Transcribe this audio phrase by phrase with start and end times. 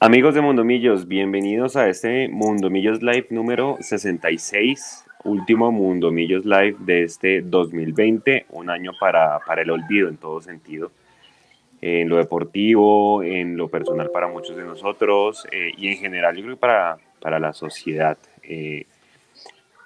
[0.00, 7.40] Amigos de Mundomillos, bienvenidos a este Mundomillos Live número 66, último Mundomillos Live de este
[7.40, 10.90] 2020, un año para, para el olvido en todo sentido,
[11.80, 16.42] en lo deportivo, en lo personal para muchos de nosotros eh, y en general yo
[16.42, 18.18] creo que para, para la sociedad.
[18.42, 18.86] Eh,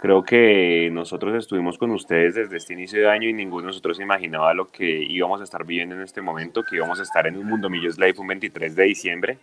[0.01, 4.01] creo que nosotros estuvimos con ustedes desde este inicio de año y ninguno de nosotros
[4.01, 7.37] imaginaba lo que íbamos a estar viviendo en este momento, que íbamos a estar en
[7.37, 9.39] un Mundomillos Live un 23 de diciembre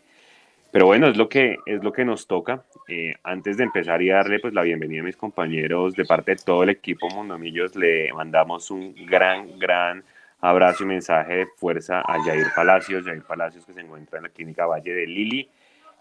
[0.75, 2.65] pero bueno, es lo que, es lo que nos toca.
[2.89, 6.43] Eh, antes de empezar y darle pues la bienvenida a mis compañeros de parte de
[6.43, 10.03] todo el equipo Mundomillos, le mandamos un gran, gran
[10.41, 13.05] abrazo y mensaje de fuerza a Jair Palacios.
[13.05, 15.49] Jair Palacios que se encuentra en la clínica Valle de Lili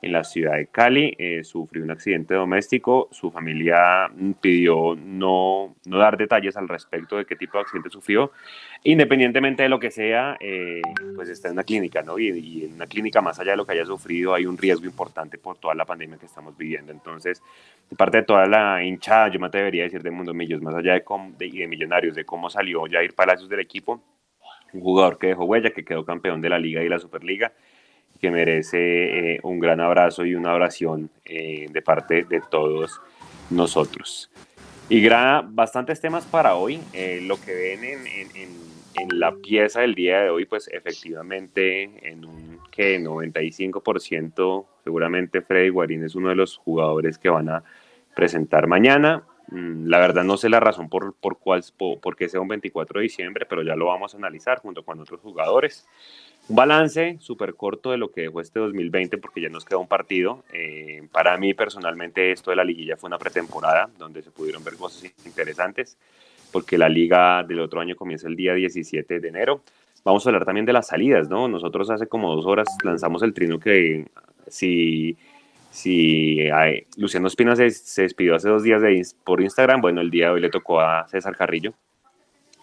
[0.05, 5.99] en la ciudad de Cali, eh, sufrió un accidente doméstico, su familia pidió no, no,
[5.99, 8.33] dar detalles al respecto de qué tipo de accidente sufrió,
[8.83, 10.83] independientemente de lo que sea, eh,
[11.15, 12.19] pues está en una clínica, ¿no?
[12.19, 15.39] Y, en una clínica más allá de lo que haya sufrido hay un riesgo importante
[15.39, 17.43] por toda la pandemia que estamos viviendo, entonces,
[17.89, 20.75] de parte de toda la hinchada, yo me atrevería a decir de Mundo Millos, más
[20.75, 21.05] allá de,
[21.39, 24.03] de, de Millonarios, de cómo salió Jair Palacios del equipo,
[24.75, 27.53] un jugador que dejó huella, que quedó campeón de la Liga y la Superliga,
[28.25, 33.03] que merece eh, un gran abrazo y una oración eh, de parte de todos
[33.51, 34.31] nosotros.
[34.89, 36.81] Y gran, bastantes temas para hoy.
[36.95, 42.25] Eh, lo que ven en, en, la pieza del día de hoy, pues efectivamente en
[42.25, 47.63] un que 95% seguramente Freddy Guarín es uno de los jugadores que van a
[48.17, 49.23] presentar mañana.
[49.49, 52.49] Mm, la verdad no sé la razón por, por, cuál, por, por qué sea un
[52.49, 55.87] 24 de diciembre, pero ya lo vamos a analizar junto con otros jugadores.
[56.47, 59.89] Un balance súper corto de lo que dejó este 2020 porque ya nos queda un
[59.89, 60.45] partido.
[60.53, 64.75] Eh, para mí personalmente esto de la liguilla fue una pretemporada donde se pudieron ver
[64.77, 65.97] cosas interesantes
[66.53, 69.63] porque la liga del otro año comienza el día 17 de enero.
[70.05, 71.49] Vamos a hablar también de las salidas, ¿no?
[71.49, 74.07] Nosotros hace como dos horas lanzamos el trino que
[74.47, 75.17] si,
[75.71, 76.47] si
[76.99, 78.83] Luciano Espina se, despidió hace dos días
[79.25, 81.73] por Instagram, bueno, el día de hoy le tocó a César Carrillo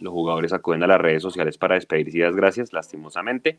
[0.02, 3.58] los jugadores acuden a las redes sociales para despedirse y dar gracias, lastimosamente.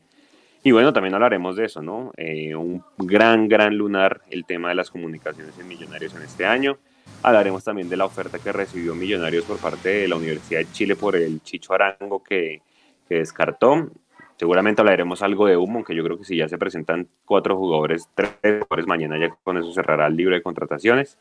[0.65, 2.13] Y bueno, también hablaremos de eso, ¿no?
[2.17, 6.79] Eh, un gran, gran lunar el tema de las comunicaciones en Millonarios en este año.
[7.23, 10.95] Hablaremos también de la oferta que recibió Millonarios por parte de la Universidad de Chile
[10.95, 12.63] por el Chicho Arango que,
[13.09, 13.91] que descartó.
[14.37, 18.09] Seguramente hablaremos algo de humo, aunque yo creo que si ya se presentan cuatro jugadores,
[18.15, 21.19] tres jugadores mañana, ya con eso cerrará el libro de contrataciones.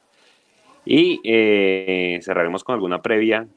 [0.86, 3.48] Y eh, cerraremos con alguna previa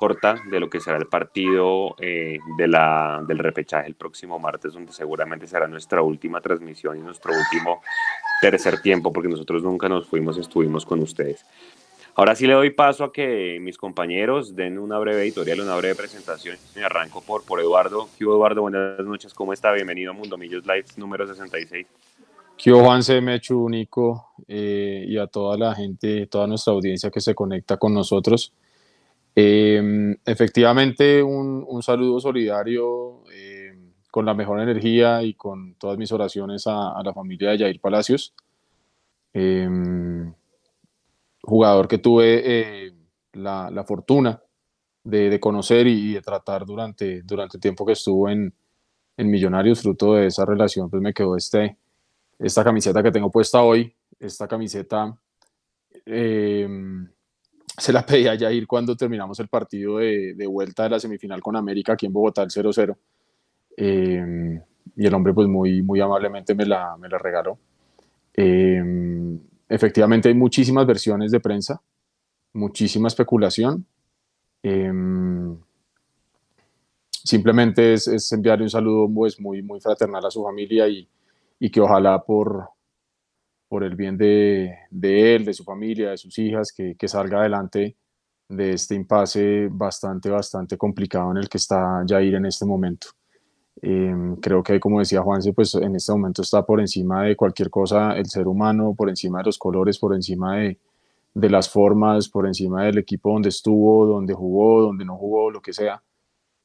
[0.00, 4.72] corta de lo que será el partido eh, de la, del repechaje el próximo martes,
[4.72, 7.82] donde seguramente será nuestra última transmisión y nuestro último
[8.40, 11.44] tercer tiempo, porque nosotros nunca nos fuimos, estuvimos con ustedes.
[12.14, 15.94] Ahora sí le doy paso a que mis compañeros den una breve editorial, una breve
[15.94, 16.56] presentación.
[16.74, 18.08] Me arranco por, por Eduardo.
[18.16, 18.62] ¿Qué Eduardo?
[18.62, 19.70] Buenas noches, ¿cómo está?
[19.72, 21.86] Bienvenido a Mundo Millos Live número 66.
[22.56, 27.34] ¿Qué Juan Mechu, Nico, eh, y a toda la gente, toda nuestra audiencia que se
[27.34, 28.54] conecta con nosotros.
[29.42, 33.74] Eh, efectivamente, un, un, saludo solidario eh,
[34.10, 37.80] con la mejor energía y con todas mis oraciones a, a la familia de Jair
[37.80, 38.34] Palacios,
[39.32, 39.66] eh,
[41.42, 42.92] jugador que tuve eh,
[43.32, 44.42] la, la, fortuna
[45.04, 48.52] de, de conocer y, y, de tratar durante, durante el tiempo que estuvo en,
[49.16, 51.78] en Millonarios, fruto de esa relación, pues me quedó este,
[52.38, 55.18] esta camiseta que tengo puesta hoy, esta camiseta
[57.76, 61.40] se la pedí a Jair cuando terminamos el partido de, de, vuelta de la semifinal
[61.40, 62.96] con América aquí en Bogotá, el 0-0.
[63.76, 64.60] Eh,
[64.96, 67.58] y el hombre pues muy, muy amablemente me la, me la regaló.
[68.34, 68.82] Eh,
[69.68, 71.80] efectivamente hay muchísimas versiones de prensa,
[72.52, 73.86] muchísima especulación.
[74.62, 74.92] Eh,
[77.10, 81.08] simplemente es, es, enviarle un saludo pues, muy, muy fraternal a su familia y,
[81.58, 82.68] y que ojalá por,
[83.70, 87.96] por el bien de, él, de su familia, de sus hijas, que, salga adelante
[88.48, 93.06] de este impasse bastante, bastante complicado en el que está Jair en este momento.
[93.80, 97.70] Eh, creo que, como decía Juanse, pues en este momento está por encima de cualquier
[97.70, 100.76] cosa el ser humano, por encima de los colores, por encima de,
[101.34, 105.72] las formas, por encima del equipo donde estuvo, donde jugó, donde no jugó, lo que
[105.72, 106.02] sea.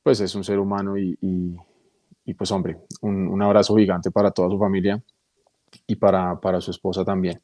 [0.02, 1.56] Pues es un ser humano y,
[2.36, 5.00] pues hombre, un abrazo gigante para toda su familia
[5.88, 7.42] y para, para su esposa también.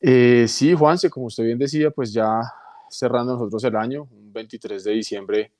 [0.00, 2.40] Eh, sí, Juanse, como usted bien decía, pues ya
[2.88, 5.52] cerrando nosotros el año, un 23 de diciembre,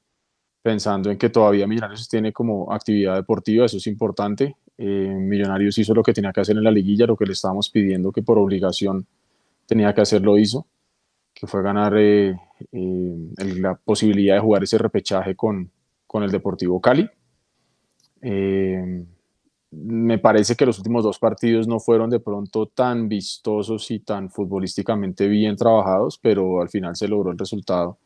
[0.62, 4.56] pensando en que todavía Millonarios tiene como actividad deportiva, eso es importante.
[4.76, 7.71] Eh, Millonarios hizo lo que tenía que hacer en la liguilla, lo que le estábamos
[7.71, 9.06] pidiendo que por obligación
[9.67, 10.67] tenía que hacer, lo hizo,
[11.35, 12.35] que fue ganar eh,
[12.73, 15.71] eh, la posibilidad de jugar ese repechaje con,
[16.06, 17.09] con el Deportivo Cali.
[18.23, 19.05] Eh,
[19.70, 24.31] me parece que los últimos dos partidos no fueron de pronto tan vistosos y tan
[24.31, 27.99] futbolísticamente bien trabajados, pero al final se logró el resultado.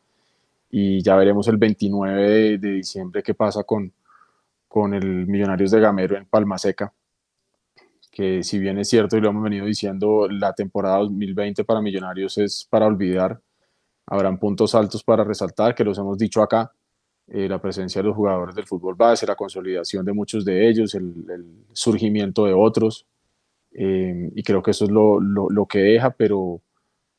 [0.69, 3.93] Y ya veremos el 29 de, diciembre qué pasa con,
[4.67, 6.93] con el Millonarios de Gamero en Palma Seca,
[8.11, 12.37] que si bien es cierto y lo hemos venido diciendo, la temporada 2020 para Millonarios
[12.37, 13.39] es para olvidar,
[14.07, 16.71] habrán puntos altos para resaltar, que los hemos dicho acá,
[17.27, 20.93] eh, la presencia de los jugadores del fútbol base, la consolidación de muchos de ellos,
[20.93, 21.13] el,
[21.71, 23.05] surgimiento de otros.
[23.71, 26.61] Eh, y creo que eso es lo, lo, que deja, pero,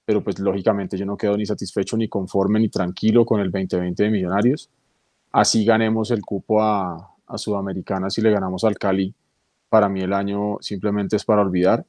[0.04, 4.04] pero pues lógicamente yo no quedo ni satisfecho, ni conforme, ni tranquilo con el 2020
[4.04, 4.70] de Millonarios.
[5.32, 9.12] Así ganemos el cupo a, a Sudamericana, si le ganamos al Cali,
[9.68, 11.84] para mí el año simplemente es para olvidar.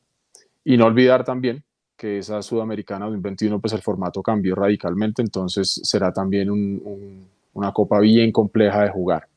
[0.63, 1.63] Y no olvidar también
[1.97, 8.00] que esa Sudamericana 2021, pues el formato cambió radicalmente, entonces será también un una copa
[8.00, 9.28] bien compleja de jugar.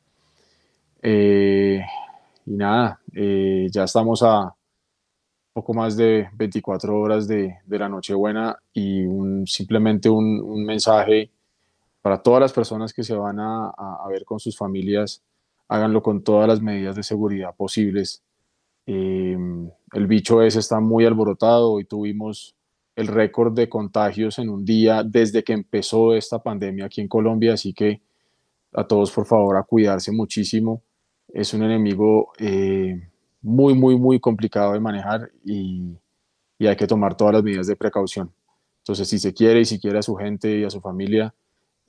[1.00, 1.81] Eh,
[2.44, 4.55] y nada, eh, ya estamos a
[5.53, 9.05] poco más de 24 horas de, la Nochebuena y
[9.47, 11.31] simplemente un, mensaje
[12.03, 13.73] para todas las personas que se van a,
[14.09, 15.23] ver con sus familias,
[15.69, 18.23] háganlo con todas las medidas de seguridad posibles.
[18.87, 19.37] Eh,
[19.93, 22.56] el bicho ese está muy alborotado, y tuvimos
[22.97, 27.53] el récord de contagios en un día desde que empezó esta pandemia aquí en Colombia,
[27.55, 28.00] así que
[28.73, 30.82] a todos por favor a cuidarse muchísimo.
[31.29, 33.09] Es un enemigo eh,
[33.43, 35.97] muy, muy, muy complicado de manejar y,
[36.61, 38.32] hay que tomar todas las medidas de precaución.
[38.79, 41.32] Entonces, si se quiere y si quiere a su gente y a su familia,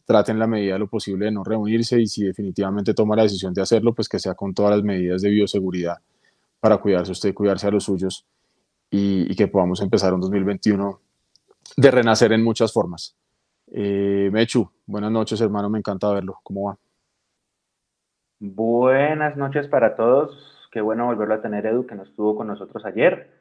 [0.06, 3.54] traten la medida de lo posible de no reunirse y si definitivamente toma la decisión
[3.54, 5.98] de hacerlo, pues que sea con todas las medidas de bioseguridad
[6.60, 8.28] para cuidarse usted y cuidarse a los suyos
[8.92, 11.02] y, y que podamos empezar un 2021
[11.78, 13.16] de renacer en muchas formas.
[13.71, 16.39] Eh, Mechu, buenas noches, hermano, me encanta verlo.
[16.44, 16.77] ¿Cómo va?
[18.39, 20.68] Buenas noches para todos.
[20.71, 23.38] Qué bueno volverlo a tener, Edu, que nos estuvo con nosotros ayer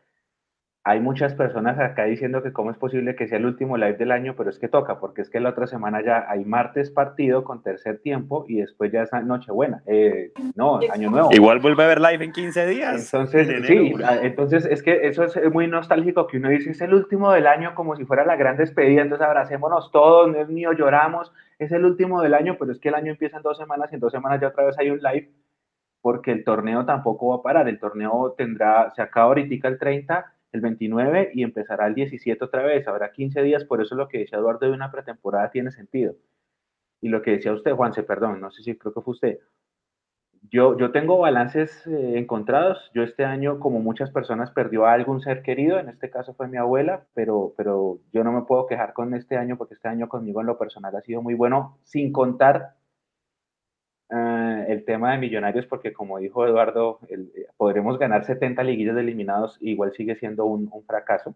[0.88, 4.10] hay muchas personas acá diciendo que cómo es posible que sea el último live del
[4.10, 7.44] año, pero es que toca, porque es que la otra semana ya hay martes partido
[7.44, 9.82] con tercer tiempo y después ya es Nochebuena.
[9.84, 11.28] Eh, no, Año Nuevo.
[11.30, 13.12] Igual vuelve a ver live en 15 días.
[13.12, 13.92] Entonces, sí,
[14.22, 17.74] entonces es que eso es muy nostálgico que uno dice es el último del año
[17.74, 21.84] como si fuera la gran despedida, entonces abracémonos todos, no es mío, lloramos, es el
[21.84, 24.12] último del año, pero es que el año empieza en dos semanas y en dos
[24.12, 25.30] semanas ya otra vez hay un live
[26.00, 30.32] porque el torneo tampoco va a parar, el torneo tendrá, se acaba ahorita el 30
[30.52, 32.86] el 29 y empezará el 17 otra vez.
[32.88, 36.14] Habrá 15 días, por eso lo que decía Eduardo de una pretemporada tiene sentido.
[37.00, 39.38] Y lo que decía usted, Juanse, perdón, no sé si creo que fue usted.
[40.50, 42.90] Yo, yo tengo balances eh, encontrados.
[42.94, 45.78] Yo este año, como muchas personas, perdió a algún ser querido.
[45.78, 49.36] En este caso fue mi abuela, pero, pero yo no me puedo quejar con este
[49.36, 52.74] año porque este año conmigo en lo personal ha sido muy bueno, sin contar
[54.10, 59.02] eh, el tema de Millonarios, porque como dijo Eduardo, eh, podremos ganar 70 liguillas de
[59.02, 61.34] eliminados, igual sigue siendo un, fracaso.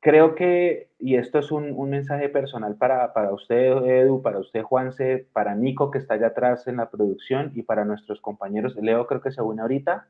[0.00, 5.26] Creo que, y esto es un, mensaje personal para, para, usted, Edu, para usted, Juanse,
[5.32, 8.76] para Nico, que está allá atrás en la producción, y para nuestros compañeros.
[8.76, 10.08] Leo creo que se une ahorita.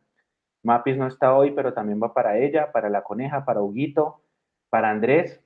[0.63, 4.21] Mapis no está hoy, pero también va para ella, para la coneja, para Huguito,
[4.71, 5.41] para Andrés,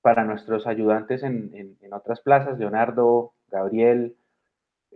[0.00, 4.16] para nuestros ayudantes en, en otras plazas, Leonardo, Gabriel,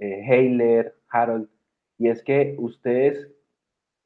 [0.01, 1.49] eh, Harold,
[1.99, 3.29] y es que ustedes,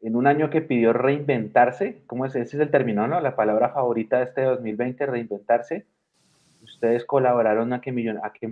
[0.01, 2.35] en un año que pidió reinventarse, ¿cómo es?
[2.37, 3.21] Ese es el término, ¿no?
[3.21, 5.87] La palabra favorita de este 2020, reinventarse.
[6.63, 7.91] Ustedes colaboraron a que,
[8.23, 8.49] a que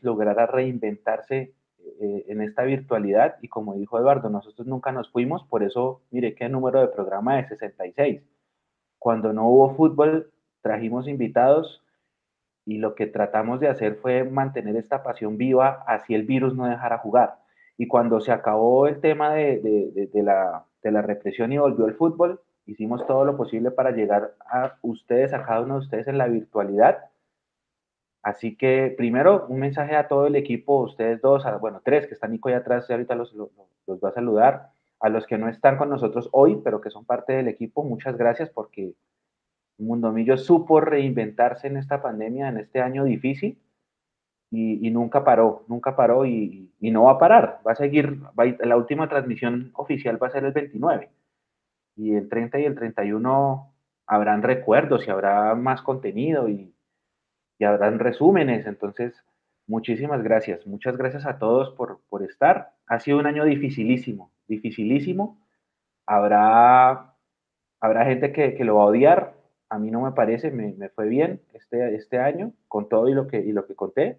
[0.00, 1.52] lograra reinventarse
[2.00, 6.34] eh, en esta virtualidad y como dijo Eduardo, nosotros nunca nos fuimos, por eso, mire
[6.34, 8.22] qué número de programa de 66.
[8.98, 11.81] Cuando no hubo fútbol, trajimos invitados,
[12.64, 16.66] y lo que tratamos de hacer fue mantener esta pasión viva, así el virus no
[16.66, 17.38] dejara jugar.
[17.76, 23.06] Y cuando se acabó el tema de, la, la represión y volvió el fútbol, hicimos
[23.06, 26.98] todo lo posible para llegar a ustedes, a cada uno de ustedes en la virtualidad.
[28.22, 32.30] Así que primero un mensaje a todo el equipo, ustedes dos, bueno, tres que están
[32.30, 33.50] Nico ahí atrás, ahorita los, los,
[33.86, 34.70] los voy a saludar.
[35.00, 38.16] A los que no están con nosotros hoy, pero que son parte del equipo, muchas
[38.16, 38.94] gracias porque
[39.82, 43.58] Mundomillo supo reinventarse en esta pandemia, en este año difícil,
[44.50, 47.60] y, nunca paró, nunca paró y, no va a parar.
[47.66, 48.20] Va a seguir,
[48.60, 51.10] la última transmisión oficial va a ser el 29,
[51.96, 53.72] y el 30 y el 31
[54.06, 56.74] habrán recuerdos y habrá más contenido y,
[57.64, 58.66] habrán resúmenes.
[58.66, 59.24] Entonces,
[59.66, 60.66] muchísimas gracias.
[60.66, 62.74] Muchas gracias a todos por, por estar.
[62.88, 65.40] Ha sido un año dificilísimo, dificilísimo.
[66.06, 67.14] Habrá,
[67.80, 69.41] habrá gente que lo va a odiar,
[69.72, 73.26] a mí no me parece, me, fue bien este, este año con todo y lo,
[73.26, 74.18] que, y lo que conté.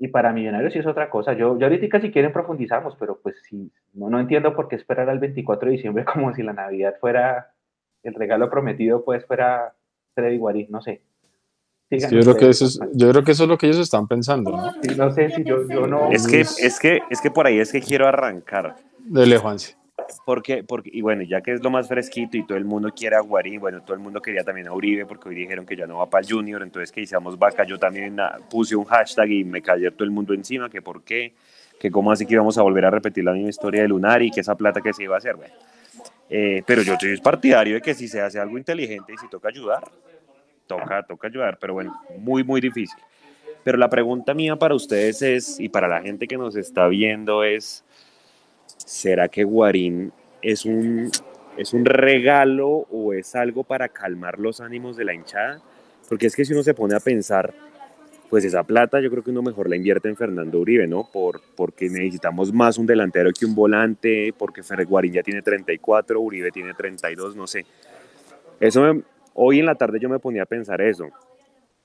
[0.00, 1.32] Y para Millonarios sí es otra cosa.
[1.32, 5.08] Yo, yo ahorita si quieren profundizamos, pero pues sí, no, no entiendo por qué esperar
[5.10, 7.52] al 24 de diciembre como si la Navidad fuera
[8.02, 9.74] el regalo prometido, pues fuera
[10.14, 11.02] Freddy Guarín, no sé.
[11.90, 14.50] yo, creo que eso es, yo creo que eso es lo que ellos están pensando,
[14.50, 14.72] ¿no?
[14.96, 16.10] no sé si yo, yo, no...
[16.10, 18.74] Es que, es, que, es que por ahí es que quiero arrancar.
[18.98, 19.77] Dele, Juanse.
[20.24, 23.16] Porque, porque, y bueno, ya que es lo más fresquito y todo el mundo quiere
[23.16, 25.86] a Guarín, bueno, todo el mundo quería también a Uribe porque hoy dijeron que ya
[25.86, 29.30] no va para el Junior, entonces que hicimos vaca, yo también ah, puse un hashtag
[29.30, 31.34] y me cayó todo el mundo encima, que por qué,
[31.78, 34.30] que cómo así que íbamos a volver a repetir la misma historia de Lunar y
[34.30, 35.54] que esa plata que se iba a hacer, bueno.
[36.30, 39.48] Eh, pero yo soy partidario de que si se hace algo inteligente y si toca
[39.48, 39.84] ayudar,
[40.66, 42.98] toca, toca ayudar, pero bueno, muy, muy difícil.
[43.64, 47.44] Pero la pregunta mía para ustedes es, y para la gente que nos está viendo
[47.44, 47.84] es,
[48.88, 51.10] ¿será que Guarín es un,
[51.58, 55.60] es un regalo o es algo para calmar los ánimos de la hinchada?
[56.08, 57.52] Porque es que si uno se pone a pensar,
[58.30, 61.06] pues esa plata yo creo que uno mejor la invierte en Fernando Uribe, ¿no?
[61.12, 66.50] Por, porque necesitamos más un delantero que un volante, porque Guarín ya tiene 34, Uribe
[66.50, 67.66] tiene 32, no sé.
[68.58, 69.02] Eso
[69.34, 71.10] hoy en la tarde yo me ponía a pensar eso.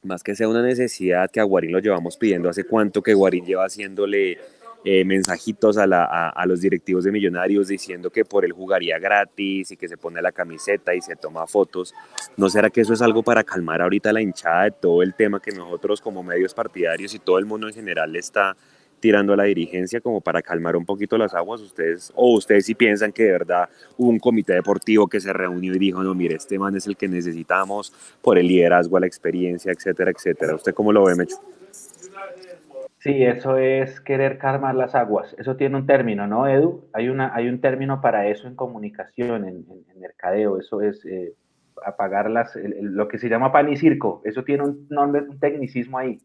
[0.03, 3.45] Más que sea una necesidad que a Guarín lo llevamos pidiendo hace cuánto que Guarín
[3.45, 4.38] lleva haciéndole
[4.85, 9.87] eh, mensajitos a, los directivos de Millonarios diciendo que por él jugaría gratis y que
[9.87, 11.93] se pone la camiseta y se toma fotos.
[12.35, 15.39] ¿No será que eso es algo para calmar ahorita la hinchada de todo el tema
[15.39, 18.57] que nosotros como medios partidarios y todo el mundo en general le está
[19.03, 21.59] tirando a la dirigencia como para calmar un poquito las aguas?
[21.59, 25.73] ¿Ustedes o ustedes si piensan que de verdad hubo un comité deportivo que se reunió
[25.73, 29.71] y dijo, no, mire, este man es el que necesitamos por el liderazgo, la experiencia,
[29.71, 30.55] etcétera, etcétera?
[30.55, 31.35] ¿Usted cómo lo ve, Mecho?
[33.03, 35.36] Sí, eso es querer calmar las aguas.
[35.38, 36.88] Eso tiene un término, ¿no, Edu?
[36.93, 39.65] Hay, una, hay un término para eso en comunicación, en,
[40.00, 40.57] mercadeo.
[40.57, 41.33] Eso es eh,
[41.86, 44.22] apagar las, lo que se llama pan y circo.
[44.24, 46.17] Eso tiene un nombre, un tecnicismo ahí.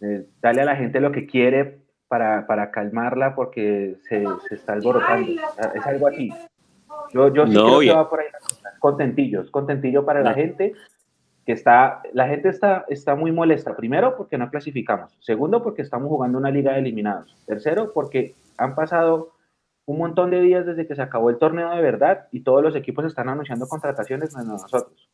[0.00, 1.78] Eh, dale a la gente lo que quiere
[2.08, 5.30] para, para calmarla porque se, se, está alborotando.
[5.76, 6.32] Es algo así.
[7.12, 8.26] Yo, yo sí creo que va por ahí.
[8.80, 10.74] Contentillos, contentillo para la gente
[11.44, 13.76] que está, la gente está, está muy molesta.
[13.76, 15.16] Primero, porque no clasificamos.
[15.20, 17.36] Segundo, porque estamos jugando una liga de eliminados.
[17.46, 19.32] Tercero, porque han pasado
[19.86, 22.74] un montón de días desde que se acabó el torneo de verdad y todos los
[22.74, 25.10] equipos están anunciando contrataciones menos nosotros.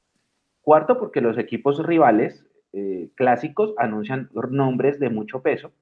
[0.63, 5.73] Cuarto, porque los equipos rivales eh, clásicos anuncian nombres de mucho peso.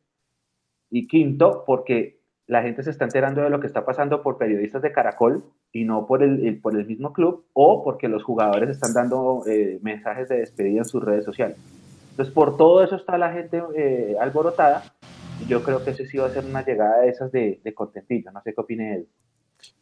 [0.91, 2.18] Y quinto, porque
[2.49, 5.85] la gente se está enterando de lo que está pasando por periodistas de Caracol y
[5.85, 10.31] no por el, por el mismo club o porque los jugadores están dando eh, mensajes
[10.31, 11.59] de despedida en sus redes sociales.
[12.11, 14.83] Entonces, por todo eso está la gente eh, alborotada
[15.43, 17.75] y yo creo que ese sí va a ser una llegada de esas de, de
[17.75, 18.33] contentillo.
[18.33, 19.09] No sé qué opine él.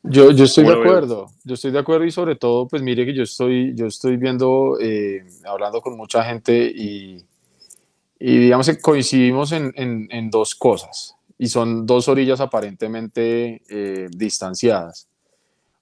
[0.02, 3.14] Yo, yo estoy de acuerdo, yo estoy de acuerdo y sobre todo, pues mire que
[3.14, 7.24] yo estoy, yo estoy viendo, eh, hablando con mucha gente y,
[8.18, 14.08] y digamos que coincidimos en, en, en dos cosas y son dos orillas aparentemente eh,
[14.10, 15.08] distanciadas.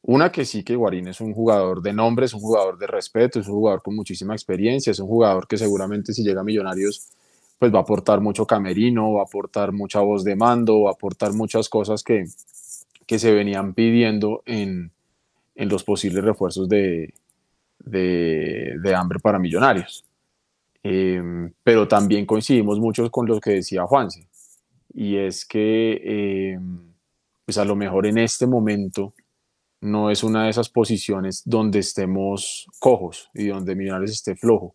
[0.03, 3.41] Una que sí que Guarín es un jugador de nombre, es un jugador de respeto,
[3.41, 7.09] es un jugador con muchísima experiencia, es un jugador que seguramente si llega a Millonarios
[7.59, 10.93] pues va a aportar mucho camerino, va a aportar mucha voz de mando, va a
[10.95, 12.27] aportar muchas cosas que,
[13.07, 14.91] que se venían pidiendo en,
[15.55, 17.15] en los posibles refuerzos de,
[17.79, 20.05] de, de hambre para Millonarios.
[20.83, 24.27] Eh, pero también coincidimos mucho con lo que decía Juanse
[24.95, 26.59] y es que eh,
[27.45, 29.15] pues a lo mejor en este momento
[29.81, 34.75] no es una de esas posiciones donde estemos cojos y donde Millonarios esté flojo,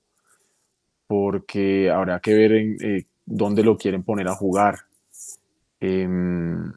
[1.08, 4.80] porque habrá que ver eh, dónde lo quieren poner a jugar.
[5.80, 6.72] Em,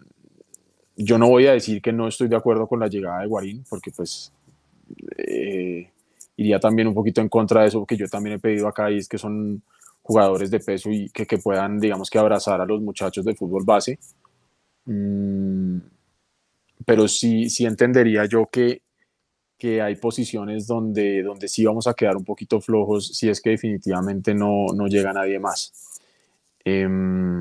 [0.97, 3.65] yo no voy a decir que no estoy de acuerdo con la llegada de Guarín,
[3.69, 4.33] porque pues
[5.19, 5.91] eh,
[6.37, 8.99] iría también un poquito en contra de eso que yo también he pedido acá y
[8.99, 9.63] es que son
[10.03, 13.65] jugadores de peso y que, que puedan, digamos que abrazar a los muchachos del fútbol
[13.65, 13.99] base.
[14.85, 15.79] Mm,
[16.85, 18.83] pero sí, sí entendería yo que,
[19.57, 23.51] que hay posiciones donde, donde sí vamos a quedar un poquito flojos si es que
[23.51, 25.73] definitivamente no, no llega nadie más.
[26.65, 27.41] Em,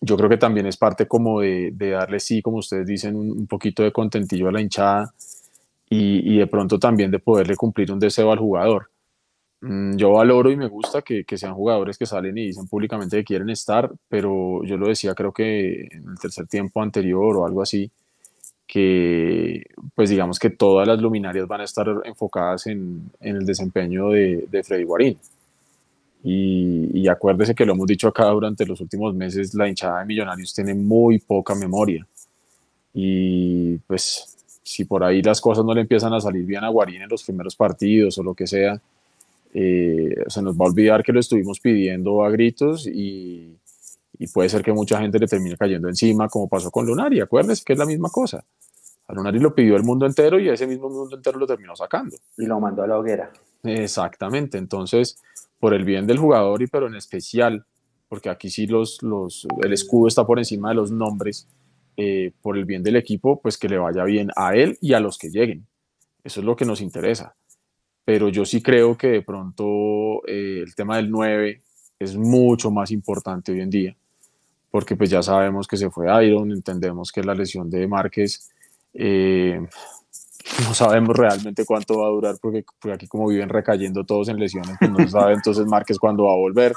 [0.00, 3.30] yo creo que también es parte como de, de darle, sí, como ustedes dicen, un,
[3.30, 5.14] un, poquito de contentillo a la hinchada
[5.88, 8.91] y, y de pronto también de poderle cumplir un deseo al jugador.
[9.62, 13.16] Mm, yo valoro y me gusta que, que, sean jugadores que salen y dicen públicamente
[13.18, 17.46] que quieren estar, pero yo lo decía creo que en el tercer tiempo anterior o
[17.46, 17.90] algo así,
[18.66, 19.64] que
[19.94, 24.46] pues digamos que todas las luminarias van a estar enfocadas en, en el desempeño de,
[24.50, 25.18] de Freddy Guarín.
[26.24, 30.06] Y, y, acuérdese que lo hemos dicho acá durante los últimos meses, la hinchada de
[30.06, 32.06] Millonarios tiene muy poca memoria.
[32.94, 37.02] Y pues si por ahí las cosas no le empiezan a salir bien a Guarín
[37.02, 38.80] en los primeros partidos o lo que sea,
[39.52, 43.58] eh, se nos va a olvidar que lo estuvimos pidiendo a gritos y,
[44.18, 47.20] y, puede ser que mucha gente le termine cayendo encima, como pasó con Lunari.
[47.20, 48.44] Acuérdense que es la misma cosa.
[49.06, 52.16] A Lunari lo pidió el mundo entero y ese mismo mundo entero lo terminó sacando.
[52.38, 53.30] Y lo mandó a la hoguera.
[53.62, 54.58] Exactamente.
[54.58, 55.18] Entonces,
[55.58, 57.64] por el bien del jugador y pero en especial,
[58.08, 61.46] porque aquí sí los, los, el escudo está por encima de los nombres,
[61.96, 65.00] eh, por el bien del equipo, pues que le vaya bien a él y a
[65.00, 65.66] los que lleguen.
[66.24, 67.34] Eso es lo que nos interesa.
[68.04, 71.60] Pero yo sí creo que de pronto eh, el tema del 9
[71.98, 73.96] es mucho más importante hoy en día,
[74.70, 78.50] porque pues ya sabemos que se fue Iron, entendemos que la lesión de Márquez,
[78.94, 79.64] eh,
[80.66, 84.76] no sabemos realmente cuánto va a durar, porque, aquí como viven recayendo todos en lesiones,
[84.78, 86.74] pues no se sabe entonces Márquez cuándo va a volver.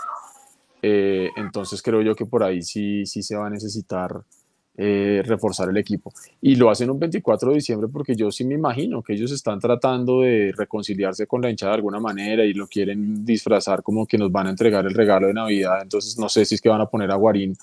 [0.82, 4.24] entonces creo yo que por ahí sí, sí se va a necesitar
[4.78, 6.12] eh, reforzar el equipo.
[6.42, 9.58] Y lo hacen un 24 de diciembre porque yo sí me imagino que ellos están
[9.58, 14.18] tratando de reconciliarse con la hinchada de alguna manera y lo quieren disfrazar como que
[14.18, 15.82] nos van a entregar el regalo de Navidad.
[15.82, 17.56] Entonces no sé si es que van a poner a Guarín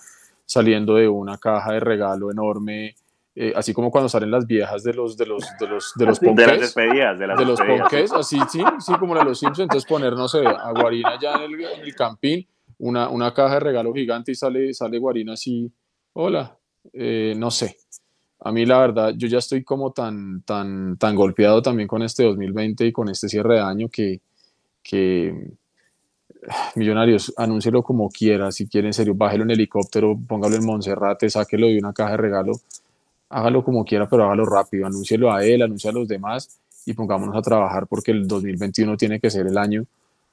[0.46, 2.94] saliendo de una caja de regalo enorme.
[3.34, 6.20] Eh, así como cuando salen las viejas de los de los de los de los
[6.20, 9.38] de las despedidas de, las de los ponques así sí sí como la de los
[9.38, 13.32] Simpsons entonces poner no sé a Guarín allá en el, en el campín una, una
[13.32, 15.72] caja de regalo gigante y sale sale Guarín así
[16.12, 16.58] hola
[16.92, 17.76] eh, no sé.
[18.40, 22.24] A mí la verdad, yo ya estoy como tan, tan, tan golpeado también con este
[22.24, 24.20] 2020 y con este cierre de año que,
[24.82, 25.52] que
[26.74, 31.68] Millonarios, anúncielo como quiera, si quiere en serio, bájelo en helicóptero, póngalo en Monserrate, sáquelo
[31.68, 32.52] de una caja de regalo,
[33.28, 37.36] hágalo como quiera, pero hágalo rápido, anúncielo a él, anuncie a los demás y pongámonos
[37.36, 39.84] a trabajar porque el 2021 tiene que ser el año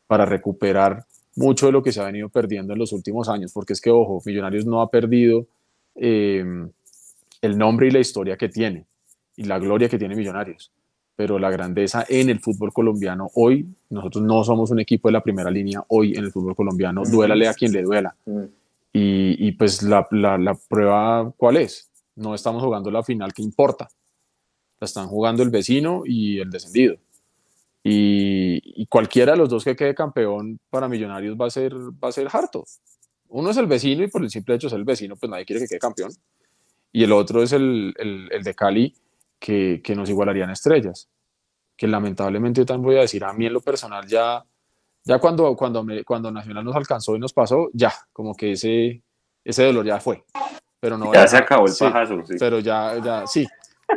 [0.07, 3.73] para recuperar mucho de lo que se ha venido perdiendo en los últimos años, porque
[3.73, 5.45] es que, ojo, Millonarios no ha perdido
[5.95, 6.43] eh,
[7.41, 8.85] el nombre y la historia que tiene
[9.35, 10.71] y la gloria que tiene Millonarios.
[11.15, 15.23] Pero la grandeza en el fútbol colombiano hoy, nosotros no somos un equipo de la
[15.23, 18.15] primera línea hoy en el fútbol colombiano, duélale a quien le duela.
[18.91, 21.89] Y, y, pues la, la, la, prueba, ¿cuál es?
[22.15, 23.87] No estamos jugando la final que importa.
[24.79, 26.95] La están jugando el vecino y el descendido.
[27.83, 32.09] Y, y, cualquiera de los dos que quede campeón para Millonarios va a ser, va
[32.09, 32.65] a ser harto.
[33.29, 35.61] Uno es el vecino y por el simple hecho ser el vecino, pues nadie quiere
[35.61, 36.11] que quede campeón.
[36.91, 38.95] Y el otro es el, el, de Cali,
[39.37, 41.07] que, que, nos igualarían estrellas.
[41.77, 44.43] Que lamentablemente yo también voy a decir, a mí en lo personal ya,
[45.03, 49.03] ya cuando, cuando, me, cuando Nacional nos alcanzó y nos pasó, ya, como que ese,
[49.43, 50.23] ese dolor ya fue.
[50.79, 52.25] Pero no, ya, se acabó el pajazo.
[52.25, 52.35] Sí.
[52.39, 53.47] Pero ya, ya, sí.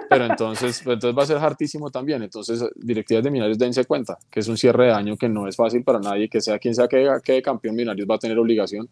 [0.08, 2.22] Pero entonces, entonces va a ser hartísimo también.
[2.22, 5.56] Entonces, directivas de Minarios, dense cuenta que es un cierre de año que no es
[5.56, 8.88] fácil para nadie, que sea quien sea que quede campeón, Minarios va a tener obligación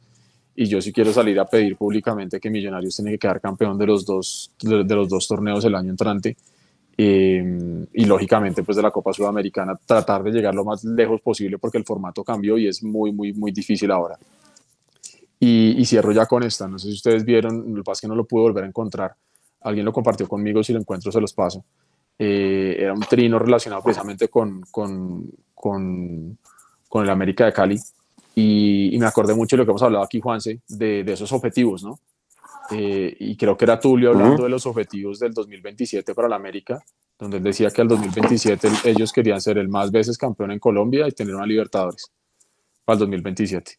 [0.55, 3.87] y yo sí quiero salir a pedir públicamente que Millonarios tiene que quedar campeón de
[3.87, 6.37] los dos, de, los dos torneos el año entrante
[6.97, 11.59] eh, y lógicamente pues de la Copa Sudamericana tratar de llegar lo más lejos posible
[11.59, 14.19] porque el formato cambió y es muy, muy, muy difícil ahora.
[15.43, 18.09] Y, cierro ya con esta, no sé si ustedes vieron, lo que pasa es que
[18.09, 19.15] no lo pude volver a encontrar,
[19.63, 21.65] alguien lo compartió conmigo, si lo encuentro se los paso.
[22.19, 26.37] Eh, era un trino relacionado precisamente con, con, con,
[26.87, 27.79] con el América de Cali,
[28.93, 31.83] y, me acordé mucho de lo que hemos hablado aquí, Juanse, de, de esos objetivos,
[31.83, 31.99] ¿no?
[32.71, 36.81] Eh, y creo que era Tulio hablando de los objetivos del 2027 para la América,
[37.19, 41.09] donde él decía que al 2027 ellos querían ser el más veces campeón en Colombia
[41.09, 42.13] y tener una Libertadores
[42.85, 43.73] para el 2027.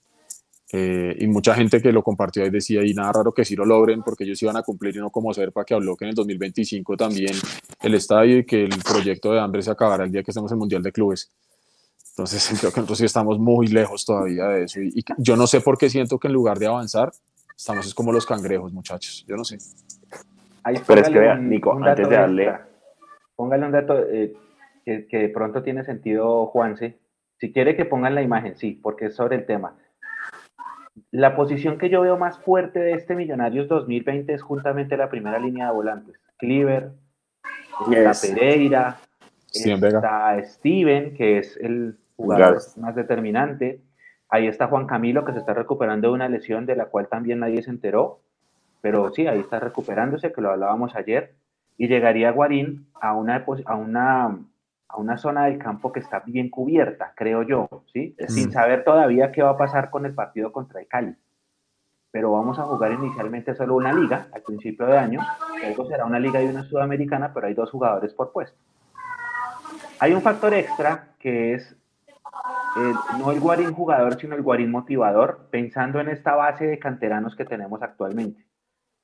[0.74, 3.66] Eh, y mucha gente que lo compartió ahí decía, y nada raro que sí lo
[3.66, 6.16] logren, porque ellos iban a cumplir y no como para que habló que en el
[6.16, 7.34] 2025 también
[7.82, 10.56] el estadio y que el proyecto de hambre se acabará el día que estemos en
[10.56, 11.30] el Mundial de Clubes.
[12.12, 14.82] Entonces creo que nosotros sí estamos muy lejos todavía de eso.
[14.82, 17.12] Y, yo no sé por qué siento que en lugar de avanzar,
[17.56, 19.26] estamos como los cangrejos, muchachos.
[19.28, 19.58] Yo no sé.
[20.86, 22.54] Pero es que vean, Nico, antes de darle...
[23.36, 24.34] póngale un dato eh,
[24.86, 27.00] que, que, de pronto tiene sentido, Juanse.
[27.40, 29.76] Si quiere que pongan la imagen, sí, porque es sobre el tema.
[31.10, 35.40] La posición que yo veo más fuerte de este Millonarios 2020 es juntamente la primera
[35.40, 36.16] línea de volantes.
[36.38, 36.92] Cleaver,
[37.90, 39.00] Pereira,
[39.52, 43.82] está Steven, que es el jugador más determinante.
[44.30, 47.40] Ahí está Juan Camilo, que se está recuperando de una lesión de la cual también
[47.40, 48.22] nadie se enteró.
[48.82, 51.36] Pero sí, ahí está recuperándose, que lo hablábamos ayer.
[51.78, 54.40] Y llegaría Guarín a una, a una,
[54.88, 58.16] a una zona del campo que está bien cubierta, creo yo, ¿sí?
[58.20, 58.28] Mm.
[58.28, 61.16] Sin saber todavía qué va a pasar con el partido contra el Cali.
[62.12, 65.22] Pero vamos a jugar inicialmente solo una liga al principio de año.
[65.62, 68.58] Luego será una liga y una sudamericana, pero hay dos jugadores por puesto.
[70.00, 71.76] Hay un factor extra que es
[73.18, 77.46] no el Guarín jugador, sino el Guarín motivador, pensando en esta base de canteranos que
[77.46, 78.46] tenemos actualmente.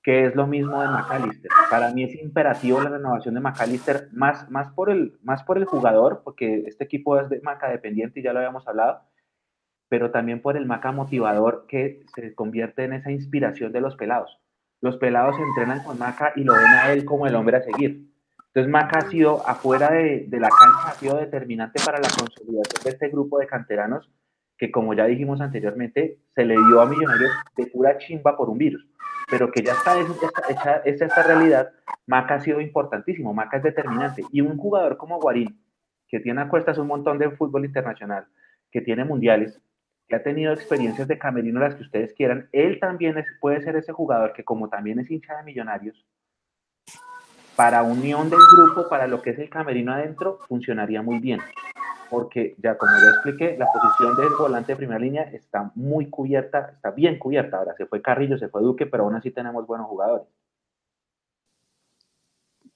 [0.04, 1.52] que es lo mismo de McAllister.
[1.70, 5.66] Para mí es imperativo la renovación de McAllister, más, más, por, el, más por el
[5.66, 9.02] jugador, porque este equipo es de Maca dependiente y ya lo habíamos hablado,
[9.90, 14.40] pero también por el Maca motivador que se convierte en esa inspiración de los pelados.
[14.80, 18.08] Los pelados entrenan con Maca y lo ven a él como el hombre a seguir.
[18.58, 22.90] Entonces Maca ha sido, afuera de, la cancha, ha sido determinante para la consolidación de
[22.90, 24.12] este grupo de canteranos
[24.58, 28.58] que, como ya dijimos anteriormente, se le dio a Millonarios de pura chimba por un
[28.58, 28.84] virus
[29.30, 29.96] pero que ya está
[30.50, 31.70] hecha, esta realidad,
[32.08, 34.24] Maca ha sido importantísimo, Maca es determinante.
[34.32, 35.62] Y un jugador como Guarín,
[36.08, 38.26] que tiene a cuestas un montón de fútbol internacional,
[38.72, 39.62] que tiene mundiales,
[40.08, 43.76] que ha tenido experiencias de camerino las que ustedes quieran, él también es, puede ser
[43.76, 46.08] ese jugador que como también es hincha de millonarios,
[47.58, 51.42] para unión del grupo, para lo que es el camerino adentro, funcionaría muy bien
[52.10, 56.72] porque ya como ya expliqué, la posición del volante de primera línea está muy cubierta,
[56.76, 57.58] está bien cubierta.
[57.58, 60.28] Ahora se fue Carrillo, se fue Duque, pero aún así tenemos buenos jugadores.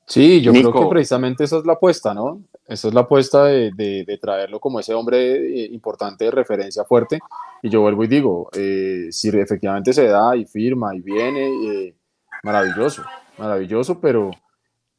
[0.05, 2.41] Sí, yo creo que precisamente esa es la apuesta, ¿no?
[2.67, 7.19] Esa es la apuesta de, de, traerlo como ese hombre eh, importante de referencia fuerte.
[7.61, 11.95] Y yo vuelvo y digo, eh, si efectivamente se da y firma y viene, eh,
[12.43, 13.03] maravilloso,
[13.37, 14.31] maravilloso, pero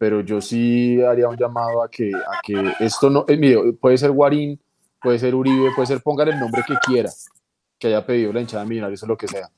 [0.03, 4.11] pero yo sí haría un llamado a que, a que esto no, eh, puede ser
[4.11, 4.59] Guarín,
[5.01, 7.09] puede ser Uribe, puede ser, pongan el nombre que quiera,
[7.79, 9.49] que haya pedido la hinchada Millonarios o lo que sea.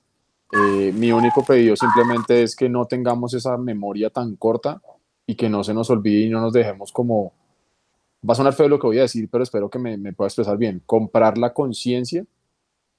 [0.53, 4.83] Eh, mi único pedido simplemente es que no tengamos esa memoria tan corta
[5.27, 7.33] y que no se nos olvide y no nos dejemos como,
[8.29, 10.29] va a sonar feo lo que voy a decir, pero espero que me, me pueda
[10.29, 12.23] expresar bien, comprar la conciencia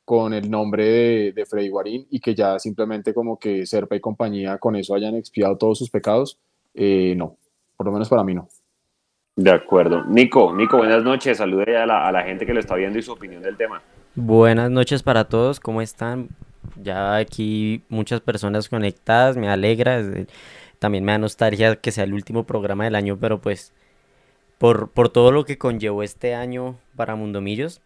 [0.04, 4.00] con el nombre de, de Freddy Guarín y que ya simplemente como que Serpa y
[4.00, 6.40] compañía con eso hayan expiado todos sus pecados
[6.76, 7.38] eh, no,
[7.78, 8.48] por lo menos para mí no.
[9.36, 10.06] De acuerdo.
[10.06, 11.38] Nico, Nico, buenas noches.
[11.38, 13.82] Salude a la, gente que lo está viendo y su opinión del tema.
[14.16, 16.30] Buenas noches para todos, ¿cómo están?
[16.82, 20.02] Ya aquí muchas personas conectadas, me alegra.
[20.80, 23.74] También me da nostalgia que sea el último programa del año, pero pues
[24.58, 27.82] por, por todo lo que conllevó este año para Mundomillos.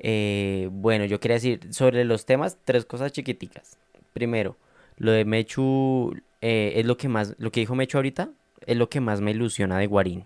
[0.00, 3.78] Eh, bueno, yo quería decir sobre los temas tres cosas chiquiticas.
[4.12, 4.56] Primero,
[4.98, 8.30] lo de Mechu eh, es lo que más, lo que dijo Mecho ahorita,
[8.66, 10.24] es lo que más me ilusiona de Guarín.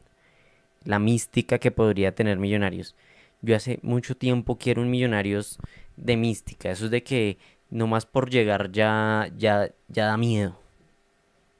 [0.85, 2.97] La mística que podría tener Millonarios.
[3.43, 5.59] Yo hace mucho tiempo quiero un Millonarios
[5.97, 6.71] de mística.
[6.71, 7.39] Eso es de que
[7.71, 10.59] nomás por llegar ya, ya, ya da miedo.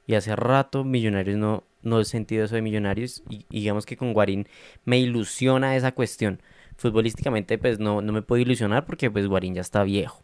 [0.07, 3.23] Y hace rato Millonarios no, no he sentido eso de Millonarios.
[3.29, 4.47] Y, digamos que con Guarín
[4.85, 6.41] me ilusiona esa cuestión.
[6.77, 10.23] Futbolísticamente pues no, no me puedo ilusionar porque pues Guarín ya está viejo.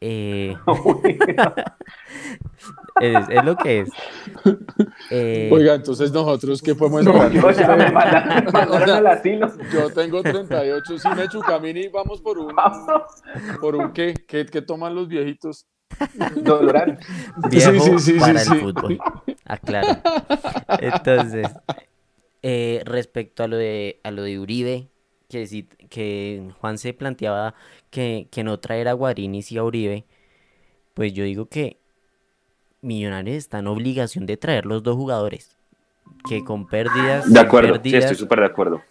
[0.00, 0.56] Eh,
[3.00, 3.90] es, lo que es.
[5.10, 7.30] Eh, Oiga, entonces nosotros, ¿qué podemos esperar?
[9.72, 11.26] yo, tengo 38, si me
[11.80, 12.54] y vamos por un,
[13.60, 14.14] por un ¿qué?
[14.26, 15.66] ¿Qué, toman los viejitos?
[17.50, 18.98] Viejo sí, sí, sí, para el fútbol.
[19.44, 20.00] Aclaro.
[20.78, 21.48] Entonces,
[22.42, 24.89] eh, respecto a lo de a lo de Uribe,
[25.30, 27.54] que, que Juan se planteaba
[27.90, 30.04] que, no traer a Guarín y a Uribe,
[30.94, 31.78] pues yo digo que
[32.82, 35.56] Millonarios está en obligación de traer los dos jugadores.
[36.28, 37.32] Que con pérdidas.
[37.32, 38.82] De acuerdo, sí, estoy súper de acuerdo.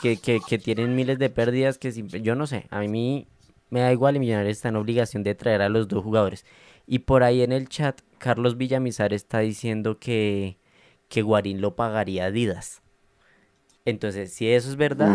[0.00, 3.26] Que, tienen miles de pérdidas que yo no sé, a mí
[3.70, 6.46] me da igual y Millonarios está en obligación de traer a los dos jugadores.
[6.86, 10.58] Y por ahí en el chat, Carlos Villamizar está diciendo que,
[11.08, 12.80] que Guarín lo pagaría Adidas.
[13.88, 15.10] Entonces, si eso es verdad,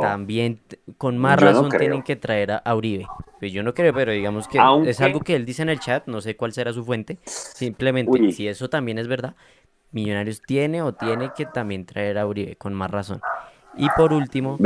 [0.00, 0.58] también
[0.96, 3.06] con más razón tienen que traer a, Uribe.
[3.38, 6.06] Pues yo no creo, pero digamos que es algo que él dice en el chat,
[6.06, 7.18] no sé cuál será su fuente.
[7.26, 9.34] Simplemente, si eso también es verdad,
[9.92, 13.20] Millonarios tiene o tiene que también traer a Uribe, con más razón.
[13.76, 14.58] Y por último,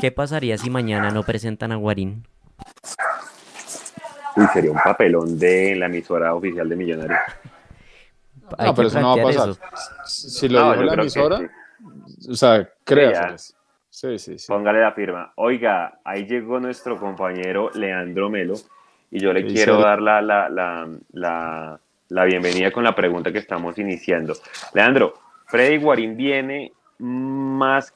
[0.00, 2.26] ¿qué pasaría si mañana no presentan a Guarín?
[4.34, 7.20] Uy, sería un papelón de la emisora oficial de Millonarios.
[8.58, 9.54] no, pero eso no va a pasar.
[10.04, 11.50] Si lo dijo la emisora...
[12.28, 13.54] O sea, créase.
[13.94, 14.46] Sí, sí, sí.
[14.48, 15.32] Póngale la firma.
[15.36, 18.54] Oiga, ahí llegó nuestro compañero Leandro Melo
[19.14, 23.78] y yo le quiero dar la, la, la, la, bienvenida con la pregunta que estamos
[23.78, 24.34] iniciando.
[24.72, 25.14] Leandro,
[25.46, 27.94] Freddy Guarín viene más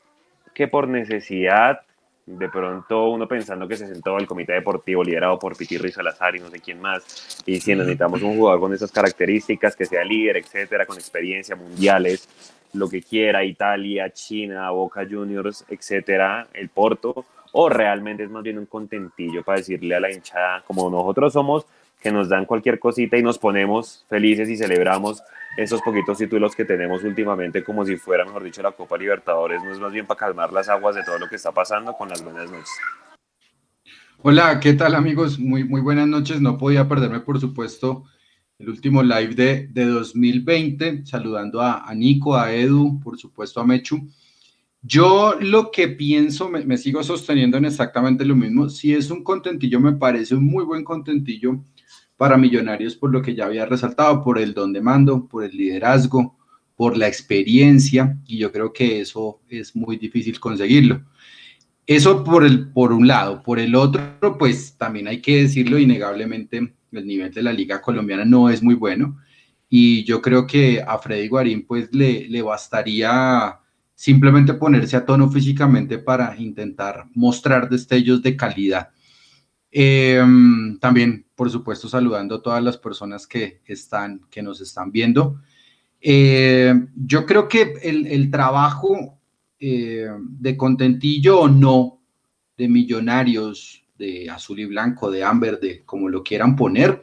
[0.55, 1.81] que por necesidad,
[2.27, 6.38] de pronto uno pensando que se sentó el comité deportivo liderado por Pitirri Salazar y
[6.38, 10.37] no sé quién más, y si necesitamos un jugador con esas características, que sea líder,
[10.37, 12.29] etcétera, con experiencia mundiales,
[12.72, 18.59] lo que quiera, Italia, China, Boca Juniors, etcétera, el Porto, o realmente es más bien
[18.59, 21.66] un contentillo para decirle a la hinchada, como nosotros somos,
[22.00, 25.22] que nos dan cualquier cosita y nos ponemos felices y celebramos
[25.57, 29.72] esos poquitos títulos que tenemos últimamente como si fuera, mejor dicho, la Copa Libertadores, no
[29.72, 32.22] es más bien para calmar las aguas de todo lo que está pasando con las
[32.22, 32.70] buenas noches.
[34.20, 35.38] Hola, ¿qué tal amigos?
[35.38, 36.40] Muy, muy buenas noches.
[36.40, 38.04] No podía perderme, por supuesto,
[38.59, 43.64] el último live de, de 2020, saludando a, a, Nico, a Edu, por supuesto a
[43.64, 44.09] Mechu.
[44.83, 48.68] Yo lo que pienso, me, me, sigo sosteniendo en exactamente lo mismo.
[48.68, 51.64] Si es un contentillo, me parece un muy buen contentillo
[52.16, 55.57] para Millonarios por lo que ya había resaltado, por el don de mando, por el
[55.57, 56.37] liderazgo,
[56.75, 61.05] por la experiencia, y yo creo que eso es muy difícil conseguirlo.
[61.87, 63.42] Eso por, el, por un lado.
[63.42, 68.24] Por el otro, pues también hay que decirlo innegablemente, el nivel de la liga colombiana
[68.24, 69.18] no es muy bueno.
[69.68, 73.59] Y yo creo que a Freddy Guarín pues le, le bastaría
[73.94, 78.90] simplemente ponerse a tono físicamente para intentar mostrar destellos de calidad.
[79.70, 80.24] Eh,
[80.81, 85.40] también, por supuesto, saludando a todas las personas que, están, que nos están viendo.
[86.01, 89.18] Eh, yo creo que el, el trabajo
[89.59, 92.01] eh, de contentillo o no,
[92.57, 97.03] de millonarios, de azul y blanco, de Amber, de como lo quieran poner,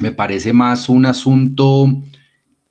[0.00, 2.02] me parece más un asunto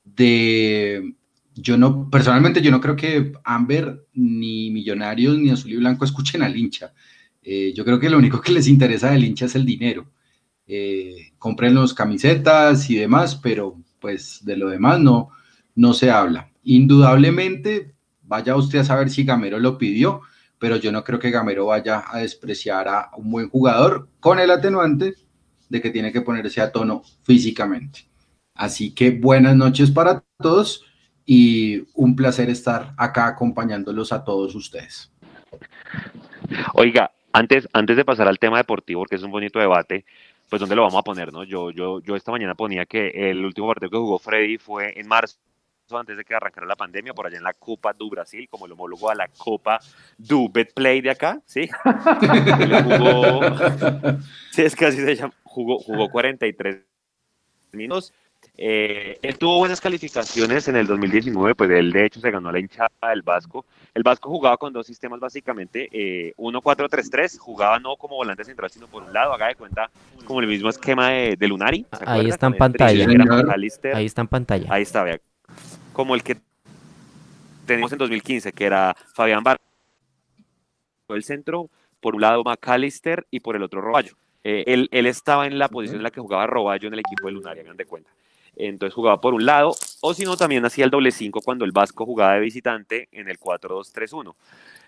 [0.04, 1.16] de,
[1.56, 6.44] yo no, personalmente yo no creo que Amber, ni Millonarios, ni Azul y Blanco escuchen
[6.44, 6.94] al hincha.
[7.42, 10.10] Eh, yo creo que lo único que les interesa del hincha es el dinero.
[10.66, 15.30] Eh, compren los camisetas y demás, pero pues de lo demás no,
[15.76, 16.52] no se habla.
[16.64, 20.22] Indudablemente, vaya usted a saber si Gamero lo pidió,
[20.64, 24.50] pero yo no creo que Gamero vaya a despreciar a un buen jugador con el
[24.50, 25.14] atenuante
[25.68, 28.06] de que tiene que ponerse a tono físicamente.
[28.56, 30.86] Así que buenas noches para todos
[31.26, 35.12] y un placer estar acá acompañándolos a todos ustedes.
[36.76, 40.06] Oiga, antes, antes de pasar al tema deportivo, porque es un bonito debate,
[40.48, 41.34] pues ¿dónde lo vamos a poner?
[41.34, 41.44] No?
[41.44, 45.10] Yo, yo, yo esta mañana ponía que el último partido que jugó Freddy fue en
[45.10, 45.36] marzo
[45.92, 48.72] antes de que arrancara la pandemia, por allá en la Copa do Brasil, como el
[48.72, 49.80] homólogo a la Copa
[50.18, 51.70] do Betplay de acá, ¿sí?
[52.84, 53.42] jugó,
[54.52, 56.84] sí, es que así se llama, jugó, jugó 43
[57.74, 58.14] minutos.
[58.58, 62.60] Eh, él tuvo buenas calificaciones en el 2019, pues él de hecho se ganó la
[62.60, 63.66] hinchada del Vasco.
[63.94, 68.88] El Vasco jugaba con dos sistemas básicamente, eh, 1-4-3-3, jugaba no como volante central, sino
[68.88, 69.90] por un lado, haga de cuenta
[70.26, 71.86] como el mismo esquema de, de Lunari.
[72.06, 73.08] Ahí está en pantalla.
[73.94, 74.68] Ahí está en pantalla.
[74.70, 75.20] Ahí está, vea,
[75.94, 76.38] como el que
[77.66, 79.60] tenemos en 2015, que era Fabián Bar
[81.10, 84.16] el centro, por un lado McAllister y por el otro Roballo.
[84.44, 87.28] Eh, él, él, estaba en la posición en la que jugaba Roballo en el equipo
[87.28, 88.10] de Lunaria, me de cuenta.
[88.56, 91.72] Entonces jugaba por un lado, o si no, también hacía el doble 5 cuando el
[91.72, 94.36] Vasco jugaba de visitante en el 4-2-3-1.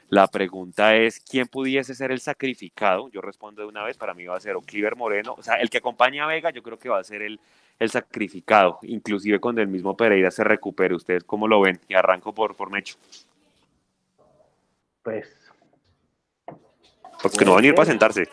[0.10, 3.10] La pregunta es, ¿quién pudiese ser el sacrificado?
[3.10, 5.56] Yo respondo de una vez, para mí va a ser o Cliver Moreno, o sea,
[5.56, 7.40] el que acompaña a Vega, yo creo que va a ser el,
[7.80, 10.96] el sacrificado, inclusive cuando el mismo Pereira se recupere.
[10.96, 11.80] ¿Ustedes cómo lo ven?
[11.88, 12.96] Y arranco por, por Mecho.
[15.04, 15.52] Pues.
[17.22, 18.28] Porque no van a ir para sentarse.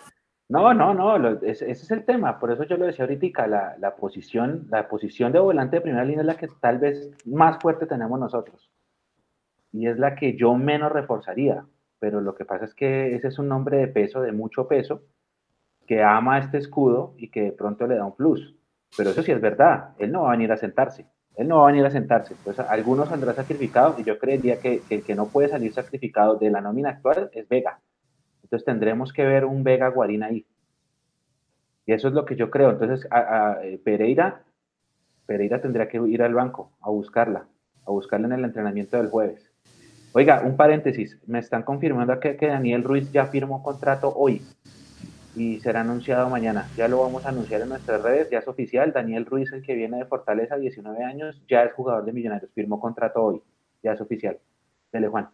[0.49, 2.39] No, no, no, lo, ese, ese, es el tema.
[2.39, 6.05] Por eso yo lo decía ahorita, la, la, posición, la posición de volante de primera
[6.05, 8.71] línea es la que tal vez más fuerte tenemos nosotros.
[9.73, 11.65] Y es la que yo menos reforzaría.
[11.99, 15.03] Pero lo que pasa es que ese es un hombre de peso, de mucho peso,
[15.87, 18.57] que ama este escudo y que de pronto le da un plus.
[18.97, 21.07] Pero eso sí es verdad, él no va a venir a sentarse.
[21.37, 22.35] Él no va a venir a sentarse.
[22.35, 26.37] Entonces, algunos saldrán sacrificados y yo creería que, que el que no puede salir sacrificado
[26.37, 27.81] de la nómina actual es Vega.
[28.43, 30.47] Entonces, tendremos que ver un Vega Guarín ahí.
[31.87, 32.71] Y eso es lo que yo creo.
[32.71, 34.43] Entonces, a, a, eh, Pereira,
[35.25, 37.47] Pereira tendría que ir al banco a buscarla,
[37.87, 39.51] a buscarla en el entrenamiento del jueves.
[40.13, 41.19] Oiga, un paréntesis.
[41.27, 44.43] Me están confirmando que, que Daniel Ruiz ya firmó contrato hoy
[45.35, 46.69] y será anunciado mañana.
[46.77, 48.93] Ya lo vamos a anunciar en nuestras redes, ya es oficial.
[48.93, 52.81] Daniel Ruiz, el que viene de Fortaleza, 19 años, ya es jugador de Millonarios, firmó
[52.81, 53.43] contrato hoy,
[53.83, 54.39] ya es oficial.
[54.93, 55.29] Dele, Juan.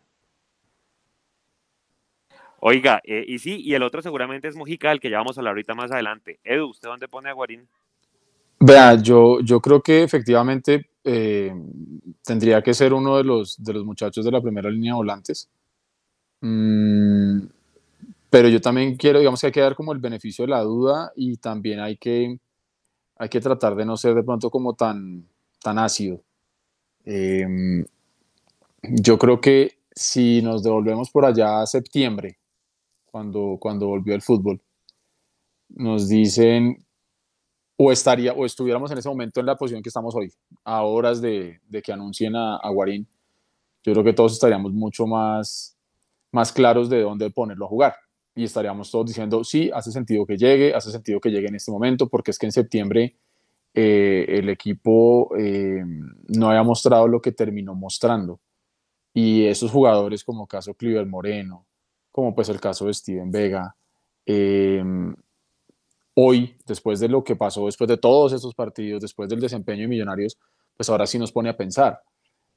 [2.61, 5.41] Oiga, eh, y sí, y el otro seguramente es Mojica, el que ya vamos a
[5.41, 6.41] hablar ahorita más adelante.
[6.43, 7.69] Edu, ¿usted dónde pone a Guarín?
[8.61, 11.53] Vea, yo, yo creo que efectivamente eh,
[12.25, 15.49] tendría que ser uno de los, de los muchachos de la primera línea de volantes.
[16.41, 17.43] Mm,
[18.31, 21.13] pero yo también quiero, digamos que hay que dar como el beneficio de la duda
[21.17, 22.39] y también hay que,
[23.17, 25.27] hay que tratar de no ser de pronto como tan,
[25.63, 26.23] tan ácido.
[27.05, 27.47] Eh,
[28.83, 32.39] yo creo que si nos devolvemos por allá a septiembre,
[33.11, 34.61] cuando, cuando volvió el fútbol,
[35.71, 36.85] nos dicen
[37.77, 40.33] o estaría o estuviéramos en ese momento en la posición que estamos hoy,
[40.65, 43.07] a horas de, de que anuncien a, a, Guarín,
[43.85, 45.77] yo creo que todos estaríamos mucho más,
[46.33, 47.95] más claros de dónde ponerlo a jugar
[48.39, 51.73] y estaríamos todos diciendo, sí, hace sentido que llegue, hace sentido que llegue en este
[51.73, 53.17] momento, porque es que en septiembre
[53.75, 55.83] eh, el equipo eh,
[56.29, 58.39] no había mostrado lo que terminó mostrando.
[59.13, 61.67] Y esos jugadores como caso Cliver Moreno,
[62.13, 63.75] como pues el caso de Steven Vega,
[64.25, 64.85] eh,
[66.15, 69.89] hoy, después de lo que pasó, después de todos estos partidos, después del desempeño de
[69.89, 70.39] Millonarios,
[70.77, 72.01] pues ahora sí nos pone a pensar.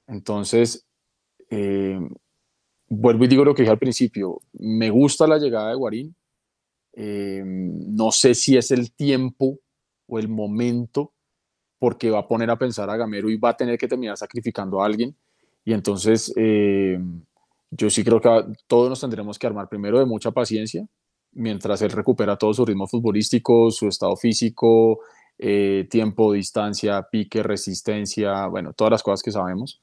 [0.06, 0.86] Entonces,
[1.50, 2.00] eh,
[2.94, 6.16] vuelvo y digo lo que dije al principio, me gusta la llegada de Guarín,
[6.94, 9.60] eh, no sé si es el tiempo
[10.08, 11.14] o el momento
[11.80, 14.82] porque va a poner a pensar a Gamero y va a tener que terminar sacrificando
[14.82, 15.16] a alguien.
[15.64, 17.00] Y entonces eh,
[17.72, 18.30] yo sí creo que
[18.68, 20.86] todos nos tendremos que armar primero de mucha paciencia,
[21.32, 25.00] mientras él recupera todo su ritmo futbolístico, su estado físico,
[25.40, 29.82] eh, tiempo, distancia, pique, resistencia, bueno, todas las cosas que sabemos.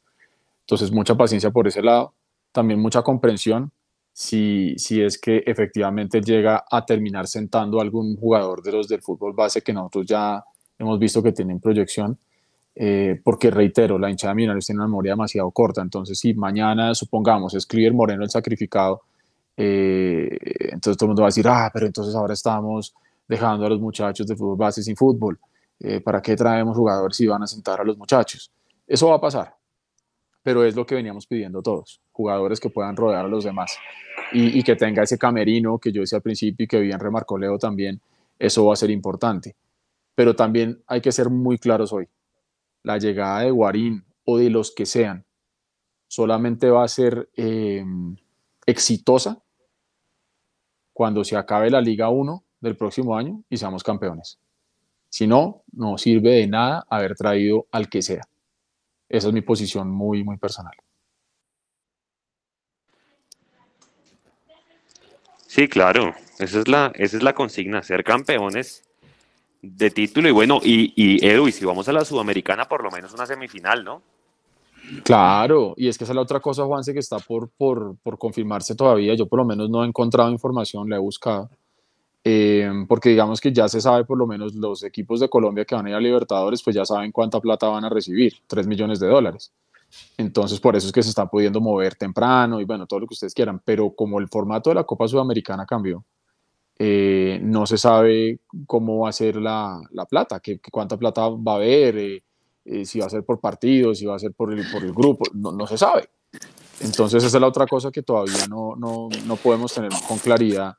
[0.61, 2.15] Entonces, mucha paciencia por ese lado,
[2.59, 3.71] también mucha comprensión
[4.13, 9.01] si, si es que efectivamente llega a terminar sentando a algún jugador de los del
[9.01, 10.43] fútbol base que nosotros ya
[10.77, 12.19] hemos visto que tienen proyección.
[12.75, 17.55] Eh, porque reitero, la hinchada Millonarios tiene una memoria demasiado corta, entonces si mañana, supongamos,
[17.55, 19.03] es Moreno el sacrificado,
[19.57, 20.37] eh,
[20.73, 22.95] entonces todo el mundo va a decir, ah, pero entonces ahora estamos
[23.29, 25.39] dejando a los muchachos de fútbol base sin fútbol.
[25.79, 28.51] Eh, ¿Para qué traemos jugadores si van a sentar a los muchachos?
[28.85, 29.55] Eso va a pasar,
[30.49, 33.77] pero es lo que veníamos pidiendo todos, jugadores que puedan rodear a los demás
[34.33, 37.59] y, que tenga ese camerino que yo decía al principio y que bien remarcó Leo
[37.59, 38.01] también,
[38.39, 39.55] eso va a ser importante.
[40.15, 42.09] Pero también hay que ser muy claros hoy.
[42.83, 45.27] La llegada de Guarín o de los que sean
[46.07, 47.85] solamente va a ser eh,
[48.65, 49.43] exitosa
[50.95, 54.39] cuando se acabe la Liga 1 del próximo año y seamos campeones.
[55.11, 58.23] Si no, no sirve de nada haber traído al que sea.
[59.09, 60.75] Esa es mi posición muy, muy personal.
[65.47, 68.85] Sí, claro, esa es la, esa es la consigna, ser campeones
[69.63, 72.91] de título y bueno, y, y Edu, y si vamos a la Sudamericana, por lo
[72.91, 74.03] menos una semifinal, ¿no?
[75.05, 78.19] Claro, y es que esa es la otra cosa, Juanse, que está por, por, por
[78.19, 79.15] confirmarse todavía.
[79.15, 81.51] Yo por lo menos no he encontrado información, la he buscado.
[82.25, 85.75] Eh, porque digamos que ya se sabe por lo menos los equipos de Colombia que
[85.75, 89.01] van a ir a Libertadores, pues ya saben cuánta plata van a recibir, 3 millones
[89.01, 89.53] de dólares.
[90.19, 93.15] Entonces por eso es que se está pudiendo mover temprano y bueno, todo lo que
[93.15, 96.05] ustedes quieran, pero como el formato de la Copa Sudamericana cambió,
[96.79, 101.53] eh, no se sabe cómo va a ser la, la plata, que, cuánta plata va
[101.53, 101.99] a haber.
[101.99, 102.23] Eh,
[102.65, 104.93] eh, si va a ser por partidos, si va a ser por el, por el
[104.93, 106.11] grupo, no, no, se sabe.
[106.81, 110.77] Entonces esa es la otra cosa que todavía no, no, no podemos tener con claridad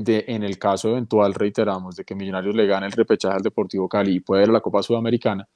[0.00, 3.88] de, en el caso eventual, reiteramos, de que Millonarios le gane el repechaje al Deportivo
[3.88, 5.46] Cali y puede ir a la Copa Sudamericana,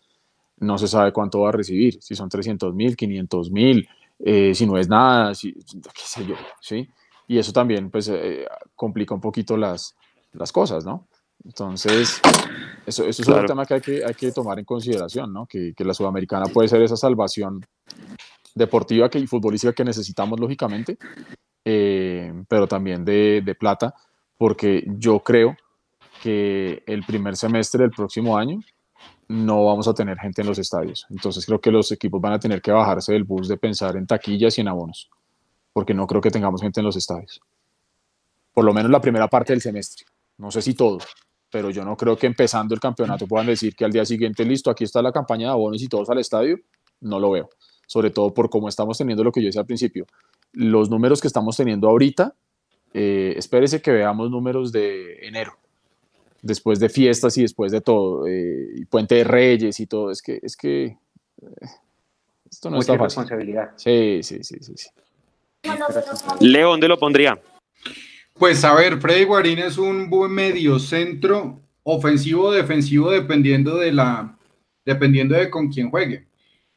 [0.59, 4.67] no se sabe cuánto va a recibir, si son 300 mil, 500 mil, eh, si
[4.67, 6.89] no es nada, si, qué sé yo, ¿sí?
[7.27, 9.97] Y eso también, pues, eh, complica un poquito las,
[10.33, 11.09] las cosas, ¿no?
[11.43, 12.21] Entonces,
[12.87, 15.47] eso, eso es un tema que hay, que hay que tomar en consideración, ¿no?
[15.47, 17.65] Que, que, la sudamericana puede ser esa salvación
[18.55, 20.99] deportiva que, y futbolística que necesitamos, lógicamente,
[21.65, 23.95] eh, pero también de, de, plata,
[24.39, 25.57] porque yo creo
[26.23, 28.61] que el primer semestre del próximo año
[29.29, 31.07] no vamos a tener gente en los estadios.
[31.11, 34.07] Entonces, creo que los equipos van a tener que bajarse del bus de pensar en
[34.07, 35.11] taquillas y en abonos,
[35.73, 37.41] porque no creo que tengamos gente en los estadios.
[38.53, 40.05] Por lo menos la primera parte del semestre.
[40.39, 40.99] No sé si todo,
[41.51, 44.71] pero yo no creo que empezando el campeonato puedan decir que al día siguiente, listo,
[44.71, 46.59] aquí está la campaña de abonos y todos al estadio,
[47.01, 47.51] no lo veo,
[47.87, 50.07] sobre todo por cómo estamos teniendo lo que yo decía al principio.
[50.53, 52.35] Los números que estamos teniendo ahorita,
[52.95, 55.59] eh, espérese que veamos números de enero,
[56.41, 60.23] después de fiestas y después de todo, eh, y Puente de Reyes y todo, es
[60.23, 60.97] que, es que eh,
[62.49, 63.23] esto no Mucha está fácil.
[63.23, 63.71] responsabilidad.
[63.77, 64.73] Sí, sí, sí, sí.
[64.77, 64.89] sí.
[66.41, 67.41] Leo, ¿dónde lo pondría?
[68.35, 73.93] Pues a ver, Freddy Guarín es un buen medio centro, ofensivo o defensivo, dependiendo de
[73.93, 74.37] la,
[74.85, 76.27] dependiendo de con quién juegue.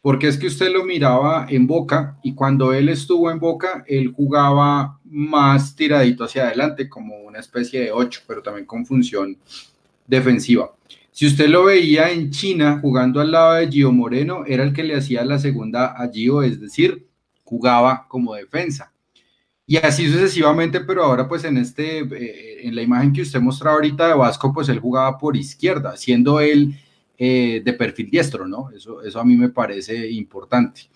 [0.01, 4.13] Porque es que usted lo miraba en Boca y cuando él estuvo en Boca, él
[4.15, 9.37] jugaba más tiradito hacia adelante, como una especie de ocho, pero también con función
[10.05, 10.71] defensiva.
[11.11, 14.83] Si usted lo veía en China jugando al lado de Gio Moreno, era el que
[14.83, 17.07] le hacía la segunda a Gio, es decir,
[17.43, 18.93] jugaba como defensa.
[19.65, 23.75] Y así sucesivamente, pero ahora pues en este, eh, en la imagen que usted mostraba
[23.75, 26.79] ahorita de Vasco, pues él jugaba por izquierda, siendo él
[27.17, 28.69] eh, de perfil diestro, ¿no?
[28.71, 30.89] Eso, eso a mí me parece importante.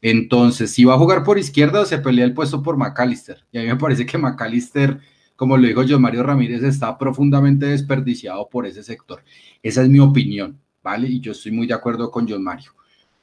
[0.00, 3.44] Entonces, si va a jugar por izquierda, se pelea el puesto por McAllister.
[3.52, 5.00] Y a mí me parece que McAllister,
[5.36, 9.22] como lo dijo John Mario Ramírez, está profundamente desperdiciado por ese sector.
[9.62, 11.08] Esa es mi opinión, ¿vale?
[11.08, 12.72] Y yo estoy muy de acuerdo con John Mario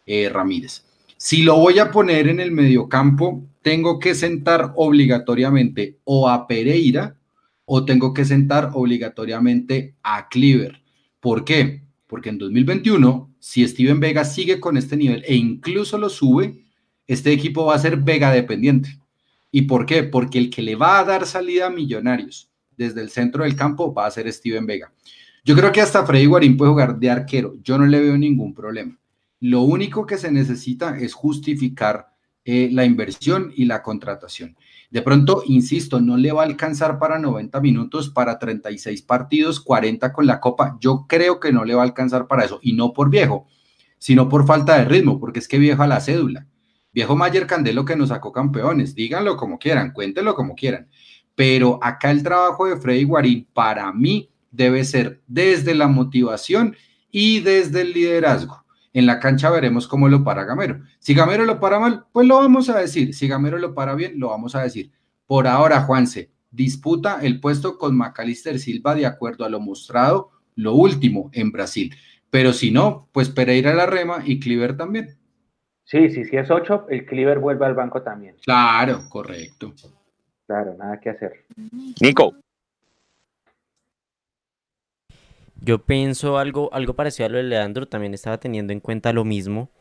[0.05, 0.85] eh, Ramírez.
[1.17, 7.15] Si lo voy a poner en el mediocampo, tengo que sentar obligatoriamente o a Pereira
[7.63, 10.81] o tengo que sentar obligatoriamente a Cleaver.
[11.19, 11.84] ¿Por qué?
[12.15, 16.63] Porque en 2021, si Steven Vega sigue con este nivel e incluso lo sube,
[17.07, 18.97] este equipo va a ser Vega dependiente.
[19.51, 20.03] ¿Y por qué?
[20.03, 23.93] Porque el que le va a dar salida a Millonarios desde el centro del campo
[23.93, 24.93] va a ser Steven Vega.
[25.43, 27.55] Yo creo que hasta Freddy Guarín puede jugar de arquero.
[27.61, 28.97] Yo no le veo ningún problema.
[29.41, 32.13] Lo único que se necesita es justificar
[32.45, 34.55] eh, la inversión y la contratación.
[34.95, 40.13] De pronto, insisto, no le va a alcanzar para 90 minutos, para 36 partidos, 40
[40.13, 40.77] con la Copa.
[40.79, 42.59] Yo creo que no le va a alcanzar para eso.
[42.61, 43.45] Y no por viejo,
[43.97, 46.47] sino por falta de ritmo, porque es que viejo a la cédula.
[46.93, 50.87] Viejo Mayer Candelo que nos sacó campeones, díganlo como quieran, cuéntenlo como quieran.
[51.35, 56.73] Pero acá el trabajo de Freddy Guarín para mí debe ser desde la motivación
[57.11, 58.64] y desde el liderazgo.
[58.95, 60.79] En la cancha veremos cómo lo para Gamero.
[60.99, 63.13] Si Gamero lo para mal, pues lo vamos a decir.
[63.13, 64.89] Si Gamero lo para bien, lo vamos a decir.
[65.27, 70.75] Por ahora, Juanse, disputa el puesto con Macalister Silva de acuerdo a lo mostrado, lo
[70.75, 71.93] último en Brasil.
[72.29, 75.17] Pero si no, pues Pereira la rema y Cliver también.
[75.83, 78.37] Sí, sí, si es 8, el Cliver vuelve al banco también.
[78.45, 79.73] Claro, correcto.
[80.47, 81.45] Claro, nada que hacer.
[81.99, 82.33] Nico.
[85.65, 89.25] Yo pienso algo, algo parecido a lo de Leandro, también estaba teniendo en cuenta lo
[89.25, 89.71] mismo,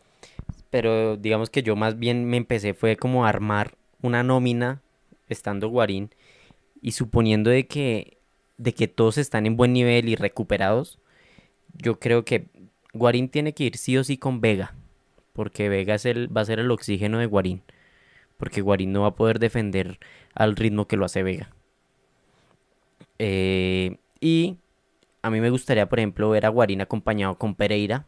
[0.70, 4.80] pero digamos que yo más bien me empecé fue como armar una nómina
[5.28, 6.08] estando Guarín
[6.80, 8.16] y suponiendo de que,
[8.56, 10.98] de que todos están en buen nivel y recuperados,
[11.74, 12.46] yo creo que
[12.94, 14.74] Guarín tiene que ir sí o sí con Vega,
[15.34, 17.60] porque Vega es el, va a ser el oxígeno de Guarín,
[18.38, 19.98] porque Guarín no va a poder defender
[20.34, 21.50] al ritmo que lo hace Vega.
[23.18, 24.56] Eh, y
[25.24, 28.04] a mí me gustaría, por ejemplo, ver a Guarín acompañado con Pereira.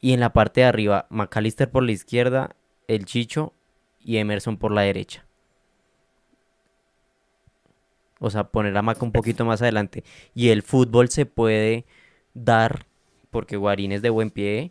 [0.00, 2.54] Y en la parte de arriba, McAllister por la izquierda,
[2.86, 3.52] el Chicho
[3.98, 5.26] y Emerson por la derecha.
[8.20, 10.04] O sea, poner a Maca un poquito más adelante.
[10.36, 11.84] Y el fútbol se puede
[12.34, 12.86] dar
[13.32, 14.70] porque Guarín es de buen pie,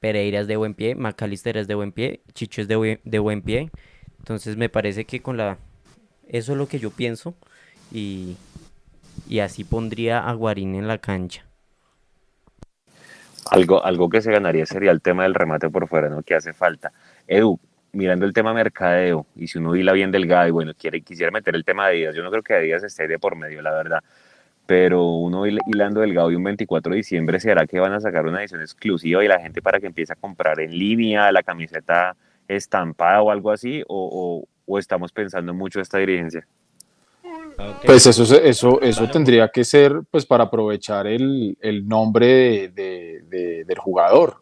[0.00, 3.42] Pereira es de buen pie, McAllister es de buen pie, Chicho es de, de buen
[3.42, 3.70] pie.
[4.18, 5.58] Entonces me parece que con la...
[6.26, 7.34] Eso es lo que yo pienso.
[7.92, 8.38] Y,
[9.28, 11.44] y así pondría a Guarín en la cancha.
[13.50, 16.22] Algo, algo que se ganaría sería el tema del remate por fuera, ¿no?
[16.22, 16.92] Que hace falta.
[17.26, 17.60] Edu,
[17.92, 21.54] mirando el tema mercadeo, y si uno hila bien delgado y bueno, quiere, quisiera meter
[21.54, 24.02] el tema de Díaz, yo no creo que Díaz esté de por medio, la verdad,
[24.66, 28.40] pero uno hilando delgado y un 24 de diciembre, ¿será que van a sacar una
[28.40, 32.16] edición exclusiva y la gente para que empiece a comprar en línea la camiseta
[32.48, 33.82] estampada o algo así?
[33.88, 36.46] ¿O, o, estamos pensando mucho esta dirigencia?
[37.84, 43.64] Pues eso, eso, eso tendría que ser pues para aprovechar el, el nombre de, de,
[43.64, 44.36] del jugador.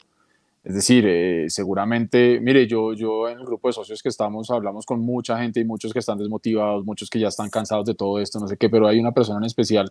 [0.64, 4.86] Es decir, eh, seguramente, mire, yo, yo en el grupo de socios que estamos hablamos
[4.86, 8.20] con mucha gente y muchos que están desmotivados, muchos que ya están cansados de todo
[8.20, 9.90] esto, no sé qué, pero hay una persona en especial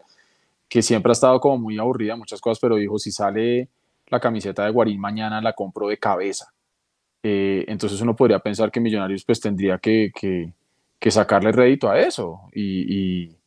[0.70, 3.68] que siempre ha estado como muy aburrida, muchas cosas, pero dijo, si sale
[4.08, 6.54] la camiseta de Guarín mañana la compro de cabeza.
[7.24, 10.54] Eh, entonces uno podría pensar que Millonarios pues tendría que, que
[11.02, 12.42] que sacarle rédito a eso.
[12.54, 13.38] Y, y,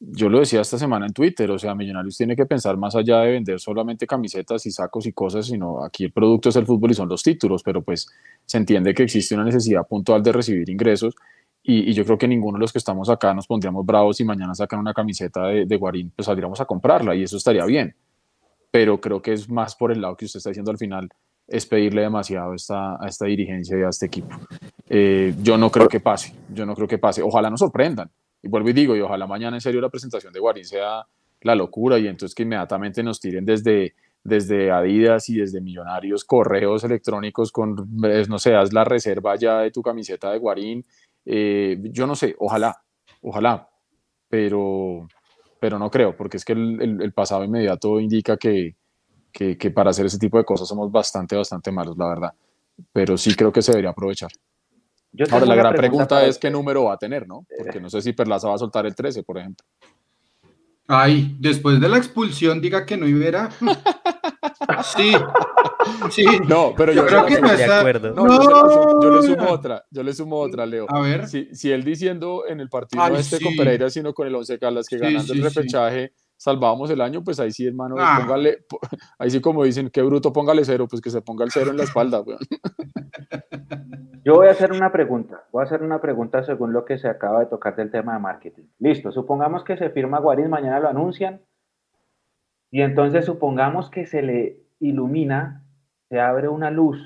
[0.00, 3.20] yo lo decía esta semana en Twitter, o sea, Millonarios tiene que pensar más allá
[3.20, 6.92] de vender solamente camisetas y sacos y cosas, sino aquí el producto es el fútbol
[6.92, 8.08] y son los títulos, pero pues
[8.44, 11.14] se entiende que existe una necesidad puntual de recibir ingresos.
[11.62, 14.24] Y, y yo creo que ninguno de los que estamos acá nos pondríamos bravos si
[14.24, 17.94] mañana sacan una camiseta de, de Guarín, pues saldríamos a comprarla y eso estaría bien.
[18.70, 21.08] Pero creo que es más por el lado que usted está diciendo al final,
[21.48, 24.36] es pedirle demasiado esta, a esta dirigencia y a este equipo.
[24.88, 27.22] Eh, yo no creo que pase, yo no creo que pase.
[27.22, 28.10] Ojalá nos sorprendan.
[28.42, 31.06] Y vuelvo y digo, y ojalá mañana en serio la presentación de Guarín sea
[31.40, 36.84] la locura y entonces que inmediatamente nos tiren desde, desde Adidas y desde Millonarios correos
[36.84, 40.84] electrónicos con, no sé, haz la reserva ya de tu camiseta de Guarín.
[41.24, 42.82] Eh, yo no sé, ojalá,
[43.22, 43.68] ojalá,
[44.28, 45.08] pero,
[45.60, 48.76] pero no creo, porque es que el, el pasado inmediato indica que,
[49.32, 52.32] que, que, para hacer ese tipo de cosas somos bastante, bastante malos, la verdad.
[52.92, 54.30] Pero sí creo que se debería aprovechar.
[55.30, 57.46] Ahora, la gran pregunta, pregunta es qué número va a tener, ¿no?
[57.56, 59.66] Porque no sé si Perlaza va a soltar el 13, por ejemplo.
[60.86, 63.50] Ay, después de la expulsión diga que no hubiera.
[64.96, 65.12] Sí,
[66.10, 66.24] sí.
[66.46, 67.82] No, pero yo, yo creo que no está.
[67.82, 69.02] No, no.
[69.02, 70.86] Yo, le sumo otra, yo le sumo otra, Leo.
[70.88, 71.26] A ver.
[71.26, 73.44] Si, si él diciendo en el partido Ay, no este sí.
[73.44, 77.00] con Pereira, sino con el Once Caldas, que sí, ganando sí, el repechaje salvábamos el
[77.02, 78.20] año, pues ahí sí, hermano, ah.
[78.20, 78.64] póngale,
[79.18, 81.76] ahí sí como dicen, qué bruto, póngale cero, pues que se ponga el cero en
[81.76, 82.38] la espalda, weón.
[84.24, 87.08] Yo voy a hacer una pregunta, voy a hacer una pregunta según lo que se
[87.08, 88.64] acaba de tocar del tema de marketing.
[88.78, 91.40] Listo, supongamos que se firma Guarín, mañana lo anuncian,
[92.70, 95.64] y entonces supongamos que se le ilumina,
[96.08, 96.98] se abre una luz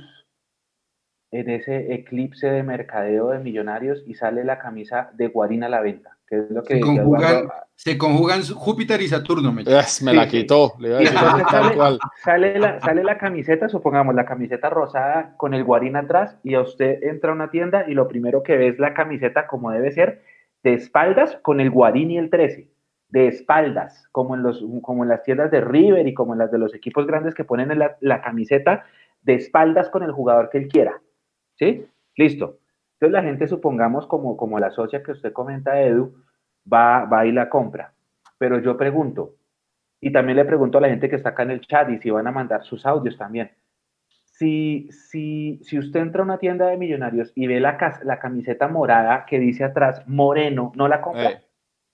[1.30, 5.80] en ese eclipse de mercadeo de millonarios y sale la camisa de Guarín a la
[5.80, 9.52] venta, que es lo que se conjugan, se conjugan Júpiter y Saturno.
[9.52, 10.72] Me, yes, me sí, la quitó.
[10.78, 11.98] Le decir, sale, cual.
[12.24, 16.62] Sale, la, sale la camiseta, supongamos la camiseta rosada con el Guarín atrás y a
[16.62, 19.92] usted entra a una tienda y lo primero que ve es la camiseta como debe
[19.92, 20.22] ser
[20.62, 22.66] de espaldas con el Guarín y el 13,
[23.10, 26.50] de espaldas, como en, los, como en las tiendas de River y como en las
[26.50, 28.86] de los equipos grandes que ponen la, la camiseta
[29.20, 30.98] de espaldas con el jugador que él quiera.
[31.56, 31.84] ¿Sí?
[32.16, 32.61] Listo.
[33.02, 36.14] Entonces la gente, supongamos, como, como la socia que usted comenta, Edu,
[36.72, 37.92] va, va y la compra.
[38.38, 39.34] Pero yo pregunto,
[40.00, 42.10] y también le pregunto a la gente que está acá en el chat y si
[42.10, 43.50] van a mandar sus audios también.
[44.06, 48.68] Si, si, si usted entra a una tienda de millonarios y ve la, la camiseta
[48.68, 51.30] morada que dice atrás Moreno, ¿no la compra?
[51.30, 51.42] Eh,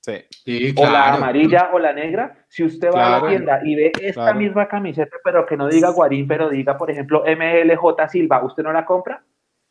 [0.00, 0.12] sí.
[0.44, 2.36] Sí, O la amarilla o la negra.
[2.48, 4.38] Si usted va a la tienda y ve esta Claro.
[4.38, 8.74] misma camiseta, pero que no diga Guarín, pero diga, por ejemplo, MLJ Silva, ¿usted no
[8.74, 9.22] la compra?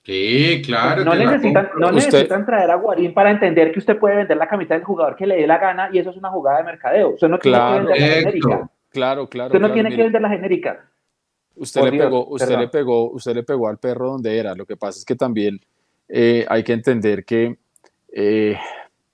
[0.08, 1.04] Sí, claro.
[1.04, 4.48] no necesitan, no Usted- necesitan traer a Guarín para entender que usted puede vender la
[4.48, 7.10] camiseta del jugador que le dé la gana y eso es una jugada de mercadeo.
[7.10, 7.74] Usted no tiene Claro.
[7.74, 8.30] que vender la Correcto.
[8.48, 8.70] genérica.
[8.90, 9.48] Claro, claro.
[9.48, 9.98] Usted no claro, tiene mire.
[9.98, 10.90] que vender la genérica.
[11.58, 12.62] Usted, Por le, Dios, pegó, usted, perdón.
[12.62, 14.56] le pegó, usted le pegó al perro donde era.
[14.56, 15.60] Lo que pasa es que también
[16.08, 17.58] eh, hay que entender que
[18.14, 18.58] eh,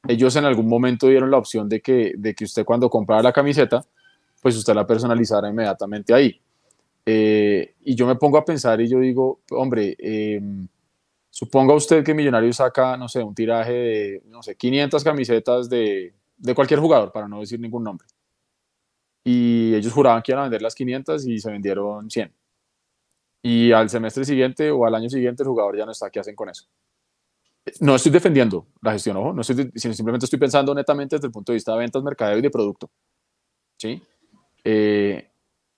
[0.07, 3.33] ellos en algún momento dieron la opción de que, de que usted cuando comprara la
[3.33, 3.83] camiseta,
[4.43, 6.39] pues usted la personalizara inmediatamente ahí.
[7.05, 10.39] Eh, y yo me pongo a pensar y yo digo, hombre, eh,
[11.33, 16.13] suponga usted que Millonarios saca, no sé, un tiraje de, no sé, 500 camisetas de,
[16.37, 18.07] de cualquier jugador, para no decir ningún nombre
[19.23, 22.33] y ellos juraban que iban a vender las 500 y se vendieron 100.
[23.41, 26.09] Y al semestre siguiente o al año siguiente el jugador ya no está.
[26.09, 26.65] ¿Qué hacen con eso?
[27.79, 31.53] No estoy defendiendo la gestión, ojo, no estoy, simplemente estoy pensando netamente desde el punto
[31.53, 32.91] de vista de ventas, mercadeo y de producto.
[33.77, 34.01] ¿Sí?
[34.65, 35.29] Eh,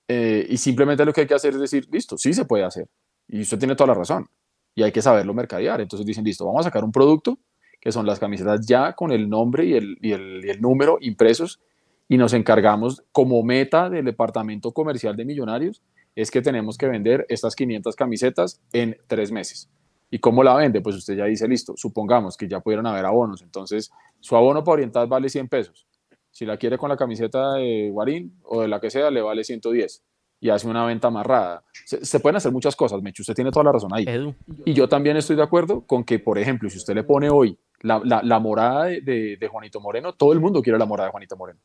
[0.07, 2.87] eh, y simplemente lo que hay que hacer es decir, listo, sí se puede hacer.
[3.27, 4.27] Y usted tiene toda la razón.
[4.75, 5.81] Y hay que saberlo mercadear.
[5.81, 7.39] Entonces dicen, listo, vamos a sacar un producto
[7.85, 11.61] que son las camisetas ya con el nombre y el, y el, número impresos
[12.09, 15.83] y nos encargamos como meta del departamento comercial de Millonarios
[16.15, 19.69] es que tenemos que vender estas 500 camisetas en tres meses.
[20.09, 20.81] ¿Y cómo la vende?
[20.81, 24.73] Pues usted ya dice, listo, supongamos que ya pudieron haber abonos, entonces su abono para
[24.73, 25.85] orientar vale 100 pesos.
[26.31, 29.43] Si la quiere con la camiseta de Guarín o de la que sea, le vale
[29.43, 30.03] 110
[30.45, 31.63] y hace una venta amarrada.
[31.85, 34.05] Se, se pueden hacer muchas cosas, Mecho, usted tiene toda la razón ahí.
[34.07, 34.35] Edu,
[34.65, 37.57] Y yo también estoy de acuerdo con que, por ejemplo, si usted le pone hoy
[37.81, 41.07] la, la, la morada de, de, de Juanito Moreno, todo el mundo quiere la morada
[41.07, 41.59] de Juanito Moreno.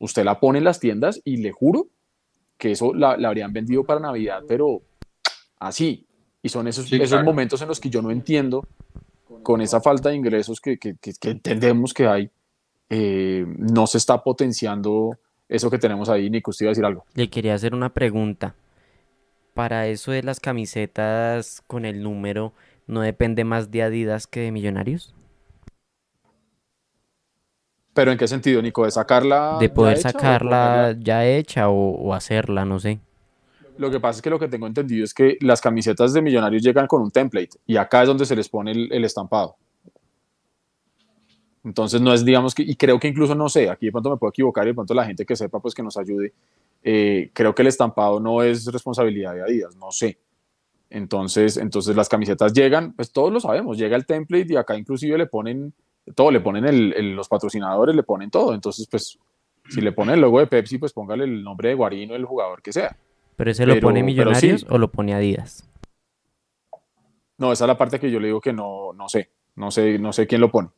[0.00, 1.86] Usted la pone en las tiendas y le juro
[2.56, 4.82] que eso la, la habrían vendido para Navidad, pero
[5.58, 6.06] así.
[6.42, 7.24] Y son esos, Sí, esos claro.
[7.24, 8.66] momentos en los que yo no entiendo,
[9.42, 12.30] con esa falta de ingresos que, que, que- que entendemos que hay,
[12.90, 15.16] eh, no se está potenciando
[15.48, 16.30] eso que tenemos ahí.
[16.30, 17.04] Nico, usted iba a decir algo.
[17.14, 18.54] le quería hacer una pregunta.
[19.54, 22.52] Para eso de las camisetas con el número,
[22.86, 25.14] ¿no depende más de Adidas que de Millonarios?
[27.92, 28.84] Pero ¿en qué sentido, Nico?
[28.84, 29.56] ¿De sacarla?
[29.58, 33.00] De ya poder hecha o sacarla ya hecha o, o hacerla, no sé.
[33.76, 36.62] Lo que pasa es que lo que tengo entendido es que las camisetas de Millonarios
[36.62, 39.56] llegan con un template y acá es donde se les pone el, el estampado.
[41.64, 44.16] Entonces no es, digamos que, y creo que incluso, no sé, aquí de pronto me
[44.16, 46.32] puedo equivocar y de pronto la gente que sepa, pues que nos ayude.
[46.82, 50.18] Eh, creo que el estampado no es responsabilidad de Adidas, no sé.
[50.90, 55.18] Entonces, entonces las camisetas llegan, pues todos lo sabemos, llega el template y acá inclusive
[55.18, 55.74] le ponen
[56.14, 58.54] todo, le ponen el- el- los patrocinadores, le ponen todo.
[58.54, 59.18] Entonces, pues,
[59.68, 62.62] si le ponen el logo de Pepsi, pues póngale el nombre de Guarino, el jugador
[62.62, 62.96] que sea.
[63.36, 64.06] ¿Pero ese lo pone sí.
[64.06, 65.68] Millonarios o lo pone Adidas?
[67.36, 69.98] No, esa es la parte que yo le digo que no, no sé, no sé,
[69.98, 70.70] no sé quién lo pone.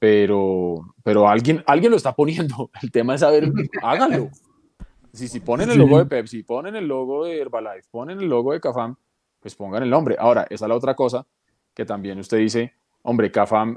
[0.00, 2.70] Pero, pero alguien, alguien lo está poniendo.
[2.82, 4.30] El tema es saber, háganlo.
[5.12, 8.52] Si, si ponen el logo de Pepsi, ponen el logo de Herbalife, ponen el logo
[8.52, 8.94] de Cafam,
[9.40, 10.16] pues pongan el nombre.
[10.16, 11.26] Ahora, esa es la otra cosa
[11.74, 13.76] que también usted dice, hombre, Cafam,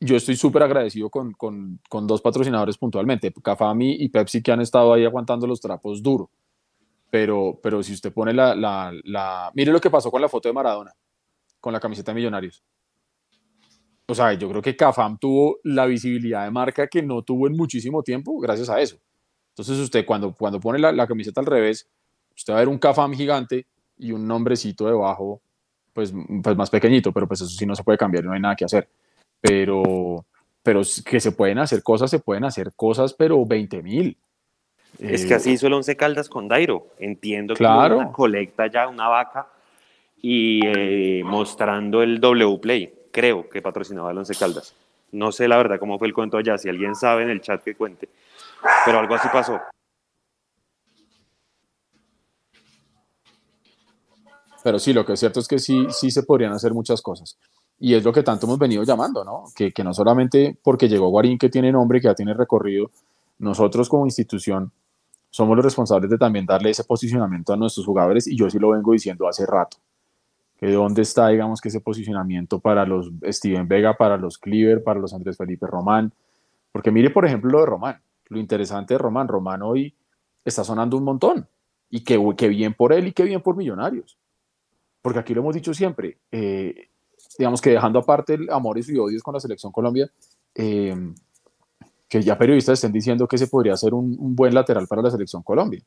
[0.00, 4.60] yo estoy súper agradecido con, con, con dos patrocinadores puntualmente, Cafam y, Pepsi que han
[4.60, 6.30] estado ahí aguantando los trapos duro.
[7.10, 9.52] Pero, pero si usted pone la, la, la...
[9.54, 10.92] Mire lo que pasó con la foto de Maradona
[11.60, 12.62] con la camiseta de Millonarios.
[14.08, 17.56] O sea, yo creo que Cafam tuvo la visibilidad de marca que no tuvo en
[17.56, 18.96] muchísimo tiempo gracias a eso.
[19.50, 21.88] Entonces usted cuando, cuando pone la, la camiseta al revés,
[22.36, 23.66] usted va a ver un Cafam gigante
[23.98, 25.40] y un nombrecito debajo,
[25.92, 28.54] pues, pues más pequeñito, pero pues eso sí no se puede cambiar, no hay nada
[28.54, 28.86] que hacer.
[29.40, 30.24] Pero,
[30.62, 34.16] pero que se pueden hacer cosas, se pueden hacer cosas, pero 20 mil.
[35.00, 36.88] Es Eh, que así hizo el Once Caldas con Dairo.
[36.98, 37.96] Entiendo que Claro.
[37.96, 39.48] hubo una colecta ya, una vaca,
[40.22, 42.92] y eh, mostrando el W Play.
[43.16, 44.74] Creo que patrocinaba el Once Caldas.
[45.12, 46.58] No sé la verdad cómo fue el cuento allá.
[46.58, 48.10] Si alguien sabe en el chat que cuente.
[48.84, 49.58] Pero algo así pasó.
[54.62, 57.38] Pero sí, lo que es cierto es que sí, sí se podrían hacer muchas cosas.
[57.80, 59.44] Y es lo que tanto hemos venido llamando, ¿no?
[59.56, 62.90] Que, que no solamente porque llegó Guarín, que tiene nombre, que ya tiene recorrido,
[63.38, 64.70] nosotros como institución
[65.30, 68.72] somos los responsables de también darle ese posicionamiento a nuestros jugadores y yo sí lo
[68.72, 69.78] vengo diciendo hace rato.
[70.58, 75.00] Que dónde está, digamos, que ese posicionamiento para los Steven Vega, para los Cleaver, para
[75.00, 76.12] los Andrés Felipe Román.
[76.72, 78.00] Porque mire, por ejemplo, lo de Román.
[78.28, 79.94] Lo interesante de Román, Román hoy
[80.44, 81.46] está sonando un montón.
[81.90, 84.18] Y qué, qué bien por él y qué bien por Millonarios.
[85.02, 86.88] Porque aquí lo hemos dicho siempre, eh,
[87.38, 90.10] digamos que dejando aparte el amores y odios con la selección Colombia,
[90.54, 90.96] eh,
[92.08, 95.42] que ya periodistas estén diciendo que se podría un, un, buen lateral para la selección
[95.42, 95.80] Colombia.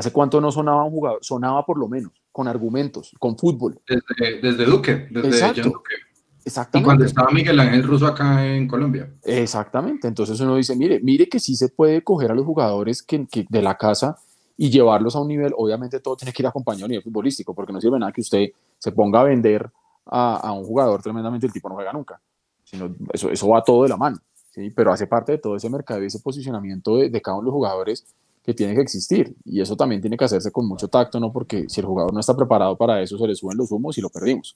[0.00, 1.18] ¿Hace cuánto no sonaba un jugador?
[1.22, 3.78] Sonaba por lo menos, con argumentos, con fútbol.
[3.86, 5.62] Desde, desde Duque, desde Exacto.
[5.64, 5.94] Duque.
[6.42, 6.78] Exactamente.
[6.78, 9.12] Y cuando estaba Miguel Ángel Russo acá en Colombia.
[9.22, 10.08] Exactamente.
[10.08, 13.44] Entonces uno dice, mire, mire que sí se puede coger a los jugadores que, que
[13.46, 14.16] de la casa
[14.56, 17.74] y llevarlos a un nivel, obviamente todo tiene que ir acompañado a nivel futbolístico, porque
[17.74, 18.46] no sirve nada que usted
[18.78, 19.70] se ponga a vender
[20.06, 22.18] a, a un jugador tremendamente, el tipo no juega nunca.
[22.64, 24.16] Sino eso, eso va todo de la mano.
[24.54, 24.70] ¿sí?
[24.70, 27.48] Pero hace parte de todo ese mercado y ese posicionamiento de, de cada uno de
[27.48, 28.06] los jugadores
[28.42, 29.34] que tiene que existir.
[29.44, 31.32] Y eso también tiene que hacerse con mucho tacto, ¿no?
[31.32, 34.00] Porque si el jugador no está preparado para eso, se le suben los humos y
[34.00, 34.54] lo perdimos.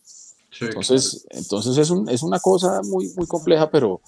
[0.50, 1.42] Sí, entonces, claro.
[1.42, 4.00] entonces es, un, es, una cosa muy, muy compleja, pero,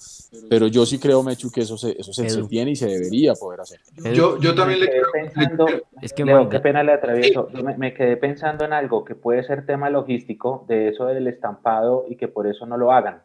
[0.49, 3.33] pero yo sí creo, Mechu, que eso, se, eso se, se, tiene y se debería
[3.33, 3.81] poder hacer.
[4.13, 5.07] Yo, yo también le quiero...
[5.11, 5.67] Pensando,
[6.01, 7.49] es que Leo, qué pena le atravieso.
[7.53, 7.61] Sí.
[7.61, 12.05] Me, me, quedé pensando en algo que puede ser tema logístico de eso del estampado
[12.07, 13.23] y que por eso no lo hagan.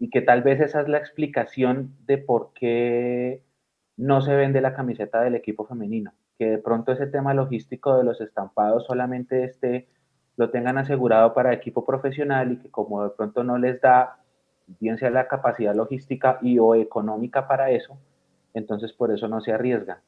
[0.00, 3.44] Y que tal vez esa es la explicación de por qué
[4.00, 6.12] no se vende la camiseta del equipo femenino.
[6.38, 9.88] Que de pronto ese tema logístico de los estampados solamente esté
[10.36, 14.16] lo tengan asegurado para equipo profesional y que como de pronto no les da
[14.78, 17.98] bien sea la capacidad logística y o económica para eso,
[18.54, 19.98] entonces por eso no se arriesgan.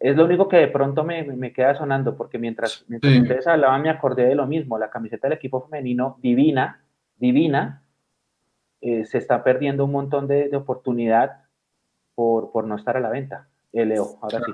[0.00, 3.20] Es lo único que de pronto me, me queda sonando, porque mientras, mientras sí.
[3.20, 6.82] ustedes hablaban me acordé de lo mismo, la camiseta del equipo femenino divina,
[7.16, 7.82] divina,
[8.80, 11.43] eh, se está perdiendo un montón de, de oportunidad
[12.14, 13.48] por, por, no estar a la venta.
[13.72, 14.52] Eh, Leo, ahora sí.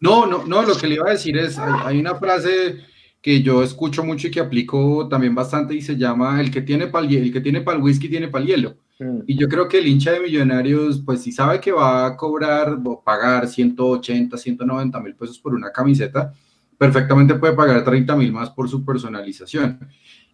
[0.00, 2.80] No, no, no, lo que le iba a decir es, hay, hay una frase
[3.22, 6.86] que yo escucho mucho y que aplico también bastante y se llama el que tiene
[6.86, 8.76] pal el que tiene pal whisky tiene pal hielo.
[8.98, 9.20] Mm.
[9.26, 12.78] Y yo creo que el hincha de Millonarios, pues si sabe que va a cobrar
[12.84, 16.32] o pagar 180, 190 mil pesos por una camiseta,
[16.78, 19.78] perfectamente puede pagar 30 mil más por su personalización.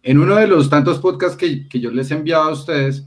[0.01, 3.05] En uno de los tantos podcasts que, que yo les he enviado a ustedes,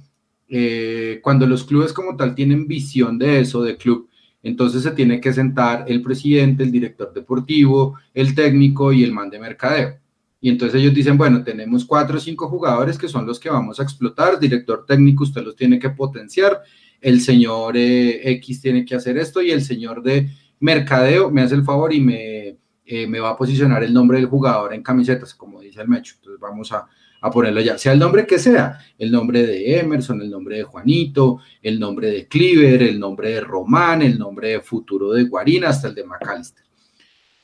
[0.53, 4.09] eh, cuando los clubes como tal tienen visión de eso, de club,
[4.43, 9.31] entonces se tiene que sentar el presidente, el director deportivo, el técnico y el man
[9.31, 9.99] de mercadeo.
[10.41, 13.79] Y entonces ellos dicen, bueno, tenemos cuatro o cinco jugadores que son los que vamos
[13.79, 16.63] a explotar, director técnico, usted los tiene que potenciar,
[17.01, 21.55] el señor eh, X tiene que hacer esto y el señor de mercadeo me hace
[21.55, 25.35] el favor y me, eh, me va a posicionar el nombre del jugador en camisetas,
[25.35, 26.15] como dice el Mecho.
[26.17, 26.89] Entonces vamos a,
[27.21, 30.62] a ponerlo ya, sea el nombre que sea, el nombre de Emerson, el nombre de
[30.64, 35.68] Juanito, el nombre de Cleaver, el nombre de Román, el nombre de Futuro de Guarina,
[35.68, 36.64] hasta el de McAllister.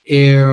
[0.08, 0.44] Eh,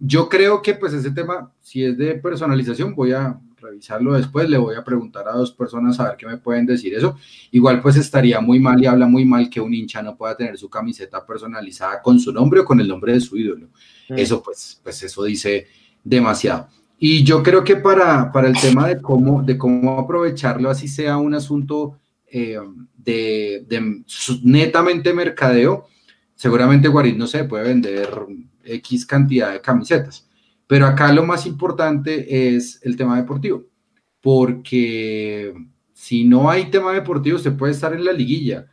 [0.00, 4.58] yo creo que pues ese tema, si es de personalización, voy a revisarlo después, le
[4.58, 7.16] voy a preguntar a dos personas a ver qué me pueden decir eso.
[7.50, 10.56] Igual pues estaría muy mal y habla muy mal que un hincha no pueda tener
[10.56, 13.68] su camiseta personalizada con su nombre o con el nombre de su ídolo.
[14.08, 14.18] Mm.
[14.18, 15.66] Eso pues, pues eso dice
[16.02, 16.68] demasiado.
[16.98, 21.18] Y yo creo que para, para el tema de cómo, de cómo aprovecharlo, así sea
[21.18, 22.58] un asunto eh,
[22.96, 24.02] de,
[24.42, 25.86] netamente mercadeo,
[26.34, 28.08] seguramente Guarín no se puede vender
[28.64, 30.28] X cantidad de camisetas.
[30.66, 33.64] Pero acá lo más importante es el tema deportivo,
[34.20, 35.54] porque
[35.92, 38.66] si no hay tema deportivo, se puede estar en la liguilla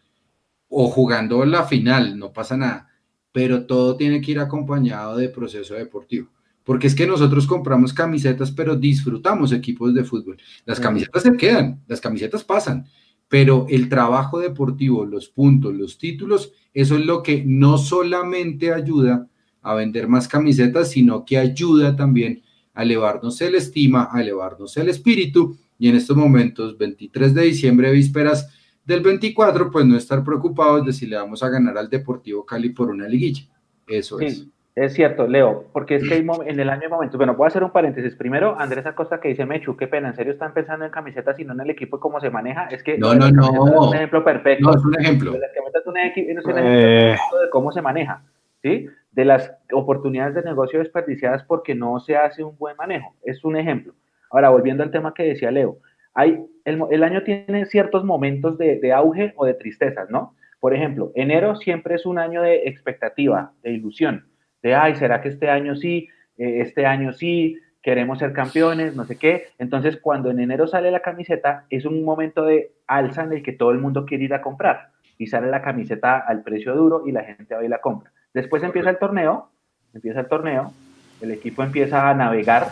[0.70, 2.88] o jugando la final, no pasa nada,
[3.32, 6.30] pero todo tiene que ir acompañado de proceso deportivo
[6.64, 10.38] porque es que nosotros compramos camisetas, pero disfrutamos equipos de fútbol.
[10.66, 12.86] Las camisetas se quedan, las camisetas pasan,
[13.28, 19.28] pero el trabajo deportivo, los puntos, los títulos, eso es lo que no solamente ayuda
[19.62, 22.44] a vender más camisetas, sino que ayuda también
[22.74, 27.92] a elevarnos el estima, a elevarnos el espíritu y en estos momentos, 23 de diciembre,
[27.92, 28.50] vísperas
[28.86, 32.70] del 24, pues no estar preocupados de si le vamos a ganar al Deportivo Cali
[32.70, 33.48] por una liguilla.
[33.88, 34.26] Eso sí.
[34.26, 34.48] es.
[34.76, 37.18] Es cierto, Leo, porque es que hay en el año hay momentos.
[37.18, 38.16] Bueno, voy a hacer un paréntesis.
[38.16, 41.46] Primero, Andrés Acosta que dice, Mechu, qué pena, ¿en serio están pensando en camisetas y
[41.46, 42.68] no en el equipo y cómo se maneja?
[42.68, 43.44] Es que no, no, no.
[43.44, 44.66] Es un ejemplo perfecto.
[44.66, 45.32] No, es un ejemplo.
[45.32, 47.16] De las camisetas un ejemplo, es un ejemplo eh...
[47.44, 48.24] de cómo se maneja,
[48.64, 48.88] ¿sí?
[49.12, 53.14] De las oportunidades de negocio desperdiciadas porque no se hace un buen manejo.
[53.24, 53.94] Es un ejemplo.
[54.32, 55.78] Ahora, volviendo al tema que decía Leo,
[56.16, 60.36] hay, el, el año tiene ciertos momentos de, de auge o de tristezas, ¿no?
[60.60, 64.33] Por ejemplo, enero siempre es un año de expectativa, de ilusión
[64.64, 66.08] de, ay, ¿será que este año sí?
[66.38, 69.50] Eh, este año sí, queremos ser campeones, no sé qué.
[69.60, 73.52] Entonces, cuando en enero sale la camiseta, es un momento de alza en el que
[73.52, 77.12] todo el mundo quiere ir a comprar y sale la camiseta al precio duro y
[77.12, 78.12] la gente va y la compra.
[78.34, 79.52] Después empieza el torneo,
[79.94, 80.74] empieza el torneo,
[81.22, 82.70] el equipo empieza a navegar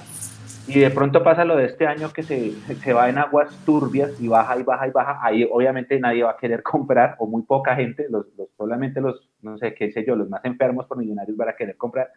[0.68, 4.20] y de pronto pasa lo de este año que se, se, va en aguas turbias
[4.22, 7.44] y baja y baja y baja, ahí obviamente nadie va a querer comprar, o muy
[7.44, 8.28] poca gente, los,
[8.58, 11.78] solamente los, no sé, qué sé yo, los más enfermos por millonarios van a querer
[11.78, 12.12] comprar.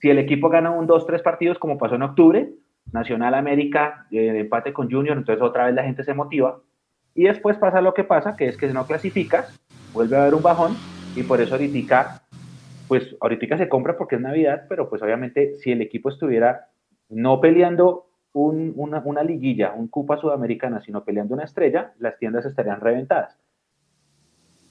[0.00, 2.50] Si el equipo gana un, dos, tres partidos, como pasó en octubre,
[2.92, 6.60] Nacional América, eh, empate con Junior, entonces otra vez la gente se motiva.
[7.14, 9.58] Y después pasa lo que pasa, que es que si no clasificas,
[9.92, 10.76] vuelve a haber un bajón,
[11.16, 12.22] y por eso ahorita,
[12.86, 16.68] pues ahorita se compra porque es Navidad, pero pues obviamente si el equipo estuviera
[17.08, 22.80] no peleando una, una, liguilla, un Copa Sudamericana, sino peleando una estrella, las tiendas estarían
[22.80, 23.36] reventadas.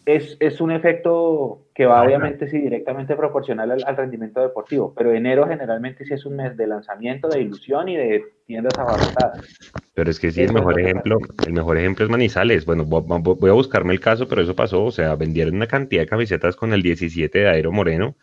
[0.07, 5.45] Es, es un efecto que va obviamente sí, directamente proporcional al, rendimiento deportivo, pero enero
[5.45, 9.45] generalmente sí es un mes de lanzamiento, de ilusión y de tiendas abarrotadas.
[9.93, 12.65] Pero es que sí, el mejor ejemplo, el mejor ejemplo es Manizales.
[12.65, 16.07] Bueno, voy a buscarme el caso, pero eso pasó, o sea, vendieron una cantidad de
[16.07, 18.15] camisetas con el 17 de Aero Moreno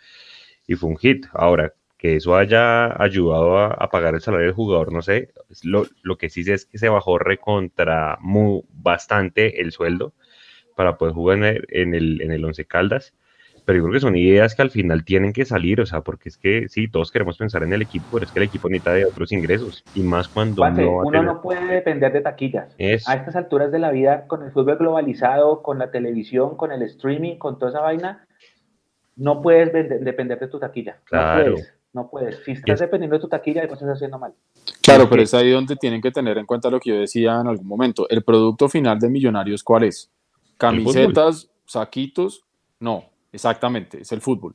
[0.66, 1.26] y fue un hit.
[1.34, 5.34] Ahora, que eso haya ayudado a, pagar el salario del jugador, no sé.
[5.62, 10.14] Lo, lo, que sí sé es que se bajó recontra muy, bastante el sueldo
[10.74, 13.14] para poder jugar en el, en el, en el Once Caldas.
[13.64, 16.28] Pero yo creo que son ideas que al final tienen que salir, o sea, porque
[16.28, 18.92] es que sí, todos queremos pensar en el equipo, pero es que el equipo necesita
[18.92, 22.74] de otros ingresos, y más cuando no uno no puede depender de taquillas.
[23.06, 26.82] A estas alturas de la vida, con el fútbol globalizado, con la televisión, con el
[26.82, 28.26] streaming, con toda esa vaina,
[29.16, 30.98] no puedes depender de tu taquilla.
[31.04, 31.54] Claro.
[31.94, 32.42] No puedes.
[32.44, 34.34] Si estás dependiendo de tu taquilla, después estás haciendo mal.
[34.82, 37.46] Claro, pero es ahí donde tienen que tener en cuenta lo que yo decía en
[37.46, 38.08] algún momento.
[38.10, 40.10] El producto final de Millonarios, ¿cuál es?
[40.56, 42.44] Camisetas, saquitos.
[42.80, 44.54] No, exactamente, es el fútbol.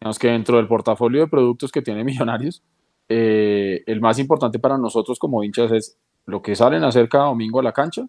[0.00, 2.62] Digamos que dentro del portafolio de productos que tiene Millonarios,
[3.08, 7.24] eh, el más importante para nosotros como hinchas es lo que salen a hacer cada
[7.24, 8.06] domingo a la cancha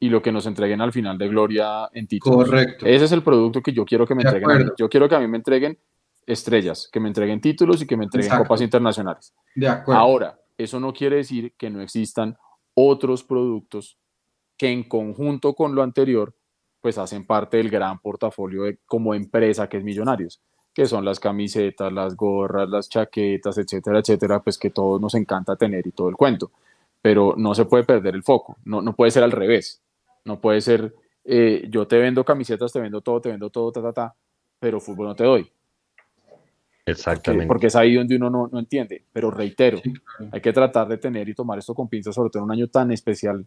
[0.00, 2.48] y lo que nos entreguen al final de Gloria en títulos.
[2.48, 2.86] Correcto.
[2.86, 4.72] Ese es el producto que yo quiero que me entreguen.
[4.76, 5.78] Yo quiero que a mí me entreguen
[6.26, 9.34] estrellas, que me entreguen títulos y que me entreguen copas internacionales.
[9.54, 10.00] De acuerdo.
[10.00, 12.36] Ahora, eso no quiere decir que no existan
[12.74, 13.98] otros productos
[14.56, 16.34] que en conjunto con lo anterior,
[16.84, 20.42] pues hacen parte del gran portafolio de, como empresa que es Millonarios,
[20.74, 25.56] que son las camisetas, las gorras, las chaquetas, etcétera, etcétera, pues que todos nos encanta
[25.56, 26.50] tener y todo el cuento.
[27.00, 29.80] Pero no se puede perder el foco, no, no puede ser al revés,
[30.26, 33.80] no puede ser eh, yo te vendo camisetas, te vendo todo, te vendo todo, ta,
[33.80, 34.14] ta, ta,
[34.60, 35.50] pero fútbol no te doy.
[36.84, 37.46] Exactamente.
[37.46, 39.06] Porque, es ahí donde uno no, no entiende.
[39.10, 39.80] Pero reitero,
[40.30, 42.68] hay que tratar de tener y tomar esto con pinzas, sobre todo en un año
[42.68, 43.46] tan especial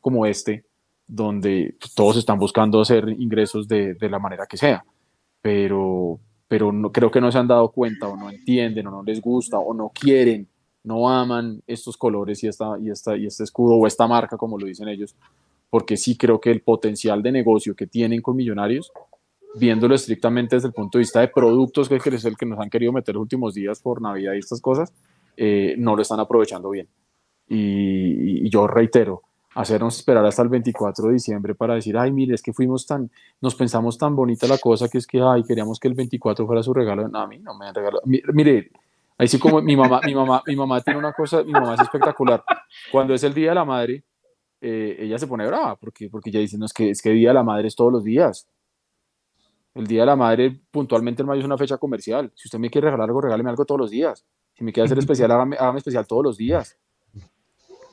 [0.00, 0.64] como este,
[1.06, 4.84] donde todos están buscando hacer ingresos de, de la manera que sea.
[5.40, 9.02] Pero, pero no, creo que no se han dado cuenta o no entienden o no
[9.02, 10.48] les gusta o no quieren,
[10.84, 14.58] no aman estos colores y, esta, y, esta, y este escudo o esta marca, como
[14.58, 15.14] lo dicen ellos,
[15.70, 18.92] porque sí creo que el potencial de negocio que tienen con Millonarios
[19.56, 22.70] viéndolo estrictamente desde el punto de vista de productos, que es el que nos han
[22.70, 24.92] querido meter los últimos días por Navidad y estas cosas,
[25.36, 26.88] eh, no lo están aprovechando bien.
[27.48, 29.22] Y, yo reitero,
[29.56, 33.10] hacernos esperar hasta el 24 de diciembre para decir, ay, mire, es que fuimos tan,
[33.40, 36.62] nos pensamos tan bonita la cosa que es que, ay, queríamos que el 24 fuera
[36.62, 37.08] su regalo.
[37.08, 38.02] No, a mí no me han regalado.
[38.04, 38.70] Mire,
[39.16, 41.80] ahí sí como mi mamá, mi mamá, mi mamá tiene una cosa, mi mamá es
[41.80, 42.44] espectacular.
[42.92, 44.04] Cuando es el Día de la Madre,
[44.60, 47.30] eh, ella se pone brava porque, porque ella dice, no, es que, es que Día
[47.30, 48.46] de la Madre es todos los días.
[49.72, 52.30] El Día de la Madre, puntualmente en mayo, es una fecha comercial.
[52.34, 54.22] Si usted me quiere regalar algo, regáleme algo todos los días.
[54.52, 56.76] Si me quiere hacer especial, hágame, especial todos los días.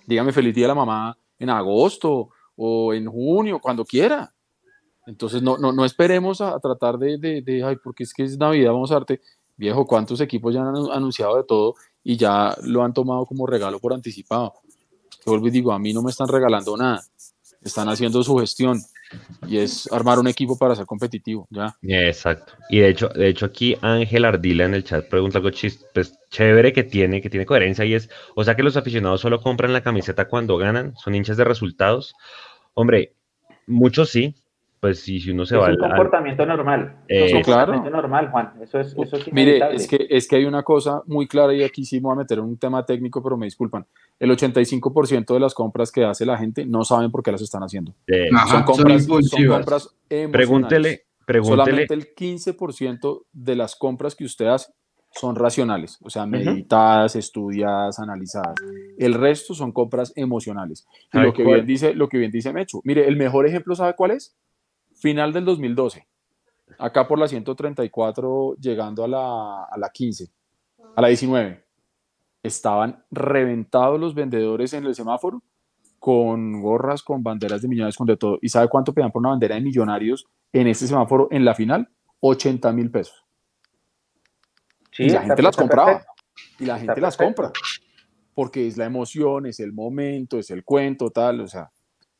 [0.06, 4.34] Dígame feliz Día de la Mamá en agosto o en junio, cuando quiera.
[5.06, 8.72] Entonces, no, no, no esperemos a, tratar de, de, ay, porque es que es Navidad,
[8.72, 9.22] vamos a darte,
[9.58, 13.80] viejo, ¿cuántos equipos ya han anunciado de todo y ya lo han tomado como regalo
[13.80, 14.54] por anticipado?
[15.26, 17.04] Yo vuelvo digo, a mí no me están regalando nada,
[17.64, 18.82] están haciendo su gestión
[19.48, 21.76] y es armar un equipo para ser competitivo, ¿ya?
[21.82, 22.54] Exacto.
[22.70, 25.52] Y de hecho, de hecho aquí Ángel Ardila en el chat pregunta algo
[25.94, 29.42] pues, chévere que tiene, que tiene coherencia y es, o sea que los aficionados solo
[29.42, 32.14] compran la camiseta cuando ganan, son hinchas de resultados.
[32.74, 33.16] Hombre,
[33.68, 34.36] muchos sí,
[34.84, 36.98] pues si, si uno se va es un comportamiento normal.
[37.08, 38.52] es un comportamiento normal, Juan.
[38.62, 41.64] Eso es, eso es Mire, es que, es que hay una cosa muy clara y
[41.64, 43.86] aquí sí me voy a meter en un tema técnico, pero me disculpan.
[44.20, 47.64] El 85% de las compras que hace la gente no saben por qué las están
[47.64, 47.96] haciendo.
[48.50, 51.64] son, compras, son, compras, Pregúntele, pregúntele.
[51.64, 54.74] Solamente el 15% de las compras que usted hace
[55.12, 58.56] son racionales, o sea, meditadas, estudiadas, analizadas.
[58.98, 60.86] El resto son compras emocionales.
[61.14, 63.94] Y lo que, bien dice, lo que bien dice Mecho, mire, el mejor ejemplo, ¿sabe
[63.96, 64.36] cuál es?
[65.04, 66.08] Final del 2012.
[66.80, 70.32] Acá por la 134, llegando a la, a la 15,
[70.96, 71.62] a la 19.
[72.42, 75.44] Estaban reventados los vendedores en el semáforo
[76.00, 78.40] con gorras, con banderas de millonarios, con de todo.
[78.42, 81.90] ¿Y sabe cuánto pedían por una bandera de millonarios en este semáforo en la final?
[82.22, 83.26] 80 mil pesos.
[84.98, 86.02] y la gente las compraba.
[86.58, 87.52] Y la gente las compra.
[88.34, 91.73] porque es la emoción, es el momento, es el cuento, tal, o sea.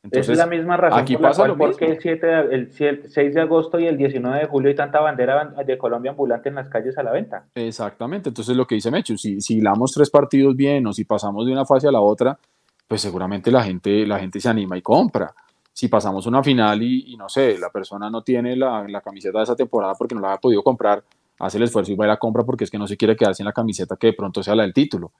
[0.04, 3.80] Entonces, es la misma razón aquí pasa lo porque el, 7, el, 6 de agosto
[3.80, 7.02] y el 19 de julio hay tanta bandera de Colombia ambulante en las calles a
[7.02, 7.46] la venta.
[7.54, 11.46] Exactamente, entonces lo que dice Mechu, si, si hilamos tres partidos bien o si pasamos
[11.46, 12.38] de una fase a la otra,
[12.86, 15.34] pues seguramente la gente, la gente se anima y compra.
[15.72, 19.44] Si pasamos una final y, no sé, la persona no tiene la, la, camiseta de
[19.44, 21.02] esa temporada porque no la ha podido comprar,
[21.38, 23.34] hace el esfuerzo y va a la compra porque es que no se quiere quedar
[23.34, 25.12] sin la camiseta que de pronto sea la del título.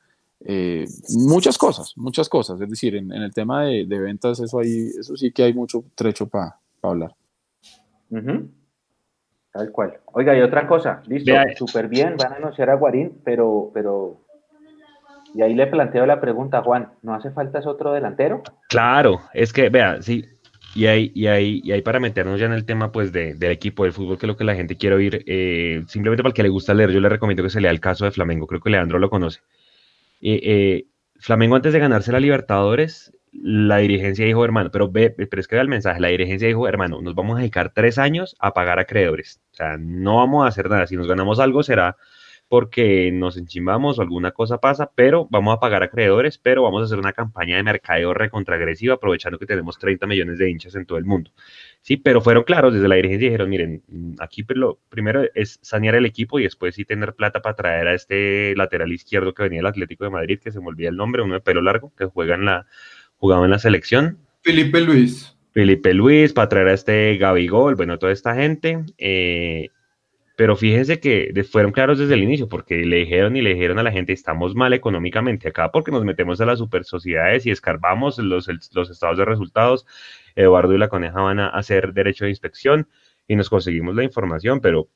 [0.47, 0.85] Eh,
[1.27, 2.61] muchas cosas, muchas cosas.
[2.61, 6.29] Es decir, en, el tema de, ventas, eso, hay, eso sí que hay mucho trecho
[6.29, 7.15] para hablar.
[9.53, 9.95] Tal cual.
[10.13, 14.21] Oiga, y otra cosa, listo, súper bien, van a anunciar a Guarín, pero, pero,
[15.35, 18.43] y ahí le planteo la pregunta, Juan, ¿no hace falta ese otro delantero?
[18.69, 20.25] Claro, es que, vea, sí,
[20.75, 23.53] y ahí, y ahí, y ahí para meternos ya en el tema pues de, del
[23.53, 26.35] equipo del fútbol, que es lo que la gente quiere oír, eh, simplemente para el
[26.35, 28.61] que le gusta leer, yo le recomiendo que se lea el caso de Flamengo, creo
[28.61, 29.41] que Leandro lo conoce.
[30.27, 30.87] Eh, eh,
[31.21, 35.59] Flamengo antes de ganarse la Libertadores, la dirigencia dijo, hermano, pero ve, pero es que
[35.59, 39.43] el mensaje, la dirigencia dijo, hermano, nos vamos a dedicar tres años a pagar acreedores,
[39.53, 41.99] o sea, no vamos a hacer nada, si nos ganamos algo será
[42.49, 46.85] porque nos enchimamos o alguna cosa pasa, pero vamos a pagar acreedores, pero vamos a
[46.85, 50.99] hacer una campaña de mercadeo recontraagresiva aprovechando que tenemos 30 millones de hinchas en todo
[50.99, 51.33] el mundo.
[51.85, 53.83] Sí, pero fueron claros desde la dirigencia y dijeron, miren,
[54.19, 57.93] aquí lo primero es sanear el equipo y después sí tener plata para traer a
[57.93, 61.21] este lateral izquierdo que venía del Atlético de Madrid, que se me olvida el nombre,
[61.21, 62.67] uno de pelo largo, que juega en la,
[63.19, 64.17] jugaba en la selección.
[64.43, 65.37] Felipe Luis.
[65.53, 68.83] Felipe Luis, para traer a este Gabigol, bueno, toda esta gente.
[68.97, 69.69] Eh,
[70.37, 73.83] pero fíjense que fueron claros desde el inicio, porque le dijeron y le dijeron a
[73.83, 78.17] la gente, estamos mal económicamente acá porque nos metemos a las super sociedades y escarbamos
[78.17, 79.85] los, los estados de resultados.
[80.37, 82.89] Eduardo y la Coneja van a hacer derecho de inspección
[83.27, 84.89] y nos conseguimos la información, pero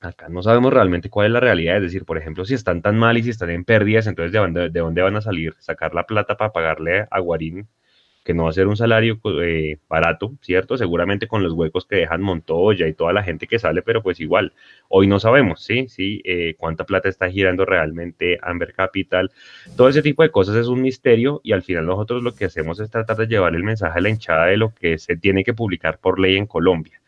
[0.00, 1.76] acá no sabemos realmente cuál es la realidad.
[1.76, 4.38] Es decir, por ejemplo, si están tan mal y si están en pérdidas, entonces de
[4.38, 7.68] dónde, de dónde van a salir, sacar la plata para pagarle a Guarín
[8.28, 10.76] que no va a ser un salario eh, barato, ¿cierto?
[10.76, 14.20] Seguramente con los huecos que dejan Montoya y toda la gente que sale, pero pues
[14.20, 14.52] igual,
[14.88, 15.88] hoy no sabemos, ¿sí?
[15.88, 16.20] ¿Sí?
[16.24, 19.30] Eh, cuánta plata está girando realmente Amber Capital.
[19.78, 22.78] Todo ese tipo de cosas es un misterio y al final nosotros lo que hacemos
[22.80, 25.54] es tratar de llevar el mensaje a la hinchada de lo que se tiene que
[25.54, 27.00] publicar por ley en Colombia.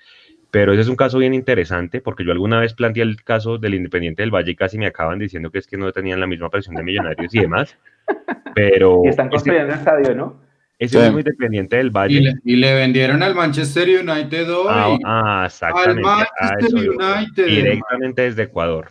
[0.51, 3.75] Pero ese es un caso bien interesante porque yo alguna vez planteé el caso del
[3.75, 6.49] Independiente del Valle y casi me acaban diciendo que es que no tenían la misma
[6.49, 7.77] presión de millonarios y demás.
[8.55, 9.03] Pero...
[9.05, 10.50] Y están construyendo el estadio, ¿no?
[10.81, 12.33] Ese es muy dependiente del Valle.
[12.43, 14.67] Y le, vendieron al Manchester United hoy.
[14.67, 16.09] Ah, ah exactamente.
[16.09, 17.47] Al Manchester United.
[17.47, 18.89] Directamente desde Ecuador.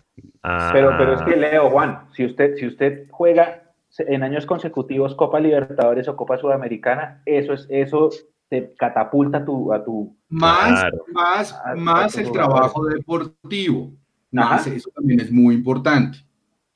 [0.72, 3.64] pero, pero es que Leo, Juan, si usted, si usted juega
[3.98, 8.12] en años consecutivos Copa Libertadores o Copa Sudamericana, eso es, eso
[8.50, 13.92] te catapulta tu, a tu más, más, más el trabajo deportivo.
[14.32, 16.20] Más, eso también es muy importante.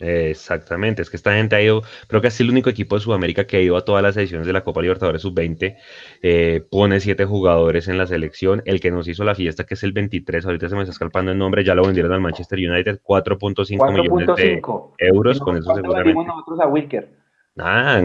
[0.03, 3.45] Exactamente, es que esta gente ha ido, creo que es el único equipo de Sudamérica
[3.45, 5.77] que ha ido a todas las ediciones de la Copa Libertadores Sub-20,
[6.21, 9.83] eh, pone siete jugadores en la selección, el que nos hizo la fiesta, que es
[9.83, 12.99] el 23, ahorita se me está escalpando el nombre, ya lo vendieron al Manchester United,
[13.01, 14.61] 4.5 millones de
[14.97, 16.25] euros, con eso seguramente.
[16.25, 17.23] nosotros a Wilker.
[17.57, 18.01] Ah,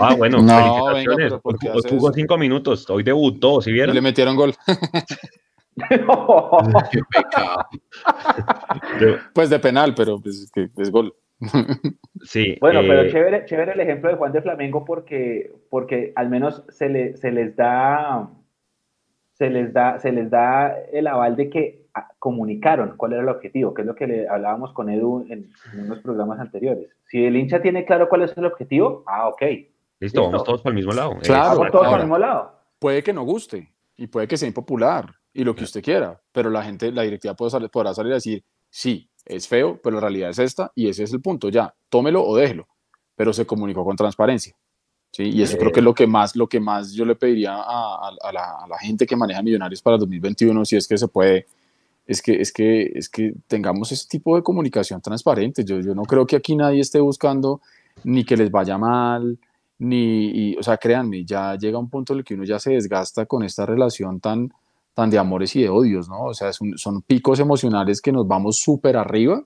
[0.00, 0.38] ah bueno,
[0.94, 1.32] felicitaciones,
[1.88, 3.94] jugó cinco minutos, hoy debutó, ¿sí vieron?
[3.94, 4.54] le metieron gol.
[9.34, 11.14] Pues de penal, pero pues, es gol.
[12.22, 12.56] Sí.
[12.60, 16.64] Bueno, pero eh, chévere, chévere el ejemplo de Juan de Flamengo porque, porque al menos
[16.68, 18.30] se, le, se les da
[19.32, 23.28] se les da se les da el aval de que ah, comunicaron cuál era el
[23.28, 26.90] objetivo, que es lo que le hablábamos con Edu en, unos programas anteriores.
[27.06, 29.42] Si el hincha tiene claro cuál es el objetivo, ah, ok.
[29.98, 31.16] Listo, vamos todos para el mismo lado.
[31.22, 32.52] Claro, vamos todos para el mismo lado.
[32.78, 36.50] Puede que no guste y puede que sea impopular y lo que usted quiera, pero
[36.50, 40.38] la gente, la directiva podrá salir a decir, sí, es feo, pero la realidad es
[40.38, 42.66] esta y ese es el punto, ya, tómelo o déjelo,
[43.16, 44.54] pero se comunicó con transparencia.
[45.10, 45.24] ¿sí?
[45.24, 48.08] Y eso creo que es lo que más, lo que más yo le pediría a,
[48.08, 51.46] a, la, a, la, gente que maneja Millonarios para 2021, si es que se puede,
[52.06, 55.64] es que, es que, es que tengamos ese tipo de comunicación transparente.
[55.64, 57.60] Yo, yo no creo que aquí nadie esté buscando
[58.04, 59.38] ni que les vaya mal,
[59.78, 63.26] ni, o sea, créanme, ya llega un punto en el que uno ya se desgasta
[63.26, 64.52] con esta relación tan,
[64.94, 66.24] tan de amores y de odios, ¿no?
[66.24, 69.42] O sea, son, picos emocionales que nos vamos súper arriba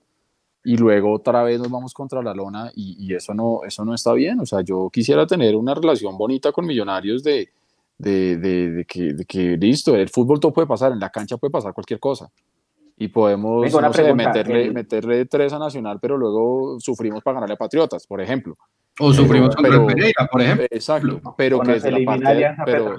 [0.63, 4.13] y luego otra vez nos vamos contra la lona y, eso, no, eso no está
[4.13, 4.39] bien.
[4.41, 7.49] O sea, yo quisiera tener una relación bonita con millonarios de,
[7.97, 11.51] de, de, que, de que, listo, el fútbol todo puede pasar, en la cancha puede
[11.51, 12.29] pasar cualquier cosa.
[12.97, 17.57] Y podemos, no sé, meterle, meterle tres a Nacional, pero luego sufrimos para ganarle a
[17.57, 18.57] Patriotas, por ejemplo.
[18.99, 20.65] O sufrimos con el Pereira, por ejemplo.
[20.69, 22.95] Exacto, pero que desde la parte, pero,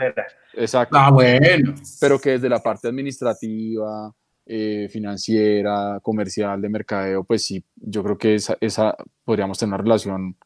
[0.55, 1.75] exacto, ah, bueno.
[2.01, 4.13] pero que desde la parte administrativa,
[4.51, 9.83] eh, financiera, comercial, de mercadeo, pues sí, yo creo que esa, esa podríamos tener una
[9.83, 10.37] relación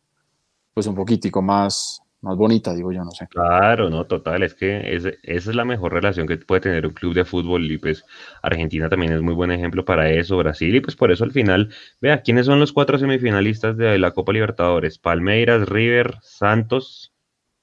[0.75, 3.27] pues un poquitico más, más bonita, digo yo, no sé.
[3.29, 7.15] Claro, no, total, es que esa es la mejor relación que puede tener un club
[7.15, 8.05] de fútbol y pues
[8.43, 11.75] Argentina también es muy buen ejemplo para eso, Brasil y pues por eso al final,
[12.01, 14.99] vea, ¿quiénes son los cuatro semifinalistas de la Copa Libertadores?
[14.99, 17.13] Palmeiras, River, Santos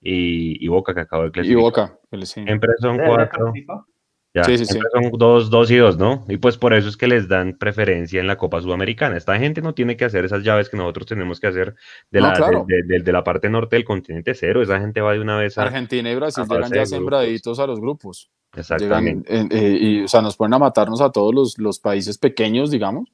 [0.01, 1.59] y, Boca que acabó de clasificar.
[1.59, 3.53] Y Boca, Siempre son cuatro.
[4.39, 4.79] Ya, sí, sí, sí.
[4.93, 6.25] son dos, dos y dos, ¿no?
[6.27, 9.17] Y pues por eso es que les dan preferencia en la Copa Sudamericana.
[9.17, 11.75] Esta gente no tiene que hacer esas llaves que nosotros tenemos que hacer
[12.11, 12.33] de, la,
[12.67, 14.61] de, la parte norte del continente cero.
[14.61, 15.63] Esa gente va de una vez a.
[15.63, 18.29] Argentina y Brasil llegan ya sembraditos a los grupos.
[18.55, 19.47] Exactamente.
[19.51, 23.09] Eh, y, o sea, nos ponen a matarnos a todos los, los países pequeños, digamos,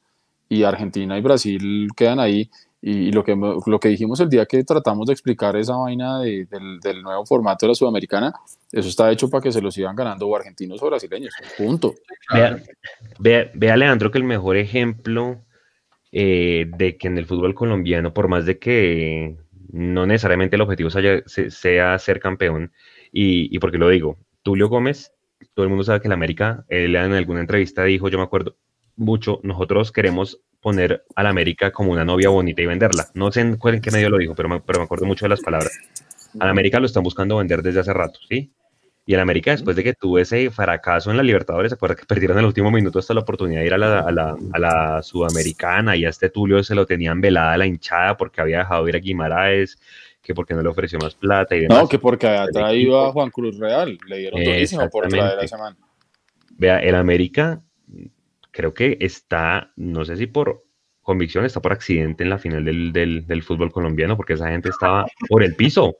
[0.47, 2.49] y Argentina y Brasil quedan ahí.
[2.87, 6.79] Y, lo, que, lo que dijimos el día que tratamos de explicar esa vaina del,
[6.79, 8.31] del, nuevo formato de la Sudamericana,
[8.71, 11.33] eso está hecho para que se lo sigan ganando o argentinos o brasileños.
[11.57, 11.95] Punto.
[13.17, 15.41] Vea, vea, Leandro, que el mejor ejemplo
[16.11, 19.35] eh, de que en el fútbol colombiano, por más de que
[19.71, 22.71] no necesariamente el objetivo sea, sea ser campeón,
[23.11, 25.11] y, y porque lo digo, Tulio Gómez,
[25.55, 28.57] todo el mundo sabe que en América, él en alguna entrevista dijo, yo me acuerdo
[28.95, 33.05] mucho, nosotros queremos poner a la América como una novia bonita y venderla.
[33.13, 35.41] No sé en, qué medio lo dijo, pero me, pero me acuerdo mucho de las
[35.41, 35.79] palabras.
[36.39, 38.51] A la América lo están buscando vender desde hace rato, ¿sí?
[39.05, 42.07] Y el América, después de que tuvo ese fracaso en la Libertadores, se acuerda que
[42.07, 44.59] perdieron en el último minuto hasta la oportunidad de ir a la, a la, a
[44.59, 48.89] la Sudamericana y a este Tulio se lo tenían velada la hinchada porque había dejado
[48.89, 49.77] ir a Guimaraes,
[50.19, 51.83] que porque no le ofreció más plata y demás.
[51.83, 55.47] No, que porque había traído a Juan Cruz Real, le dieron durísimo por traer a
[55.47, 55.77] semana.
[56.57, 57.61] Vea, el América
[58.55, 60.63] creo que está, no sé si por
[61.01, 65.05] convicción, está por accidente en la final del, del, fútbol colombiano, porque esa gente estaba
[65.29, 65.97] por el piso,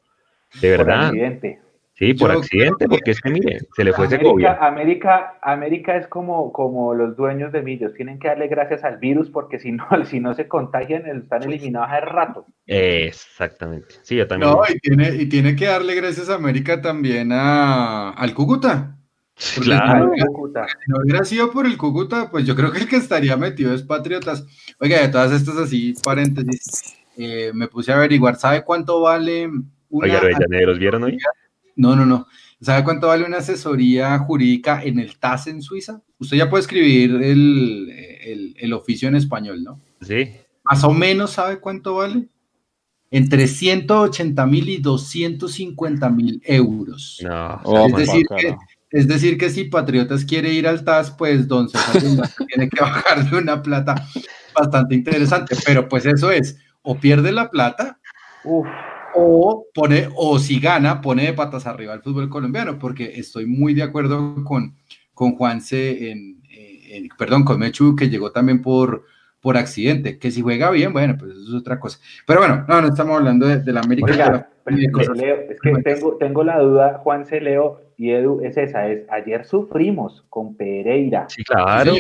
[0.62, 1.10] de verdad.
[1.10, 1.60] Por accidente.
[1.94, 6.52] Sí, por accidente, porque es que mire, se le fue América, América, América es como,
[6.52, 10.20] como los dueños de Millos, tienen que darle gracias al virus porque si no, si
[10.20, 12.46] no se contagian, están eliminados hace rato.
[12.66, 13.96] Exactamente.
[14.02, 14.52] Sí, yo también.
[14.52, 18.98] No, y tiene, y tiene que darle gracias a América también a, al Cúcuta.
[19.62, 20.12] Claro.
[20.16, 23.74] Si no hubiera sido por el Cúcuta, pues yo creo que el que estaría metido
[23.74, 24.46] es Patriotas.
[24.80, 29.48] Oiga, de todas estas así, paréntesis, eh, me puse a averiguar, ¿sabe cuánto vale
[29.90, 30.22] una Oiga,
[30.66, 31.18] ¿los vieron hoy?
[31.76, 32.28] No, no, no.
[32.62, 36.02] ¿Sabe cuánto vale una asesoría jurídica en el TAS en Suiza?
[36.18, 39.82] Usted ya puede escribir el, el oficio en español, ¿no?
[40.02, 40.32] Sí.
[40.64, 42.28] Más o menos, ¿sabe cuánto vale?
[43.12, 47.20] Entre 180 mil y 250 mil euros.
[47.24, 48.56] No, es decir, que
[48.92, 52.02] es decir, que si Patriotas quiere ir al TAS, pues Don César
[52.48, 53.96] tiene que bajarle una plata
[54.54, 58.00] bastante interesante, pero pues eso es, o pierde la plata,
[59.16, 63.74] o pone, o si gana, pone de patas arriba al fútbol colombiano, porque estoy muy
[63.74, 64.76] de acuerdo con,
[65.14, 69.06] con Juanse, en, en, perdón, con Mechu, que llegó también por,
[69.42, 72.00] por accidente, que si juega bien, bueno, pues eso es otra cosa.
[72.26, 74.50] Pero bueno, no, no estamos hablando de, la América.
[74.66, 80.26] Es que tengo, tengo la duda, Juanse, Leo, y Edu, es esa, es ayer sufrimos
[80.30, 81.28] con Pereira.
[81.30, 81.94] Sí, claro.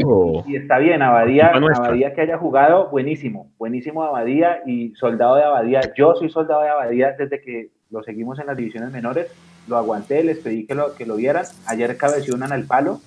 [0.46, 5.82] Y, está bien, Abadía, Abadía que haya jugado, buenísimo, buenísimo Abadía y soldado de Abadía.
[5.96, 9.32] Yo soy soldado de Abadía desde que lo seguimos en las divisiones menores,
[9.68, 11.46] lo aguanté, les pedí que lo, que lo vieran.
[11.68, 13.00] Ayer cabeció una el palo,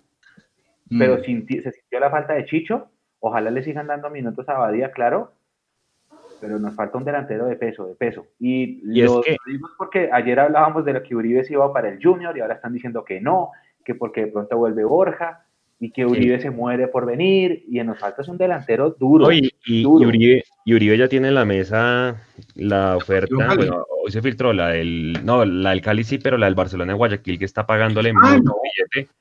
[0.88, 1.22] pero mm.
[1.22, 2.88] se sintió la falta de Chicho.
[3.20, 5.32] Ojalá le sigan dando minutos a Abadía, claro,
[6.40, 8.26] pero nos falta un delantero de peso, de peso.
[8.38, 12.36] Y, lo, digo porque ayer hablábamos de lo que Uribe se iba para el Junior
[12.36, 13.50] y ahora están diciendo que no,
[13.84, 15.44] que porque de pronto vuelve Borja
[15.80, 19.30] y que Uribe se muere por venir y nos falta es un delantero duro.
[19.30, 22.16] y, y, Uribe, y, Uribe, ya tiene en la mesa
[22.56, 26.46] la oferta, bueno, hoy se filtró la del, no, la del Cali sí, pero la
[26.46, 29.12] del Barcelona de Guayaquil que está pagándole ah, mucho billete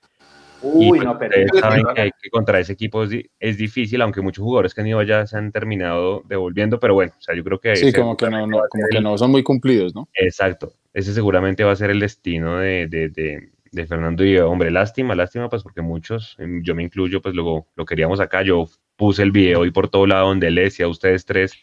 [0.62, 4.88] Uy, no, pero saben que, contra ese equipo es, difícil, aunque muchos jugadores que han
[4.88, 7.76] ido allá se han terminado devolviendo, pero bueno, o sea, yo creo que...
[7.76, 10.08] Sí, como, que no, como que no son muy cumplidos, ¿no?
[10.14, 15.14] Exacto, ese seguramente va a ser el destino de, de, de, Fernando y hombre, lástima,
[15.14, 19.22] lástima, pues porque muchos, em, yo me incluyo, pues luego lo queríamos acá, yo puse
[19.22, 21.54] el video y por todo lado donde le decía a ustedes tres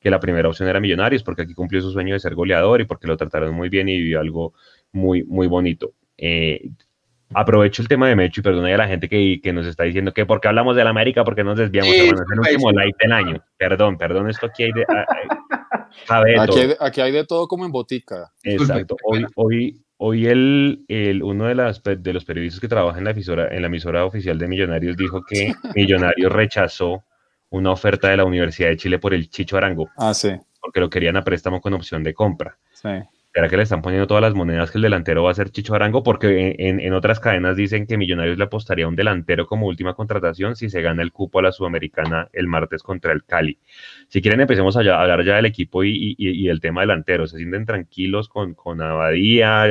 [0.00, 2.84] que la primera opción era Millonarios, porque aquí cumplió su sueño de ser goleador y
[2.84, 4.54] porque lo trataron muy bien y vivió algo
[4.92, 5.92] muy, muy bonito.
[6.16, 6.70] Eh,
[7.34, 10.12] aprovecho el tema de Mecho y perdona a la gente que, que, nos está diciendo
[10.12, 13.44] que porque hablamos de la América, porque nos desviamos, es el último live del año.
[13.56, 18.32] Perdón, perdón, esto aquí hay de, ah, aquí, aquí, hay de todo como en botica.
[18.42, 18.96] Exacto.
[19.04, 23.10] Hoy, hoy, hoy el, el, uno de, las, de los periodistas que trabaja en la,
[23.10, 27.04] emisora, en la emisora oficial de Millonarios dijo que Millonarios rechazó
[27.50, 29.88] una oferta de la Universidad de Chile por el Chicho Arango.
[29.96, 30.30] Ah, sí.
[30.60, 32.58] Porque lo querían a préstamo con opción de compra.
[32.72, 32.88] Sí.
[33.32, 35.72] ¿Será que le están poniendo todas las monedas que el delantero va a ser Chicho
[35.76, 36.02] Arango?
[36.02, 40.56] Porque en, otras cadenas dicen que Millonarios le apostaría a un delantero como última contratación
[40.56, 43.56] si se gana el cupo a la Sudamericana el martes contra el Cali.
[44.08, 47.28] Si quieren, empecemos a, hablar ya del equipo y, y, el tema delantero.
[47.28, 49.64] ¿Se sienten tranquilos con, con Abadía,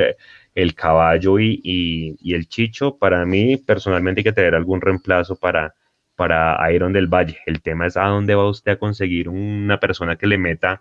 [0.54, 2.96] el Caballo y, el Chicho?
[2.96, 5.74] Para mí, personalmente, hay que tener algún reemplazo para,
[6.16, 7.38] para Iron del Valle.
[7.44, 10.80] El tema es a dónde va usted a conseguir una persona que le meta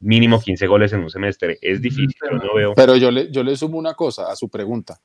[0.00, 1.58] mínimo 15 goles en un semestre.
[1.60, 2.74] Es difícil, pero no veo.
[2.74, 5.00] Pero yo le, yo le sumo una cosa a su pregunta.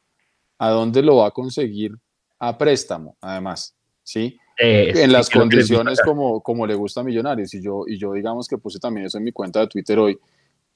[0.57, 1.93] ¿A dónde lo va a conseguir?
[2.39, 4.37] A préstamo, además, ¿sí?
[4.57, 7.53] Eh, en las condiciones como, como le gusta a Millonarios.
[7.53, 10.17] Y yo, y yo, digamos que puse también eso en mi cuenta de Twitter hoy.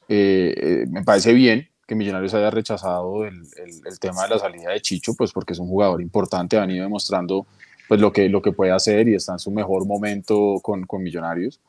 [0.08, 3.42] Eh, eh, me parece bien que Millonarios haya rechazado el,
[3.86, 6.84] el, tema de la salida de Chicho, pues porque es un jugador importante, ha venido
[6.84, 7.48] demostrando
[7.88, 11.02] pues lo que, lo que puede hacer y está en su mejor momento con, con
[11.02, 11.60] Millonarios.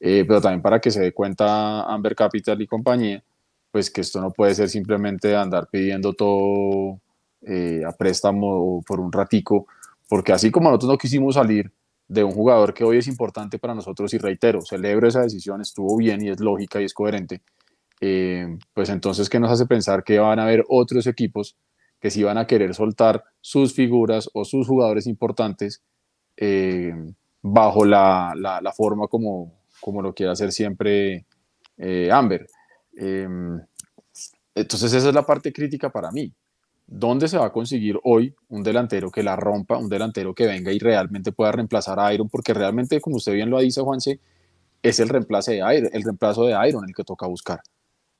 [0.00, 3.22] Eh, pero también para que se dé cuenta Amber Capital y compañía,
[3.70, 7.00] pues que esto no puede ser simplemente andar pidiendo todo
[7.42, 9.66] eh, a préstamo por un ratico,
[10.08, 11.72] porque así como nosotros no quisimos salir
[12.06, 15.96] de un jugador que hoy es importante para nosotros y reitero, celebro esa decisión, estuvo
[15.96, 17.42] bien y es lógica y es coherente,
[18.00, 21.56] eh, pues entonces ¿qué nos hace pensar que van a haber otros equipos
[21.98, 25.82] que sí van a querer soltar sus figuras o sus jugadores importantes
[27.40, 31.26] bajo la, la, la forma como, como lo quiere hacer siempre
[31.76, 32.46] eh, Amber.
[32.96, 33.60] Em,
[34.54, 36.32] entonces esa es la parte crítica para mí.
[36.86, 40.72] ¿Dónde se va a conseguir hoy un delantero que la rompa, un delantero que venga
[40.72, 42.30] y realmente pueda reemplazar a Iron?
[42.30, 44.20] Porque realmente, como usted bien lo dice, Juanse,
[44.82, 47.60] es el reemplazo de Iron, el reemplazo de Iron el que toca buscar.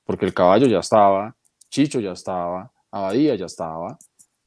[0.04, 1.34] Porque el caballo ya estaba,
[1.70, 3.98] Chicho ya estaba, Abadía ya estaba,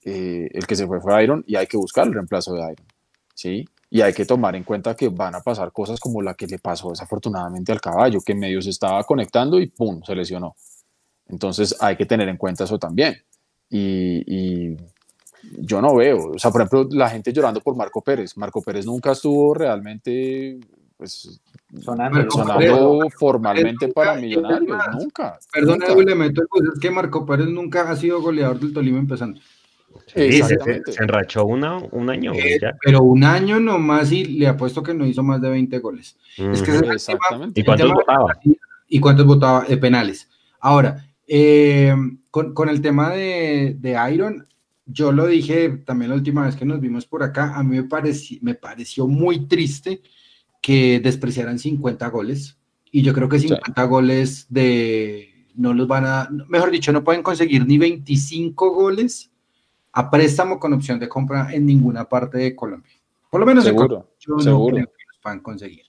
[0.04, 2.88] eh, el que se fue fue Iron y hay que buscar el reemplazo de Iron.
[3.34, 3.66] ¿sí?
[3.90, 6.60] Y hay que tomar en cuenta que van a pasar cosas como la que le
[6.60, 10.02] pasó desafortunadamente al caballo, que medio se estaba conectando y ¡pum!
[10.04, 10.56] se lesionó.
[11.28, 13.16] Entonces hay que tener en cuenta eso también.
[13.70, 14.76] Y,
[15.60, 18.36] yo no veo, o sea, por ejemplo, la gente llorando por Marco Pérez.
[18.38, 20.60] Marco Pérez nunca estuvo realmente
[20.98, 21.40] pues,
[21.80, 22.28] sonando,
[23.18, 25.38] formalmente para Millonarios, nunca.
[25.54, 29.40] Perdón, le meto el es que Marco Pérez nunca ha sido goleador del Tolima empezando.
[30.06, 30.58] Sí, se,
[31.00, 32.34] enrachó una, un año.
[32.34, 36.18] Eh, pero un año nomás y le apuesto que no hizo más de 20 goles.
[36.38, 36.72] es que
[37.56, 38.40] ¿Y cuántos votaba?
[38.88, 39.66] ¿Y cuántos votaba?
[39.66, 40.30] de penales.
[40.60, 41.94] Ahora, eh,
[42.32, 44.48] con, con, el tema de, de, Iron,
[44.86, 47.84] yo lo dije también la última vez que nos vimos por acá, a mí me,
[47.84, 50.02] pareció, me pareció muy triste
[50.62, 52.58] que despreciaran 50 goles.
[52.92, 55.34] Y yo creo que 50 goles de...
[55.56, 59.32] No los van a, mejor dicho, no pueden conseguir ni 25 goles
[59.98, 62.94] a préstamo con opción de compra en ninguna parte de Colombia.
[63.32, 65.86] Por lo menos seguro, yo no creo que los puedan conseguir.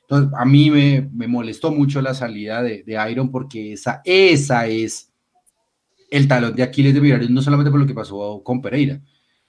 [0.00, 4.66] Entonces, a mí me, me molestó mucho la salida de, de, Iron porque esa, esa
[4.66, 5.12] es
[6.10, 9.02] el talón de Aquiles de Millonarios, no solamente por lo que pasó con Pereira,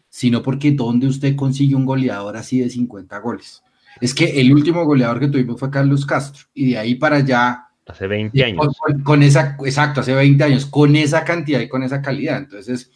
[0.09, 3.63] sino porque donde usted consigue un goleador así de 50 goles.
[4.01, 7.69] Es que el último goleador que tuvimos fue Carlos Castro y de ahí para allá
[7.85, 8.67] hace 20 años.
[8.77, 12.37] Con, con, esa, exacto, hace 20 años, con esa cantidad y con esa calidad.
[12.37, 12.91] Entonces,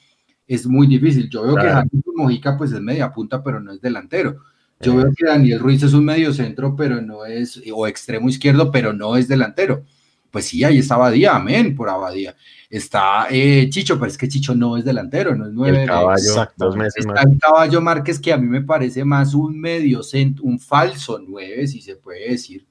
[0.48, 1.30] es muy difícil.
[1.30, 4.38] Yo veo que Daniel Mojica pues es media punta, pero no es delantero.
[4.80, 8.72] Yo veo que Daniel Ruiz es un medio centro, pero no es, o extremo izquierdo,
[8.72, 9.84] pero no es delantero.
[10.30, 12.36] Pues sí, ahí está Abadía, amén, por Abadía.
[12.70, 15.82] Está eh, Chicho, pero es que Chicho no es delantero, no es nueve.
[15.82, 19.60] El caballo, dos meses está el caballo Márquez, que a mí me parece más un
[19.60, 22.68] medio centro, un falso nueve, si se puede decir,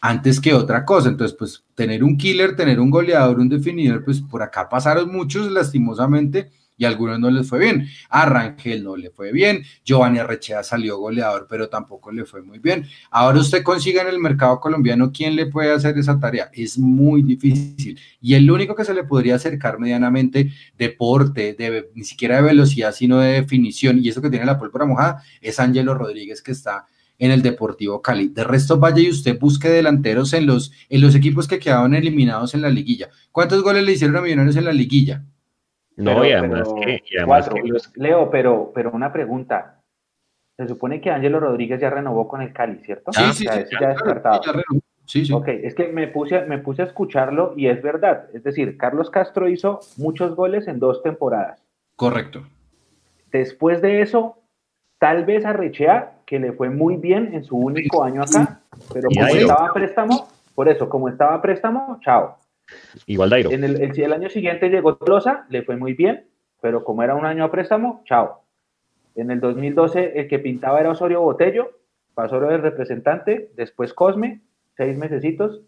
[0.00, 1.10] antes que otra cosa.
[1.10, 5.52] Entonces, pues tener un killer, tener un goleador, un definidor, pues por acá pasaron muchos,
[5.52, 7.88] lastimosamente y a algunos no les fue bien.
[8.08, 12.58] A Rangel no le fue bien, Giovanni Arrechea salió goleador, pero tampoco le fue muy
[12.58, 12.86] bien.
[13.10, 16.50] Ahora usted consiga en el mercado colombiano quién le puede hacer esa tarea.
[16.52, 17.98] Es muy difícil.
[18.20, 22.92] Y el único que se le podría acercar medianamente deporte, de, ni siquiera de velocidad,
[22.92, 26.86] sino de definición, y eso que tiene la pólvora mojada, es Ángelo Rodríguez que está
[27.18, 28.28] en el Deportivo Cali.
[28.28, 32.54] De resto, vaya y usted busque delanteros en los, en los equipos que quedaron eliminados
[32.54, 33.08] en la liguilla.
[33.30, 35.24] ¿Cuántos goles le hicieron a Millonarios en la liguilla?
[35.96, 37.02] No, y además, que,
[37.94, 39.80] Leo, pero, pero una pregunta.
[40.56, 43.12] Se supone que Ángelo Rodríguez ya renovó con el Cali, ¿cierto?
[43.12, 44.40] Sí, sí, sí, ya descartado.
[45.04, 45.32] Sí, sí.
[45.32, 48.28] Ok, es que me puse, me puse a escucharlo y es verdad.
[48.32, 51.62] Es decir, Carlos Castro hizo muchos goles en dos temporadas.
[51.96, 52.44] Correcto.
[53.30, 54.38] Después de eso,
[54.98, 58.60] tal vez a Richea, que le fue muy bien en su único año acá,
[58.92, 62.38] pero como estaba a préstamo, por eso, como estaba a préstamo, chao.
[63.06, 63.50] Igual Dairo.
[63.50, 66.26] En el, el, año siguiente llegó Tolosa, le fue muy bien,
[66.60, 68.42] pero como era un año a préstamo, chao.
[69.14, 71.70] En el 2012 el que pintaba era Osorio Botello,
[72.14, 74.40] pasó el representante, después Cosme,
[74.76, 75.62] seis mesecitos.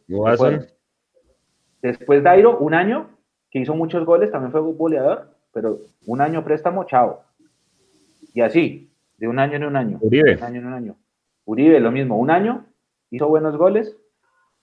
[1.82, 3.10] Después Dairo, un año,
[3.50, 7.22] que hizo muchos goles, también fue goleador, pero un año préstamo, chao.
[8.34, 9.98] Y así, de un año en un año.
[10.00, 10.36] Uribe.
[10.36, 10.96] Un año en un año.
[11.44, 12.66] Uribe, lo mismo, un año,
[13.10, 13.96] hizo buenos goles,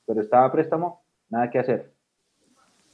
[0.06, 1.93] pero estaba préstamo, nada que hacer.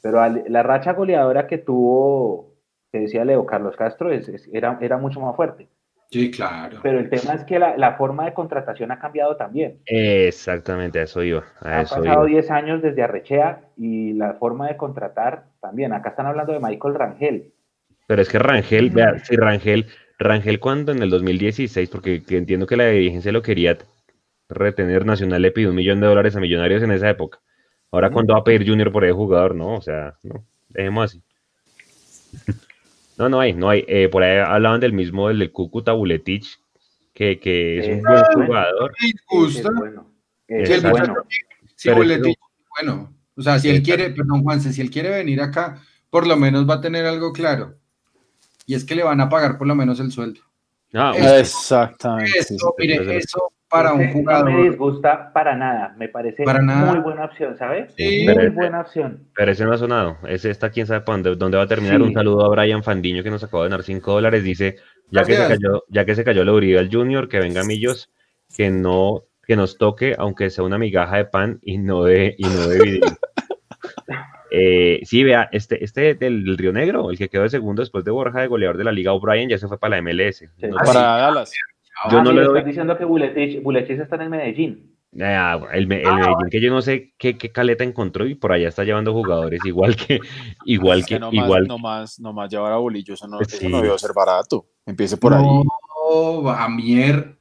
[0.02, 2.56] Pero la racha goleadora que tuvo,
[2.92, 4.12] que decía Leo Carlos Castro,
[4.54, 5.68] era, era mucho más fuerte.
[6.12, 6.80] Sí, claro.
[6.82, 9.80] Pero el tema es que la, forma de contratación ha cambiado también.
[9.86, 11.44] Exactamente, a eso iba.
[11.60, 15.94] Ha pasado 10 años desde Arrechea y la forma de contratar también.
[15.94, 17.54] Acá están hablando de Michael Rangel.
[18.08, 19.86] Pero es que Rangel, vea, si Rangel,
[20.18, 23.78] Rangel cuando en el 2016, porque entiendo que la dirigencia lo quería
[24.50, 27.40] retener, Nacional le pidió un millón de dólares a Millonarios en esa época.
[27.92, 29.56] Ahora, cuando va a pedir Junior por ese jugador?
[29.56, 31.24] No, o sea, no, dejemos así.
[33.18, 33.84] No, no hay, no hay.
[33.90, 36.58] Eh, por ahí hablaban del mismo, del, del Cúcuta Buletich,
[37.14, 38.94] que, que es un buen jugador.
[39.30, 39.70] gusta.
[40.48, 41.16] Es bueno.
[41.76, 42.40] Sí, Buletich,
[42.78, 43.14] bueno.
[43.36, 46.70] O sea, si él quiere, perdón, Juanse, si él quiere venir acá, por lo menos
[46.70, 47.76] va a tener algo claro.
[48.66, 50.40] Y es que le van a pagar por lo menos el sueldo.
[50.94, 52.40] Ah, exactamente.
[52.40, 54.52] Eso, mire, eso para un jugador.
[54.52, 57.94] No me disgusta para nada, me parece muy buena opción, ¿sabes?
[57.96, 59.28] Sí, muy buena opción.
[59.36, 62.02] Pero ese no ha sonado, ese está quién sabe dónde, dónde, va a terminar.
[62.02, 64.78] Un saludo a Brian Fandiño que nos acaba de dar 5 dólares, dice,
[65.12, 68.12] ya que, se cayó, ya que se cayó la Uribe al Junior, que venga Millos,
[68.56, 72.44] que no, que nos toque, aunque sea una migaja de pan y no de, y
[72.44, 73.02] no de
[74.52, 78.12] eh, sí, vea, este, este del, Río Negro, el que quedó de segundo después de
[78.12, 80.44] Borja de goleador de la Liga O'Brien, ya se fue para la MLS.
[80.86, 81.52] para Dallas.
[82.12, 82.64] Yo no le doy...
[82.64, 84.96] diciendo que Buletich, está en el Medellín.
[85.20, 88.84] Ah, el, Medellín que yo no sé qué, qué, caleta encontró y por allá está
[88.84, 90.20] llevando jugadores igual que
[90.66, 93.98] igual que, no igual más, no más, llevar a Bolillo eso no, eso no debe
[93.98, 94.68] ser barato.
[94.86, 95.44] Empiece por ahí.
[95.44, 97.36] no, a Mier.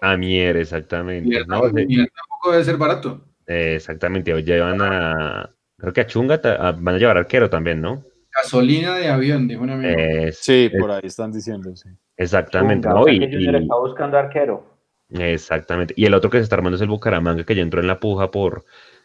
[0.00, 3.24] A Mier exactamente no, tampoco debe ser barato.
[3.46, 9.08] Exactamente llevan a creo que a Chunga van a llevar arquero también no gasolina de
[9.08, 9.96] avión dijo un amigo.
[10.32, 11.88] Sí por ahí están diciendo sí
[12.20, 12.86] Exactamente.
[12.86, 13.08] ¿no?
[13.08, 14.62] Y, está buscando arquero.
[15.10, 15.94] Exactamente.
[15.96, 17.98] Y el otro que se está armando es el Bucaramanga, que ya entró en la
[17.98, 18.64] puja por.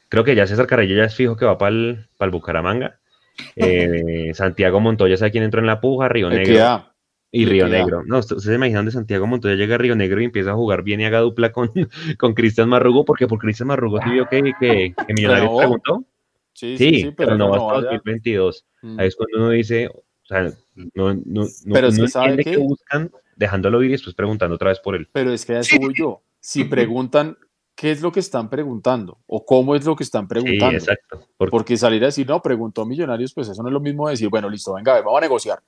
[0.09, 2.99] Creo que ya César Carrillo ya es fijo que va para el, para el Bucaramanga.
[3.57, 6.85] Eh, Santiago Montoya sabe quién entró en la puja, Río Negro.
[7.29, 8.01] Y Río Negro.
[8.05, 10.83] No, ustedes se imaginan de Santiago Montoya llega a Río Negro y empieza a jugar
[10.83, 11.69] bien y haga dupla con,
[12.17, 16.05] con Cristian Marrugo, porque por Cristian Marrugo sí vio que, que, que Millonarios preguntó.
[16.53, 18.65] Sí, sí, sí, pero, no va hasta 2022.
[18.83, 18.99] Mm.
[19.01, 22.57] Ahí es cuando uno dice, o sea, no, no, pero es que sabe que...
[22.57, 25.07] buscan dejándolo ir y después preguntando otra vez por él.
[25.11, 26.21] Pero es que eso voy yo.
[26.39, 27.37] Si preguntan
[27.75, 30.79] qué es lo que están preguntando o cómo es lo que están preguntando.
[30.79, 31.27] Sí, exacto.
[31.37, 31.77] Porque...
[31.77, 34.49] salir a decir, no, preguntó Millonarios, pues eso no es lo mismo de decir, bueno,
[34.49, 35.59] listo, venga, vamos a negociar.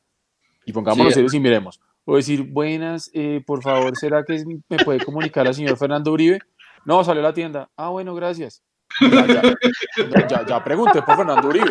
[0.65, 1.79] Y pongámonos serios y miremos.
[2.05, 6.39] O decir, buenas, eh, por favor, ¿será que me puede comunicar al señor Fernando Uribe?
[6.85, 7.69] No, salió a la tienda.
[7.75, 8.63] Ah, bueno, gracias.
[9.01, 11.69] Ya, ya, ya, ya pregunté por Fernando Uribe.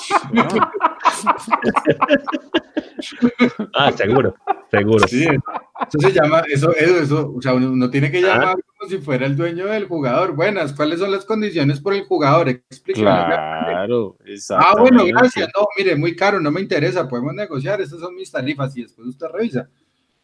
[3.74, 4.34] ah, seguro,
[4.70, 5.08] seguro.
[5.08, 8.22] Sí, eso se llama, eso, eso, o sea, uno, tiene que ah.
[8.22, 10.34] llamar como si fuera el dueño del jugador.
[10.34, 12.48] Buenas, ¿cuáles son las condiciones por el jugador?
[12.48, 13.06] Explíqueme.
[13.06, 14.16] Claro,
[14.50, 15.48] Ah, bueno, gracias.
[15.56, 19.08] No, mire, muy caro, no me interesa, podemos negociar, estas son mis tarifas y después
[19.08, 19.68] usted revisa.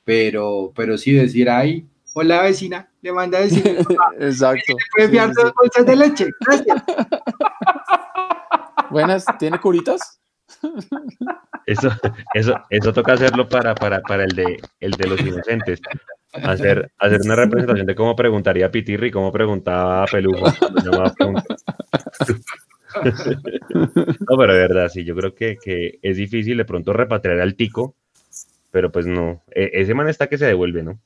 [0.05, 3.65] Pero, pero sí decir, ahí, hola vecina, le manda a decir,
[4.20, 4.74] exacto.
[4.94, 6.31] ¿Puede enviar dos bolsas de leche?
[6.40, 6.82] Gracias.
[8.90, 10.20] Buenas, ¿tiene curitas?
[11.66, 11.90] Eso,
[12.34, 15.80] eso, eso toca hacerlo para, para, para el, de, el de los inocentes.
[16.32, 20.46] Hacer, hacer una representación de cómo preguntaría Pitirri y cómo preguntaba Pelujo.
[23.02, 27.54] No, pero de verdad, sí, yo creo que, que, es difícil de pronto repatriar al
[27.54, 27.94] tico,
[28.70, 29.42] pero pues no.
[29.54, 30.98] E, ese man está que se devuelve, ¿no?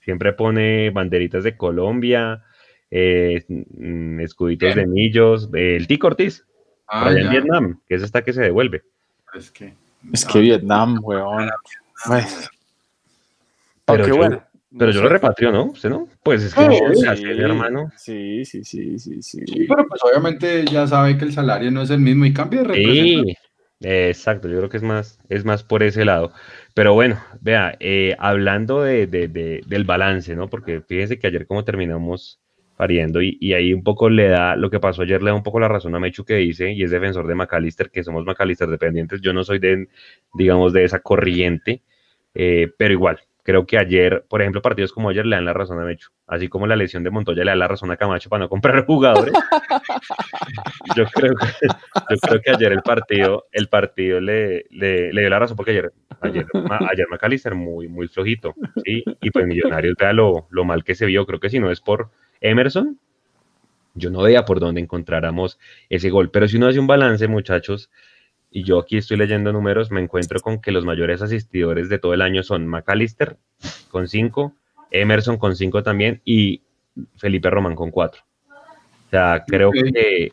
[0.00, 2.44] Siempre pone banderitas de Colombia,
[2.90, 5.48] eh, mm, escuditos de millos.
[5.52, 6.46] El tico Ortiz,
[6.94, 8.82] Ah, en Vietnam, que es esta que se devuelve.
[9.32, 9.72] Es que,
[10.12, 11.48] es que Vietnam, weón.
[13.86, 14.42] Pero, bueno,
[14.78, 15.64] pero yo lo repatrio, ¿no?
[15.64, 16.06] ¿Usted no?
[16.22, 16.60] Pues es que
[17.16, 17.90] sí, mi hermano.
[17.96, 21.88] Sí, sí, sí, sí, sí, Pero pues obviamente ya sabe que el salario no es
[21.88, 23.36] el mismo y cambia de Sí,
[23.80, 24.48] exacto.
[24.48, 26.32] Yo creo que es más, es más por ese lado.
[26.74, 30.50] Pero bueno, vea, eh, hablando de, de, de, del balance, ¿no?
[30.50, 32.41] Porque fíjense que ayer como terminamos
[32.82, 35.60] pariendo y, ahí un poco le da, lo que pasó ayer le da un poco
[35.60, 39.20] la razón a Mechu que dice, y es defensor de McAllister, que somos McAllister dependientes,
[39.20, 39.86] yo no soy de,
[40.34, 41.84] digamos, de esa corriente,
[42.34, 45.78] eh, pero igual, creo que ayer, por ejemplo, partidos como ayer le dan la razón
[45.78, 48.40] a Mechu, así como la lesión de Montoya le da la razón a Camacho para
[48.40, 49.32] no comprar jugadores.
[50.96, 51.34] yo, creo
[52.10, 55.92] yo creo que ayer el partido, el partido le, le, dio la razón porque ayer,
[56.20, 56.46] ayer,
[56.90, 59.04] ayer McAllister muy, muy flojito, ¿sí?
[59.20, 61.80] y pues Millonarios vea lo, lo mal que se vio, creo que si no es
[61.80, 62.10] por
[62.42, 62.98] Emerson,
[63.94, 65.58] yo no veía por dónde encontráramos
[65.88, 66.30] ese gol.
[66.30, 67.90] Pero si uno hace un balance, muchachos,
[68.50, 72.12] y yo aquí estoy leyendo números, me encuentro con que los mayores asistidores de todo
[72.12, 73.38] el año son McAllister
[73.90, 74.54] con 5,
[74.90, 76.62] Emerson con 5 también y
[77.16, 78.22] Felipe Román con 4.
[79.06, 80.32] O sea, creo que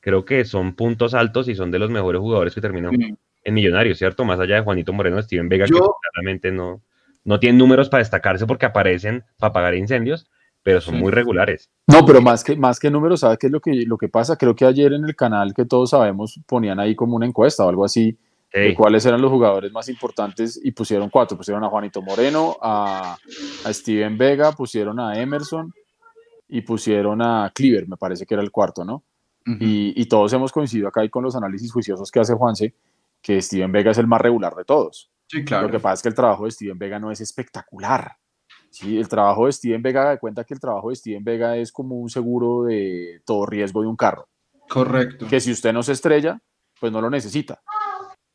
[0.00, 3.98] creo que son puntos altos y son de los mejores jugadores que terminan en Millonarios,
[3.98, 4.24] ¿cierto?
[4.24, 6.82] Más allá de Juanito Moreno, Steven Vega, que claramente no,
[7.24, 10.30] no tienen números para destacarse porque aparecen para apagar incendios,
[10.62, 11.70] pero son muy regulares.
[11.86, 14.36] No, pero más que, más que números, ¿sabes qué es lo que, lo que pasa?
[14.36, 17.68] Creo que ayer en el canal que todos sabemos ponían ahí como una encuesta o
[17.68, 18.18] algo así
[18.52, 23.16] de cuáles eran los jugadores más importantes y pusieron cuatro, pusieron a Juanito Moreno, a,
[23.64, 25.72] a Steven Vega, pusieron a Emerson
[26.48, 29.04] y pusieron a Cleaver, me parece que era el cuarto, ¿no?
[29.46, 32.74] y, y, todos hemos coincidido acá ahí con los análisis juiciosos que hace Juanse,
[33.22, 35.10] que Steven Vega es el más regular de todos.
[35.26, 35.66] Sí, claro.
[35.66, 38.16] Lo que pasa es que el trabajo de Steven Vega no es espectacular.
[38.70, 41.72] Sí, el trabajo de Steven Vega, de cuenta que el trabajo de Steven Vega es
[41.72, 44.28] como un seguro de todo riesgo de un carro.
[44.68, 45.26] Correcto.
[45.28, 46.40] Que si usted no se estrella,
[46.78, 47.60] pues no lo necesita.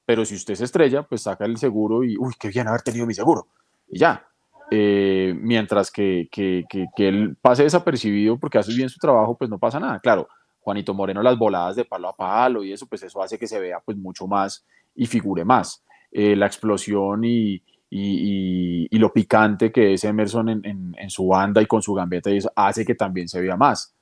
[0.05, 3.05] Pero si usted se estrella, pues saca el seguro y, uy, qué bien haber tenido
[3.05, 3.47] mi seguro.
[3.87, 4.27] Y ya.
[4.71, 9.49] Eh, mientras que, que, que, que, él pase desapercibido porque hace bien su trabajo, pues
[9.49, 9.99] no pasa nada.
[9.99, 10.27] Claro,
[10.59, 13.59] Juanito Moreno, las voladas de palo a palo y eso, pues eso hace que se
[13.59, 15.83] vea pues mucho más y figure más.
[16.11, 17.61] Eh, la explosión y,
[17.97, 22.37] y, lo picante que es Emerson en, en, su banda y con su gambeta y
[22.37, 23.93] eso hace que también se vea más.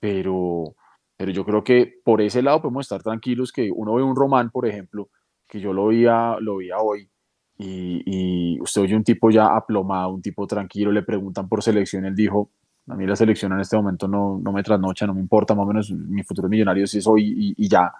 [0.00, 0.74] Pero,
[1.16, 4.50] pero yo creo que por ese lado podemos estar tranquilos que uno ve un Román,
[4.50, 5.08] por ejemplo,
[5.46, 7.08] que yo lo veía, lo veía hoy,
[7.56, 12.04] y, y, usted oye un tipo ya aplomado, un tipo tranquilo, le preguntan por selección,
[12.04, 12.50] él dijo,
[12.86, 15.64] a mí la selección en este momento no, no me trasnocha, no me importa, más
[15.64, 17.92] o menos mi futuro millonario es hoy y, y ya.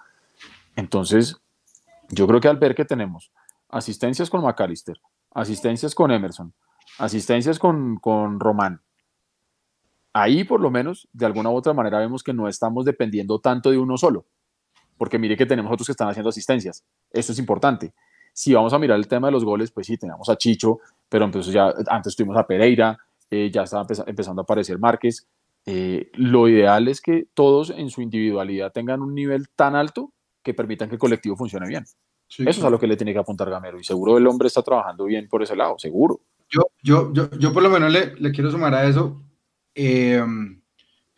[0.75, 1.35] Entonces,
[2.09, 3.31] yo creo que al ver que tenemos
[3.69, 4.99] asistencias con McAllister,
[5.31, 6.53] asistencias con Emerson,
[6.97, 8.81] asistencias con, con Román.
[10.13, 13.71] Ahí por lo menos, de alguna u otra manera, vemos que no estamos dependiendo tanto
[13.71, 14.25] de uno solo,
[14.97, 16.83] porque mire que tenemos otros que están haciendo asistencias.
[17.11, 17.93] Eso es importante.
[18.33, 21.25] Si vamos a mirar el tema de los goles, pues sí, tenemos a Chicho, pero
[21.25, 22.97] entonces ya antes tuvimos a Pereira,
[23.29, 25.27] eh, ya estaba empezando a aparecer Márquez.
[25.65, 30.11] Eh, lo ideal es que todos en su individualidad tengan un nivel tan alto
[30.41, 31.85] que permitan que el colectivo funcione bien.
[32.29, 34.61] Eso es a lo que le tiene que apuntar Gamero y seguro el hombre está
[34.61, 36.21] trabajando bien por ese lado, seguro.
[36.49, 39.21] Yo, yo, yo, yo por lo menos le, le quiero sumar a eso,
[39.75, 40.23] eh,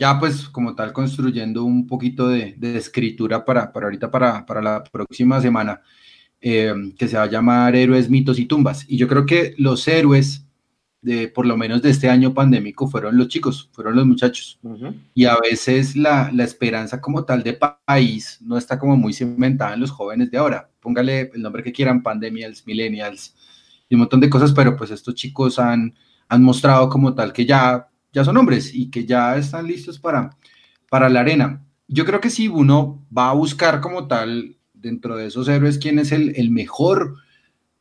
[0.02, 4.60] ya pues como tal construyendo un poquito de, de escritura para, para ahorita, para, para
[4.60, 5.82] la próxima semana,
[6.42, 8.84] eh, que se va a llamar Héroes, Mitos y Tumbas.
[8.90, 10.48] Y yo creo que los héroes
[11.02, 14.60] de por lo menos de este año pandémico fueron los chicos, fueron los muchachos.
[15.14, 19.76] Y a veces la, la, esperanza como tal de país no está como muy cimentada
[19.76, 20.71] en los jóvenes de ahora.
[20.82, 23.36] Póngale el nombre que quieran, pandemials, millennials
[23.88, 25.94] y un montón de cosas, pero pues estos chicos han,
[26.28, 30.36] han mostrado como tal que ya, ya son hombres y que ya están listos para,
[30.90, 31.64] para la arena.
[31.88, 36.00] Yo creo que si uno va a buscar como tal dentro de esos héroes quién
[36.00, 37.16] es el, el mejor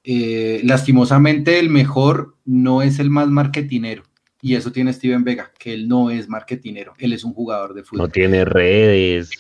[0.03, 4.05] eh, lastimosamente el mejor no es el más marketinero.
[4.43, 7.83] Y eso tiene Steven Vega, que él no es marketinero, él es un jugador de
[7.83, 8.07] fútbol.
[8.07, 9.31] No tiene redes.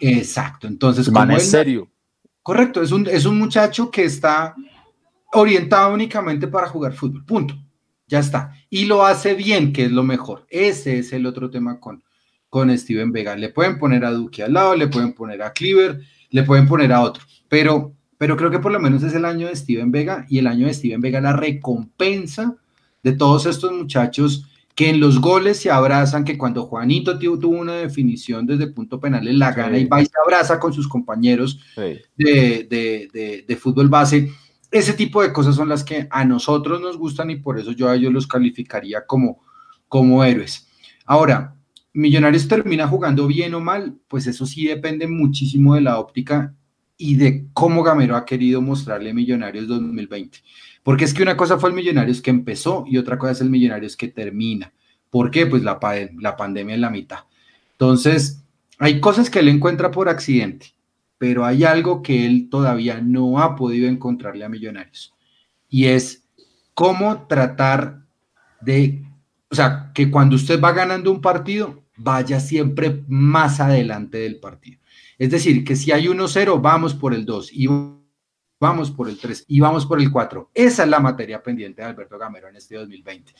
[0.00, 0.66] Exacto.
[0.66, 1.88] Entonces, como es serio.
[2.42, 4.54] Correcto, es un, es un muchacho que está
[5.32, 7.24] orientado únicamente para jugar fútbol.
[7.24, 7.54] Punto.
[8.06, 8.52] Ya está.
[8.68, 10.46] Y lo hace bien, que es lo mejor.
[10.48, 12.02] Ese es el otro tema con,
[12.48, 13.36] con Steven Vega.
[13.36, 16.00] Le pueden poner a Duque al lado, le pueden poner a Cleaver,
[16.30, 17.22] le pueden poner a otro.
[17.48, 20.46] Pero pero creo que por lo menos es el año de Steven Vega y el
[20.46, 22.54] año de Steven Vega la recompensa
[23.02, 27.74] de todos estos muchachos que en los goles se abrazan, que cuando Juanito tuvo una
[27.74, 31.60] definición desde punto penal en la gana y va y se abraza con sus compañeros
[31.76, 34.30] de, de, de, fútbol base.
[34.70, 37.88] Ese tipo de cosas son las que a nosotros nos gustan y por eso yo
[37.88, 39.42] a ellos los calificaría como,
[39.88, 40.68] como héroes.
[41.04, 41.56] Ahora,
[41.92, 46.54] Millonarios termina jugando bien o mal, pues eso sí depende muchísimo de la óptica
[47.00, 50.38] y de cómo Gamero ha querido mostrarle Millonarios 2020.
[50.82, 53.48] Porque es que una cosa fue el Millonarios que empezó y otra cosa es el
[53.48, 54.70] Millonarios que termina.
[55.08, 55.46] ¿Por qué?
[55.46, 55.80] Pues la,
[56.18, 57.20] la pandemia en la mitad.
[57.72, 58.42] Entonces,
[58.78, 60.74] hay cosas que él encuentra por accidente,
[61.16, 65.14] pero hay algo que él todavía no ha podido encontrarle a Millonarios.
[65.70, 66.24] Y es
[66.74, 68.02] cómo tratar
[68.60, 69.02] de,
[69.48, 74.80] o sea, que cuando usted va ganando un partido, vaya siempre más adelante del partido.
[75.20, 77.68] Es decir, que si hay 1-0, vamos por el 2 y
[78.58, 80.50] vamos por el 3 y vamos por el 4.
[80.54, 83.34] Esa es la materia pendiente de Alberto Gamero en este 2020.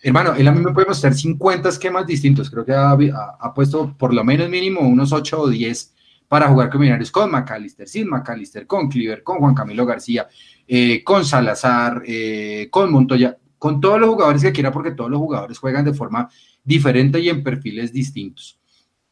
[0.00, 2.48] Hermano, él a mí me puede mostrar 50 esquemas distintos.
[2.48, 5.94] Creo que ha, puesto por lo menos mínimo unos 8 o 10
[6.28, 10.28] para jugar con Millonarios, con McAllister, sin McAllister, con Cleaver, con Juan Camilo García,
[10.68, 15.18] eh, con Salazar, eh, con Montoya, con todos los jugadores que quiera, porque todos los
[15.18, 16.30] jugadores juegan de forma
[16.62, 18.60] diferente y en perfiles distintos.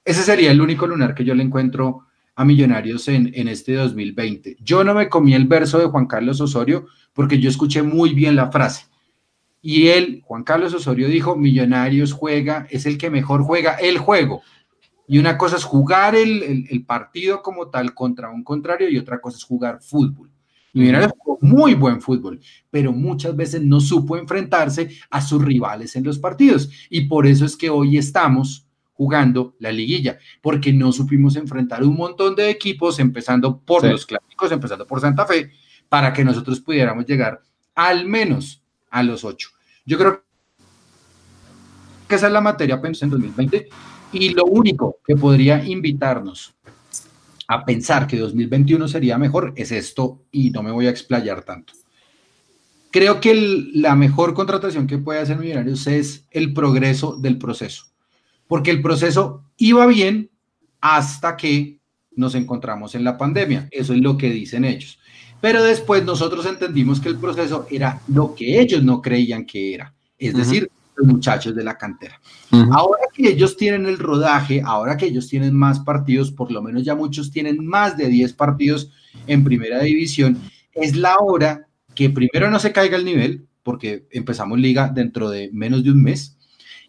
[0.05, 4.56] Ese sería el único lunar que yo le encuentro a Millonarios en, en este 2020.
[4.60, 8.36] Yo no me comí el verso de Juan Carlos Osorio porque yo escuché muy bien
[8.36, 8.86] la frase.
[9.60, 14.42] Y él, Juan Carlos Osorio, dijo, Millonarios juega, es el que mejor juega el juego.
[15.06, 19.20] Y una cosa es jugar el, el, partido como tal contra un contrario y otra
[19.20, 20.30] cosa es jugar fútbol.
[20.72, 22.40] Millonarios jugó muy buen fútbol,
[22.70, 26.70] pero muchas veces no supo enfrentarse a sus rivales en los partidos.
[26.88, 31.97] Y por eso es que hoy estamos jugando la liguilla, porque no supimos enfrentar un
[31.97, 35.52] montón de equipos, empezando por los clásicos, empezando por Santa Fe,
[35.89, 37.43] para que nosotros pudiéramos llegar
[37.74, 39.51] al menos a los ocho.
[39.85, 40.23] Yo creo
[42.09, 43.69] que esa es la materia pensé en 2020
[44.12, 46.55] y lo único que podría invitarnos
[47.48, 51.73] a pensar que 2021 sería mejor es esto y no me voy a explayar tanto.
[52.90, 53.35] Creo que
[53.73, 57.91] la mejor contratación que puede hacer Millonarios es el progreso del proceso
[58.53, 60.31] porque el proceso iba bien
[60.83, 61.81] hasta que
[62.15, 63.66] nos encontramos en la pandemia.
[63.70, 64.99] Eso es lo que dicen ellos.
[65.41, 69.95] Pero después nosotros entendimos que el proceso era lo que ellos no creían que era,
[70.19, 72.20] es decir, los muchachos de la cantera.
[72.73, 76.85] Ahora que ellos tienen el rodaje, ahora que ellos tienen más partidos, por lo menos
[76.85, 78.91] ya muchos tienen más de 10 partidos
[79.27, 80.39] en primera división,
[80.74, 85.49] es la hora que primero no se caiga el nivel, porque empezamos liga dentro de
[85.55, 86.31] menos de un mes,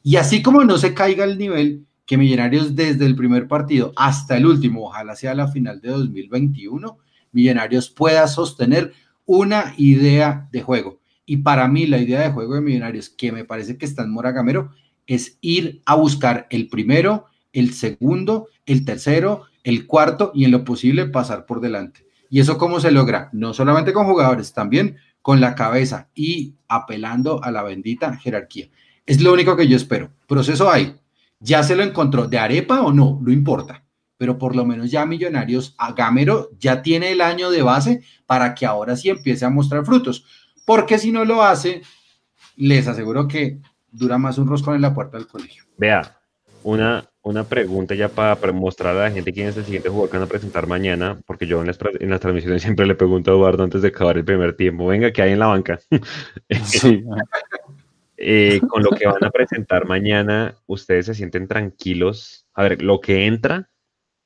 [0.03, 4.35] y así como no se caiga el nivel, que Millonarios desde el primer partido hasta
[4.35, 6.97] el último, ojalá sea la final de 2021,
[7.31, 8.93] Millonarios pueda sostener
[9.25, 10.99] una idea de juego.
[11.25, 14.11] Y para mí la idea de juego de Millonarios, que me parece que está en
[14.11, 14.71] Moragamero,
[15.07, 20.65] es ir a buscar el primero, el segundo, el tercero, el cuarto y en lo
[20.65, 22.05] posible pasar por delante.
[22.29, 23.29] ¿Y eso cómo se logra?
[23.31, 28.69] No solamente con jugadores, también con la cabeza y apelando a la bendita jerarquía.
[29.05, 30.11] Es lo único que yo espero.
[30.27, 30.95] Proceso hay.
[31.39, 33.83] Ya se lo encontró de arepa o no, no importa.
[34.17, 38.55] Pero por lo menos ya Millonarios, a Gamero ya tiene el año de base para
[38.55, 40.25] que ahora sí empiece a mostrar frutos.
[40.65, 41.81] Porque si no lo hace,
[42.55, 43.59] les aseguro que
[43.91, 45.63] dura más un roscón en la puerta del colegio.
[45.77, 46.17] Vea,
[46.63, 50.17] una, una pregunta ya para, mostrar a la gente quién es el siguiente jugador que
[50.17, 53.33] van a presentar mañana, porque yo en las, en las transmisiones siempre le pregunto a
[53.33, 55.79] Eduardo antes de acabar el primer tiempo, venga, ¿qué hay en la banca?
[56.63, 57.03] Sí.
[58.17, 62.47] Eh, con lo que van a presentar mañana, ustedes se sienten tranquilos.
[62.53, 63.69] A ver, lo que entra,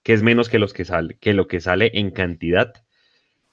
[0.04, 2.74] que es menos que, los que, sale, que lo que sale en cantidad,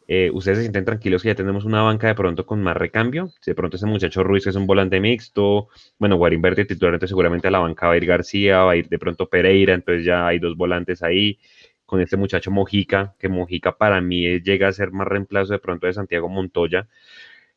[0.07, 3.29] eh, ustedes se sienten tranquilos que ya tenemos una banca de pronto con más recambio.
[3.41, 7.11] Si de pronto ese muchacho Ruiz es un volante mixto, bueno, Guarín Verde titular, entonces
[7.11, 10.05] seguramente a la banca va a ir García, va a ir de pronto Pereira, entonces
[10.05, 11.39] ya hay dos volantes ahí.
[11.87, 15.87] Con este muchacho Mojica, que Mojica para mí llega a ser más reemplazo de pronto
[15.87, 16.89] de Santiago Montoya.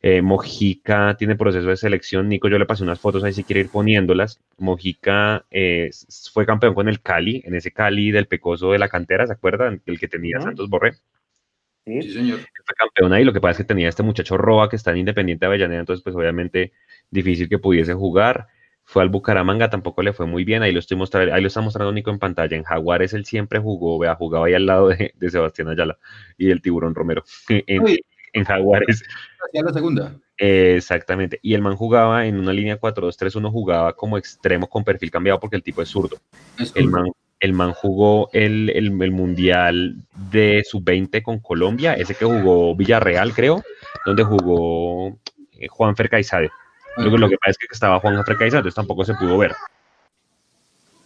[0.01, 2.29] Eh, Mojica tiene proceso de selección.
[2.29, 4.39] Nico, yo le pasé unas fotos ahí si quiere ir poniéndolas.
[4.57, 5.89] Mojica eh,
[6.31, 9.81] fue campeón con el Cali, en ese Cali del Pecoso de la cantera, ¿se acuerdan?
[9.85, 10.93] El que tenía Santos Borré.
[11.85, 12.39] Sí, señor.
[12.39, 13.23] Fue campeón ahí.
[13.23, 15.79] Lo que pasa es que tenía este muchacho Roa que está en Independiente de Avellaneda,
[15.79, 16.73] entonces, pues obviamente
[17.09, 18.47] difícil que pudiese jugar.
[18.83, 20.63] Fue al Bucaramanga, tampoco le fue muy bien.
[20.63, 22.55] Ahí lo estoy mostrando, ahí lo está mostrando Nico en pantalla.
[22.55, 25.97] En Jaguares él siempre jugó, vea, jugaba ahí al lado de, Sebastián Ayala
[26.37, 27.23] y el Tiburón Romero.
[27.49, 27.83] En,
[28.37, 29.03] en Jaguares.
[29.53, 30.15] la segunda.
[30.37, 31.39] exactamente.
[31.41, 35.55] Y el man jugaba en una línea 4-2-3-1, jugaba como extremo con perfil cambiado porque
[35.55, 36.17] el tipo es zurdo.
[36.75, 39.95] el, man, el man jugó el, el, Mundial
[40.31, 43.63] de Sub-20 con Colombia, ese que jugó Villarreal, creo,
[44.05, 45.17] donde jugó
[45.59, 46.49] eh, Juan Fercaizade.
[46.97, 49.53] Lo, que, lo que pasa es que estaba Juan Fercaizade, entonces tampoco se pudo ver.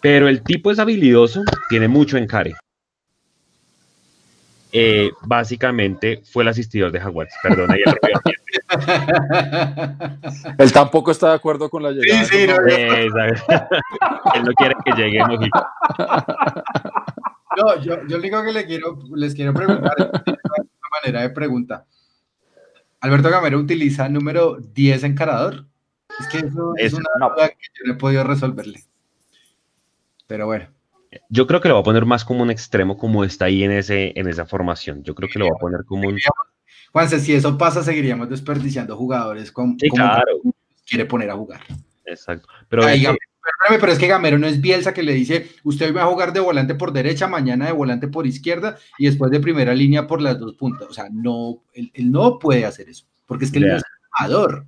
[0.02, 2.56] Pero el tipo es habilidoso, tiene mucho encare.
[4.74, 7.34] Eh, básicamente fue el asistidor de Jaguares.
[7.44, 7.82] Perdón, ahí
[10.58, 12.24] Él tampoco está de acuerdo con la llegada.
[12.26, 15.66] Sí, sí, no, Él no quiere que llegue México.
[17.58, 21.86] No, yo, yo digo que le quiero, les quiero preguntar, de una manera de pregunta.
[23.02, 25.66] ¿Alberto Gamero utiliza el número 10 encarador?
[26.20, 28.84] Es que eso es, una duda que yo no he podido resolverle.
[30.28, 30.68] Pero bueno.
[31.30, 33.72] Yo creo que lo va a poner más como un extremo, como está ahí en,
[33.72, 35.04] ese, en esa formación.
[35.04, 36.18] Yo creo que lo va a poner como un.
[36.92, 40.24] Juanse, si eso pasa, seguiríamos desperdiciando jugadores con, sí, claro.
[40.86, 41.62] quiere poner a jugar.
[42.06, 42.48] Exacto.
[42.70, 42.84] Pero,
[43.80, 46.40] pero es que Gamero no es Bielsa que le dice, usted va a jugar de
[46.40, 50.40] volante por derecha, mañana de volante por izquierda y después de primera línea por las
[50.40, 50.88] dos puntas.
[50.90, 54.66] O sea, no, él, no puede hacer eso, porque es que él no es jugador.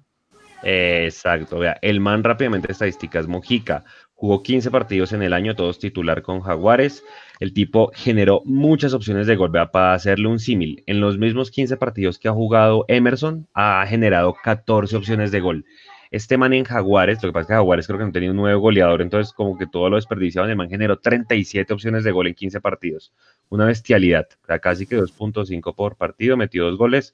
[0.64, 3.84] Exacto, vea, el man rápidamente estadísticas, Mojica,
[4.24, 7.04] Jugó 15 partidos en el año, todos titular con Jaguares.
[7.42, 9.50] El tipo generó muchas opciones de gol.
[9.50, 13.86] Vea, para hacerle un símil, en los mismos 15 partidos que ha jugado Emerson, ha
[13.86, 15.66] generado 14 opciones de gol.
[16.10, 18.38] Este man en Jaguares, lo que pasa es que Jaguares creo que no tenía un
[18.38, 20.50] nuevo goleador, entonces como que todo lo desperdiciaban.
[20.50, 23.12] El man generó 37 opciones de gol en 15 partidos.
[23.50, 24.30] Una bestialidad.
[24.48, 27.14] Sea, casi que 2.5 por partido, metió dos goles,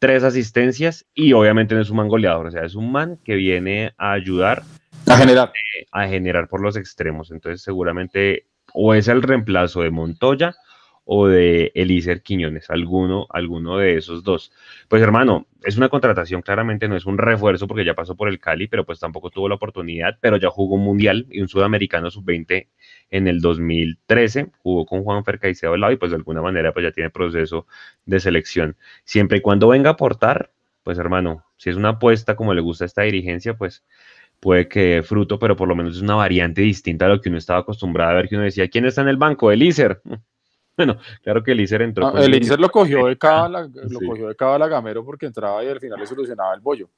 [0.00, 2.48] tres asistencias y obviamente no es un man goleador.
[2.48, 4.64] O sea, es un man que viene a ayudar
[5.06, 5.52] a generar.
[5.92, 7.30] a generar por los extremos.
[7.30, 10.54] Entonces seguramente o es el reemplazo de Montoya
[11.10, 14.52] o de Elícer Quiñones, alguno, alguno de esos dos.
[14.88, 18.38] Pues hermano, es una contratación, claramente no es un refuerzo porque ya pasó por el
[18.38, 22.10] Cali, pero pues tampoco tuvo la oportunidad, pero ya jugó un mundial y un sudamericano
[22.10, 22.68] sub-20
[23.08, 26.82] en el 2013, jugó con Juan Caicedo al lado y pues de alguna manera pues
[26.82, 27.66] ya tiene proceso
[28.04, 28.76] de selección.
[29.04, 30.50] Siempre y cuando venga a aportar,
[30.82, 33.82] pues hermano, si es una apuesta como le gusta a esta dirigencia, pues
[34.40, 37.38] puede que fruto, pero por lo menos es una variante distinta a lo que uno
[37.38, 39.50] estaba acostumbrado a ver, que uno decía, ¿quién está en el banco?
[39.50, 40.00] Elícer.
[40.78, 42.06] Bueno, claro que Elícer entró.
[42.06, 45.80] Ah, Elícer lo cogió de cábala, lo cogió de cábala Gamero porque entraba y al
[45.80, 46.90] final le solucionaba el bollo.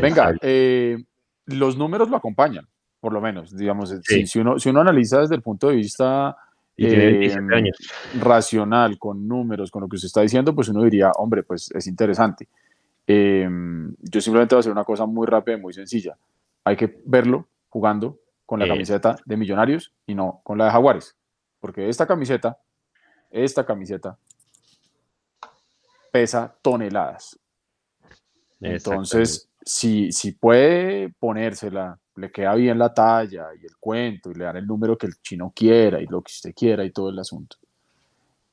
[0.00, 0.96] Venga, eh,
[1.44, 2.66] los números lo acompañan,
[2.98, 3.94] por lo menos, digamos,
[4.24, 6.34] si, uno, si uno analiza desde el punto de vista
[6.78, 7.30] eh,
[8.18, 11.86] racional, con números, con lo que usted está diciendo, pues uno diría, hombre, pues es
[11.88, 12.48] interesante.
[13.06, 13.46] Eh,
[14.00, 16.16] yo simplemente voy a hacer una cosa muy rápida y muy sencilla.
[16.66, 21.16] Hay que verlo jugando con la camiseta de Millonarios y no con la de Jaguares,
[21.60, 22.58] porque esta camiseta
[23.30, 24.18] esta camiseta
[26.10, 27.38] pesa toneladas.
[28.60, 34.44] Entonces, si, si puede ponérsela, le queda bien la talla y el cuento y le
[34.44, 37.18] dan el número que el chino quiera y lo que usted quiera y todo el
[37.18, 37.56] asunto.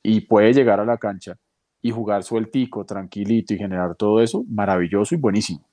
[0.02, 1.38] Y puede llegar a la cancha
[1.82, 5.64] y jugar sueltico, tranquilito y generar todo eso, maravilloso y buenísimo.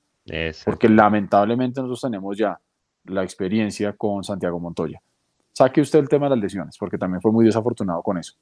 [0.65, 2.59] Porque lamentablemente nosotros tenemos ya
[3.05, 5.01] la experiencia con Santiago Montoya.
[5.51, 8.35] Saque usted el tema de las lesiones, porque también fue muy desafortunado con eso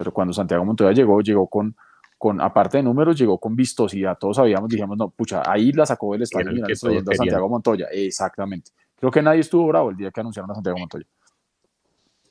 [0.00, 1.76] pero cuando Santiago Montoya llegó, llegó con,
[2.16, 4.16] con, aparte de números, llegó con vistosidad.
[4.16, 7.86] Todos sabíamos, dijimos, no, pucha, ahí la sacó del estadio y a Santiago Montoya.
[7.92, 8.70] Exactamente.
[8.96, 11.04] Creo que nadie estuvo bravo el día que anunciaron a Santiago Montoya.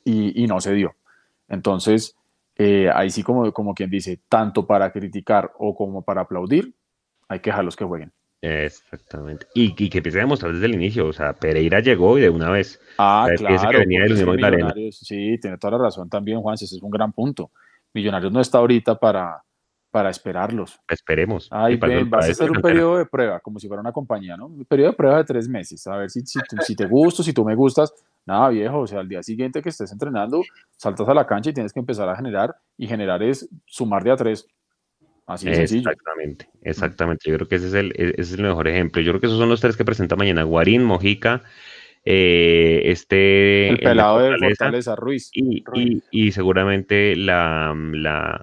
[0.03, 0.95] Y, y no se dio.
[1.47, 2.15] Entonces,
[2.55, 6.73] eh, ahí sí, como, como quien dice, tanto para criticar o como para aplaudir,
[7.27, 8.11] hay que dejarlos que jueguen.
[8.41, 9.47] Exactamente.
[9.53, 11.07] Y, y, que empiece a demostrar desde el inicio.
[11.07, 12.79] O sea, Pereira llegó y de una vez.
[12.97, 13.81] Ah, claro.
[14.91, 16.55] sí, tiene toda la razón también, Juan.
[16.55, 17.51] Ese es un gran punto.
[17.93, 19.43] Millonarios no está ahorita para,
[19.91, 20.79] para esperarlos.
[20.87, 21.49] Esperemos.
[21.51, 24.45] Ay, ven, vas a hacer un periodo de prueba, como si fuera una compañía, ¿no?
[24.47, 25.85] Un periodo de prueba de tres meses.
[25.87, 27.93] A ver si, si, si te gusto, si tú me gustas.
[28.25, 28.79] Nada, viejo.
[28.79, 30.43] O sea, al día siguiente que estés entrenando,
[30.77, 32.55] saltas a la cancha y tienes que empezar a generar.
[32.77, 34.47] Y generar es sumar de a tres
[35.29, 37.29] Así Exactamente, exactamente.
[37.29, 38.99] Yo creo que ese es, el, e, ese es el mejor ejemplo.
[38.99, 40.41] Yo creo que esos son los tres que presenta mañana.
[40.41, 41.43] Guarín, Mojica,
[42.03, 43.69] eh, este...
[43.69, 45.29] El pelado de Fortaleza, Ruiz.
[45.31, 45.63] Y,
[46.09, 47.75] y, seguramente la,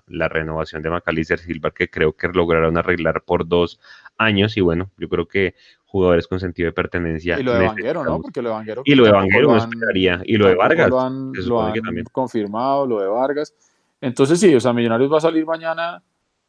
[0.06, 3.80] la, renovación de Macalister Silva, que creo que lograron arreglar por dos
[4.16, 4.56] años.
[4.56, 5.56] Y bueno, yo creo que
[5.86, 7.40] jugadores con sentido de pertenencia.
[7.40, 8.22] Y lo de Vanguero, ¿no?
[8.22, 8.82] Porque lo de Vanguero.
[8.84, 10.22] Y lo de Vanguero no esperaría.
[10.24, 10.88] Y lo de Vargas.
[10.88, 11.74] Lo han, lo han
[12.12, 13.52] confirmado, lo de Vargas.
[14.00, 16.00] Entonces sí, o sea, Millonarios va a salir mañana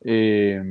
[0.02, 0.62] eh,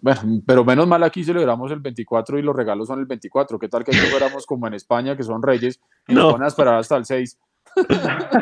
[0.00, 3.58] bueno, pero menos mal aquí celebramos el 24 y los regalos son el 24.
[3.58, 6.22] ¿Qué tal que aquí fuéramos como en España, que son reyes, y no.
[6.22, 7.38] nos van a esperar hasta el 6?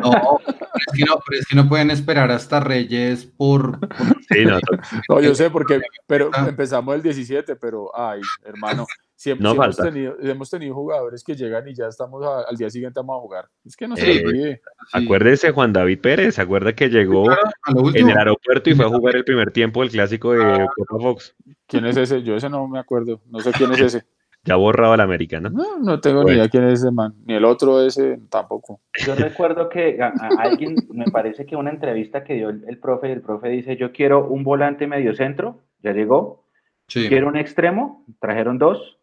[0.03, 0.39] No,
[0.75, 3.81] es que no, pero es que no pueden esperar hasta Reyes por.
[4.29, 4.59] Sí, no,
[5.09, 8.87] no, yo sé, porque pero empezamos el 17, pero ay, hermano,
[9.25, 13.17] siempre, hemos, tenido, hemos, tenido, jugadores que llegan y ya estamos al día siguiente vamos
[13.17, 13.49] a jugar.
[13.65, 14.63] Es que no se eh, olvide.
[14.93, 17.31] Acuérdese, Juan David Pérez, ¿se acuerda que llegó
[17.95, 20.67] en el aeropuerto y fue a jugar el primer tiempo del clásico de ah.
[20.77, 21.35] Copa Fox?
[21.67, 22.23] ¿Quién es ese?
[22.23, 24.05] Yo ese no me acuerdo, no sé quién es ese.
[24.47, 25.49] Ya borrado la América, ¿no?
[25.49, 28.79] No, no tengo ni idea quién es ese man, ni el otro ese tampoco.
[29.07, 33.23] Yo recuerdo que a, alguien, me parece que una entrevista que dio el, profe, el
[33.23, 36.45] profe dice, yo quiero un volante medio centro, ya llegó,
[36.89, 38.99] quiero un extremo, trajeron dos,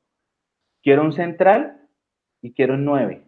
[0.82, 1.88] quiero un central
[2.42, 3.28] y quiero un nueve.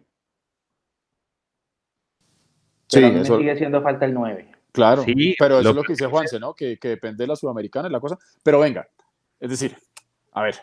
[2.88, 4.50] sí, me sigue haciendo falta el nueve.
[4.72, 6.54] Claro, sí, pero eso es lo que dice Juanse, ¿no?
[6.54, 8.18] Que, que depende de la sudamericana y la cosa.
[8.42, 8.88] Pero venga,
[9.38, 9.76] es decir,
[10.32, 10.56] a ver,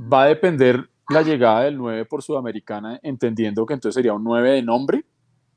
[0.00, 4.50] va a depender la llegada del 9 por Sudamericana, entendiendo que entonces sería un 9
[4.52, 5.04] de nombre,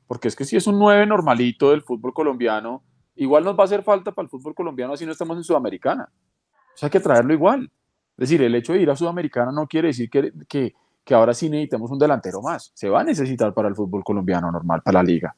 [0.06, 2.82] porque es que si es un 9 normalito del fútbol colombiano,
[3.16, 6.10] igual nos va a hacer falta para el fútbol colombiano así no estamos en Sudamericana.
[6.12, 7.70] O sea, hay que traerlo igual.
[8.16, 10.74] Es decir, el hecho de ir a Sudamericana no quiere decir que, que,
[11.04, 12.70] que ahora sí necesitemos un delantero más.
[12.74, 15.34] Se va a necesitar para el fútbol colombiano normal, para la liga.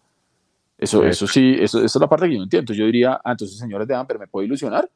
[0.78, 2.74] Eso, eso sí, eso, es la parte que yo no entiendo.
[2.74, 4.90] Yo diría, ah, entonces, señores de Amper, ¿me puedo ilusionar?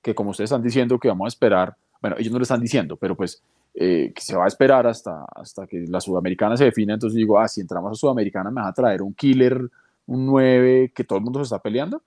[0.00, 2.96] Que como ustedes están diciendo que vamos a esperar bueno, ellos no lo están diciendo,
[2.96, 3.40] pero pues
[3.74, 7.38] eh, que se va a esperar hasta, hasta que la sudamericana se define, entonces digo,
[7.38, 9.70] ah, si entramos a sudamericana me va a traer un killer,
[10.06, 12.02] un 9, que todo el mundo se está peleando.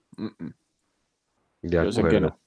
[1.62, 2.38] Yo sé que no.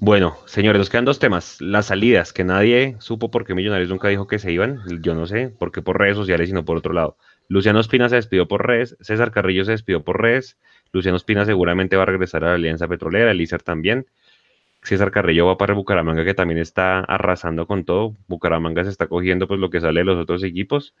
[0.00, 1.60] Bueno, señores, nos quedan dos temas.
[1.60, 4.80] Las salidas, que nadie supo por qué Millonarios nunca dijo que se iban.
[5.02, 7.16] Yo no sé, por qué por redes sociales, sino por otro lado.
[7.48, 10.56] Luciano Espina se despidió por redes, César Carrillo se despidió por redes,
[10.92, 14.06] Luciano Espina seguramente va a regresar a la Alianza Petrolera, Elícer también.
[14.82, 18.14] César Carrillo va para Bucaramanga, que también está arrasando con todo.
[18.28, 20.94] Bucaramanga se está cogiendo pues lo que sale de los otros equipos.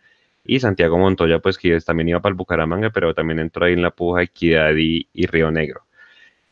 [0.44, 3.82] Y Santiago Montoya, pues que también iba para el Bucaramanga, pero también entró ahí en
[3.82, 5.82] la puja Equidad y Río Negro.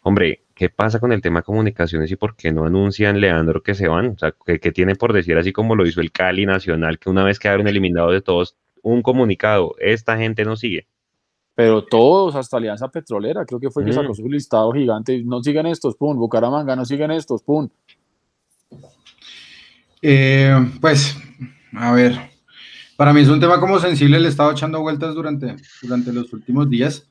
[0.02, 3.74] Hombre, ¿qué pasa con el tema de comunicaciones y por qué no anuncian, Leandro, que
[3.74, 4.08] se van?
[4.08, 7.22] O sea, ¿qué, tiene por decir, así como lo hizo el Cali Nacional, que una
[7.24, 10.88] vez quedaron eliminados de todos, un comunicado, esta gente no sigue?
[11.54, 15.66] Pero todos, hasta Alianza Petrolera, creo que fue que sacó su listado gigante, no siguen
[15.66, 17.68] estos, pum, Bucaramanga, no siguen estos, pum.
[20.00, 21.18] Eh, pues,
[21.74, 22.14] a ver,
[22.96, 26.32] para mí es un tema como sensible, le he estado echando vueltas durante, durante los
[26.32, 27.06] últimos días.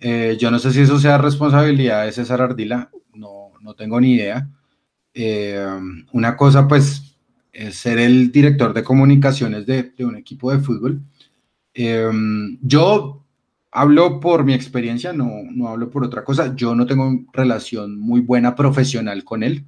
[0.00, 4.14] Eh, yo no sé si eso sea responsabilidad de César Ardila, no, no tengo ni
[4.14, 4.48] idea.
[5.14, 5.58] Eh,
[6.12, 7.16] una cosa, pues,
[7.52, 11.00] es ser el director de comunicaciones de, de un equipo de fútbol.
[11.74, 12.10] Eh,
[12.62, 13.24] yo
[13.72, 16.54] hablo por mi experiencia, no, no hablo por otra cosa.
[16.54, 19.64] Yo no tengo relación muy buena profesional con él.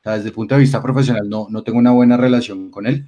[0.00, 2.86] O sea, desde el punto de vista profesional, no, no tengo una buena relación con
[2.86, 3.06] él.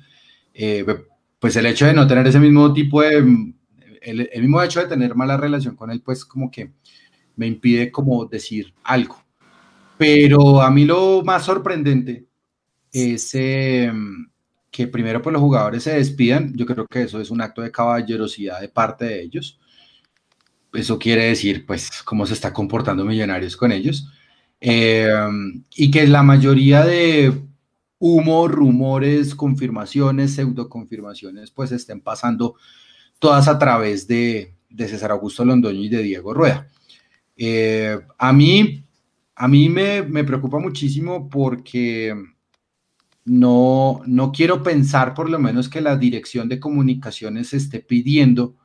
[1.38, 3.54] pues el hecho de no tener ese mismo tipo de
[4.02, 6.72] el, mismo hecho de tener mala relación con él, pues como que
[7.36, 9.22] me impide como decir algo.
[9.98, 12.26] Pero a mí lo más sorprendente
[12.92, 14.28] es em,
[14.70, 16.54] que primero pues los jugadores se despidan.
[16.54, 19.58] Yo creo que eso es un acto de caballerosidad de parte de ellos.
[20.72, 24.08] Eso quiere decir pues cómo se está comportando Millonarios con ellos.
[24.60, 27.32] Em, y que la mayoría de
[27.98, 32.56] humo, rumores, confirmaciones, pseudo confirmaciones, pues estén pasando
[33.18, 36.68] todas a través de, César Augusto Londoño y de Diego Rueda.
[37.36, 38.84] Eh, a mí,
[39.34, 42.14] a mí me, preocupa muchísimo porque
[43.24, 48.56] no, no quiero pensar por lo menos que la dirección de comunicaciones esté pidiendo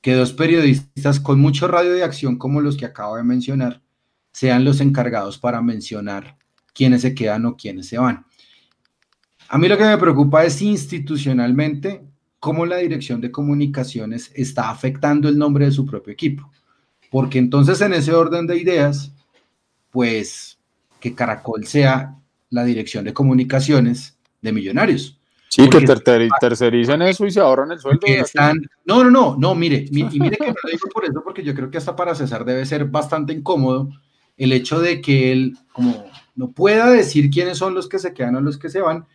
[0.00, 3.82] que dos periodistas con mucho radio de acción como los que acabo de mencionar
[4.32, 6.36] sean los encargados para mencionar
[6.74, 8.26] quiénes se quedan o quiénes se van.
[9.48, 12.02] A mí lo que me preocupa es institucionalmente
[12.42, 16.50] cómo la dirección de comunicaciones está afectando el nombre de su propio equipo.
[17.08, 19.12] Porque entonces en ese orden de ideas,
[19.92, 20.58] pues
[20.98, 22.16] que Caracol sea
[22.50, 25.20] la dirección de comunicaciones de Millonarios.
[25.48, 25.86] Sí, que
[26.40, 28.04] tercericen eso y se ahorran el sueldo.
[28.86, 31.54] no, no, no, no, mire, y mire que no lo digo por eso, porque yo
[31.54, 33.88] creo que hasta para César debe ser bastante incómodo
[34.36, 38.34] el hecho de que él, como no pueda decir quiénes son los que se quedan
[38.34, 39.06] o los que se van,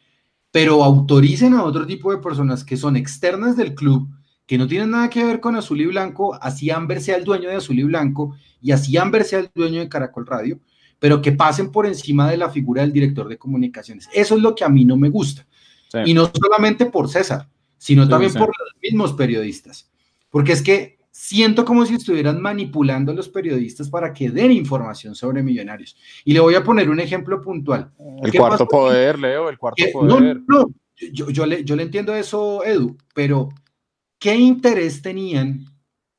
[0.52, 4.08] pero autoricen a otro tipo de personas que son externas del club,
[4.46, 7.50] que no tienen nada que ver con Azul y Blanco, así Amber sea el dueño
[7.50, 10.60] de Azul y Blanco y así Amber sea el dueño de Caracol Radio,
[11.00, 14.10] pero que pasen por encima de la figura del director de comunicaciones.
[14.14, 15.46] Eso es lo que a mí no me gusta.
[16.06, 17.48] Y no solamente por César,
[17.78, 19.90] sino también por los mismos periodistas.
[20.30, 25.16] Porque es que siento como si estuvieran manipulando a los periodistas para que den información
[25.16, 25.98] sobre millonarios.
[26.24, 27.92] Y le voy a poner un ejemplo puntual.
[28.22, 30.40] El cuarto poder, Leo, el cuarto poder.
[30.46, 30.70] No, no,
[31.12, 33.50] yo, yo, le, yo le entiendo eso, Edu, pero
[34.20, 35.66] ¿qué interés tenían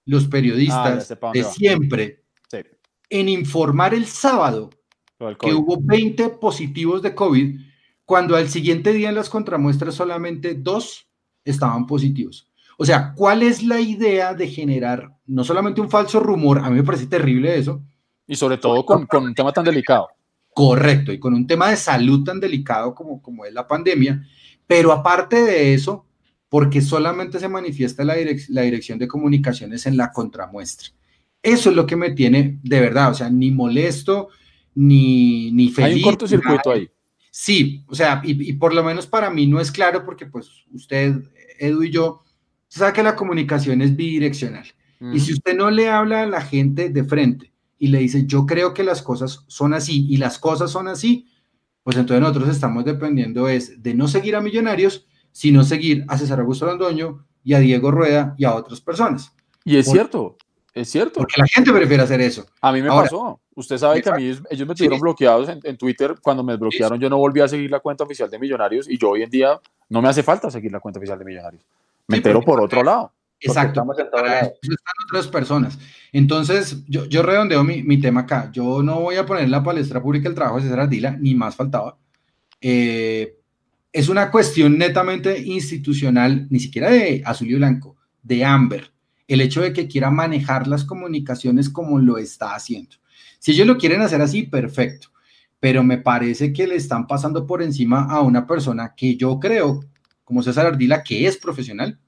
[0.05, 2.25] los periodistas ah, de siempre
[3.09, 4.69] en informar el sábado
[5.41, 7.57] que hubo 20 positivos de COVID
[8.05, 11.09] cuando al siguiente día en las contramuestras solamente dos
[11.45, 12.48] estaban positivos?
[12.81, 16.61] O sea, ¿cuál es la idea de generar no solamente un falso rumor?
[16.61, 17.83] A mí me parece terrible eso.
[18.25, 20.07] Y sobre todo con, un tema tan delicado.
[20.55, 24.25] Correcto, y con un tema de salud tan delicado como, como es la pandemia.
[24.69, 26.07] Pero aparte de eso,
[26.49, 28.15] porque solamente se manifiesta la,
[28.51, 30.91] la dirección de comunicaciones en la contramuestra.
[31.43, 34.29] Eso es lo que me tiene de verdad, o sea, ni molesto,
[34.77, 35.95] ni, ni feliz.
[35.95, 36.89] Hay un cortocircuito ahí.
[37.33, 40.49] Sí, o sea, y, y, por lo menos para mí no es claro porque pues
[40.73, 41.25] usted,
[41.59, 42.23] Edu y yo,
[42.69, 44.67] sabe que la comunicación es bidireccional.
[45.01, 48.47] Y si usted no le habla a la gente de frente y le dice, yo
[48.47, 51.29] creo que las cosas son así y las cosas son así,
[51.85, 56.41] pues entonces nosotros estamos dependiendo es de no seguir a Millonarios, sino seguir a César
[56.41, 59.33] Augusto Londoño y a Diego Rueda y a otras personas.
[59.65, 60.37] Y es cierto,
[60.75, 61.21] es cierto.
[61.21, 62.47] Porque la gente prefiere hacer eso.
[62.61, 63.41] A mí me pasó.
[63.55, 66.17] Usted sabe que a mí ellos me tuvieron bloqueados en, Twitter.
[66.21, 69.11] Cuando me bloquearon, yo no volví a seguir la cuenta oficial de Millonarios y yo
[69.11, 71.65] hoy en día no me hace falta seguir la cuenta oficial de Millonarios
[72.09, 73.13] me entero por otro lado.
[73.41, 73.85] Exacto.
[73.93, 75.79] Están otras personas.
[76.13, 78.51] Entonces, yo, yo redondeo mi, mi, tema acá.
[78.53, 81.35] Yo no voy a poner en la palestra pública el trabajo de César Ardila, ni
[81.35, 81.97] más faltaba.
[82.61, 83.37] Eh,
[83.93, 88.93] es una cuestión netamente institucional, ni siquiera de azul y blanco, de Amber.
[89.27, 92.97] El hecho de que quiera manejar las comunicaciones como lo está haciendo.
[93.39, 95.09] Si ellos lo quieren hacer así, perfecto.
[95.61, 99.81] pero me parece que le están pasando por encima a una persona que yo creo,
[100.29, 101.99] como César Ardila, que es profesional,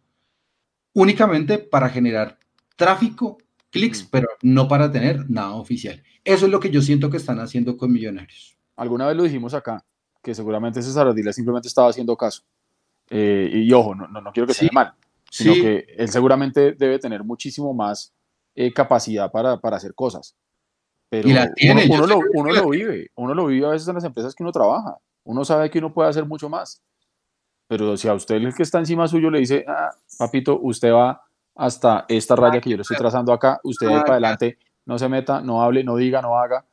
[0.92, 2.38] únicamente para generar
[2.76, 3.38] tráfico,
[3.70, 6.02] clics, pero no para tener nada oficial.
[6.22, 8.58] Eso es lo que yo siento que están haciendo con Millonarios.
[8.76, 9.82] Alguna vez lo dijimos acá,
[10.22, 12.42] que seguramente César Ardila simplemente estaba haciendo caso.
[13.08, 14.92] Eh, y ojo, no, no, quiero que sea mal,
[15.30, 18.12] sino que él seguramente debe tener muchísimo más
[18.54, 20.36] eh, capacidad para, para, hacer cosas.
[21.08, 24.42] Pero uno, lo, uno lo, vive, uno lo vive a veces en las empresas que
[24.42, 24.98] uno trabaja.
[25.24, 26.82] Uno sabe que uno puede hacer mucho más.
[27.70, 31.22] Pero si a usted el que está encima suyo le dice, ah, papito, usted va
[31.54, 35.08] hasta esta raya que yo le estoy trazando acá, usted va para adelante, no se
[35.08, 36.66] meta, no hable, no diga, no haga,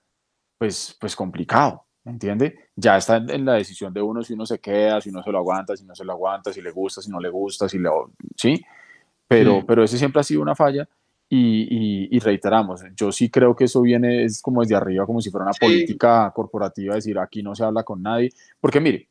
[0.57, 2.71] pues, pues complicado, ¿me entiende?
[2.75, 5.37] Ya está en la decisión de uno si uno se queda, si uno se lo
[5.37, 7.91] aguanta, si no se lo aguanta, si le gusta, si no le gusta, si le...
[8.35, 8.59] ¿Sí?
[9.27, 10.89] Pero, pero ese siempre ha sido una falla
[11.29, 15.45] y, reiteramos, yo sí creo que eso viene es como desde arriba, como si fuera
[15.45, 19.07] una política corporativa, decir aquí no se habla con nadie, porque mire,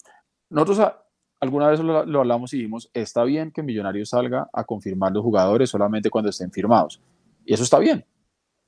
[0.51, 1.06] nosotros
[1.47, 5.71] alguna vez lo, hablamos y dijimos, está bien que Millonarios salga a confirmar los jugadores
[5.71, 7.01] solamente cuando estén firmados,
[7.45, 8.05] y eso está bien,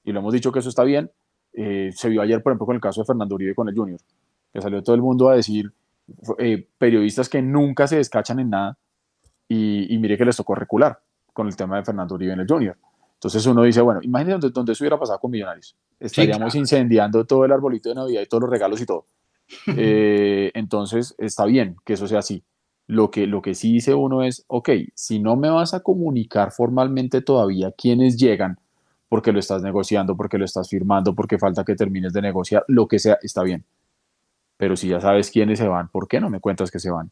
[0.05, 1.11] y lo hemos dicho que eso está bien,
[1.53, 4.01] eh, se vio ayer, por ejemplo, con el caso de Fernando Uribe con el Junior,
[4.53, 5.73] que salió todo el mundo a decir,
[6.39, 8.79] eh, periodistas que nunca se descachan en nada,
[9.49, 10.99] y, y mire que les tocó recular
[11.33, 12.77] con el tema de Fernando Uribe en el Junior.
[13.19, 15.77] Entonces uno dice, bueno, imagínense donde, eso hubiera pasado con Millonarios.
[15.99, 19.07] Estaríamos incendiando todo el arbolito de Navidad y todos los regalos y todo.
[19.79, 22.45] Eh, entonces está bien que eso sea así.
[22.89, 26.53] Lo que, lo que sí dice uno es, ok, si no me vas a comunicar
[26.53, 28.59] formalmente todavía quiénes llegan,
[29.11, 32.89] porque lo estás negociando, porque lo estás firmando, porque falta que termines de negociar, lo
[32.89, 33.65] que sea, está bien.
[34.57, 37.11] Pero si ya sabes quiénes se van, ¿por qué no me cuentas que se van?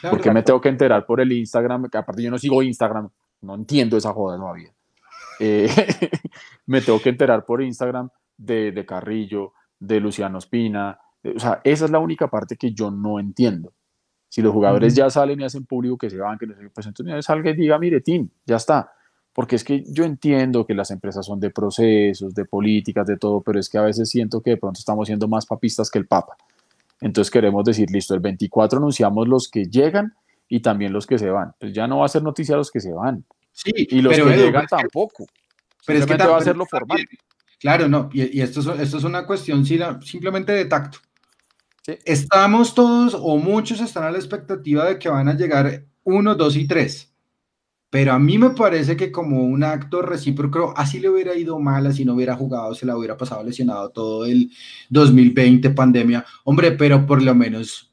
[0.00, 1.88] ¿Por qué me tengo que enterar por el Instagram?
[1.88, 3.08] Que aparte yo no sigo Instagram,
[3.42, 4.72] no entiendo esa joda todavía.
[5.38, 5.68] Eh,
[6.66, 10.98] me tengo que enterar por Instagram de, Carrillo, de Luciano Espina.
[11.24, 13.72] o sea, esa es la única parte que yo no entiendo.
[14.32, 16.86] Si los jugadores ya salen y hacen público que se van, que no sé, pues
[16.86, 18.90] entonces salga y diga, mire, Tim, ya está.
[19.30, 23.42] Porque es que yo entiendo que las empresas son de procesos, de políticas, de todo,
[23.42, 26.06] pero es que a veces siento que de pronto estamos siendo más papistas que el
[26.06, 26.34] Papa.
[27.02, 30.14] Entonces queremos decir, listo, el 24 anunciamos los que llegan
[30.48, 31.52] y también los que se van.
[31.60, 33.26] Pues ya no va a ser noticia los que se van.
[33.52, 35.26] Sí, y los que llegan tampoco.
[35.84, 37.06] Pero es que va a hacerlo formal.
[37.60, 41.00] Claro, no, y, esto, es, esto es una cuestión simplemente de tacto.
[42.04, 46.56] Estamos todos o muchos están a la expectativa de que van a llegar uno, dos
[46.56, 47.12] y tres.
[47.90, 51.86] Pero a mí me parece que como un acto recíproco, así le hubiera ido mal,
[51.86, 54.50] así no hubiera jugado, se la hubiera pasado lesionado todo el
[54.88, 56.24] 2020 pandemia.
[56.44, 57.91] Hombre, pero por lo menos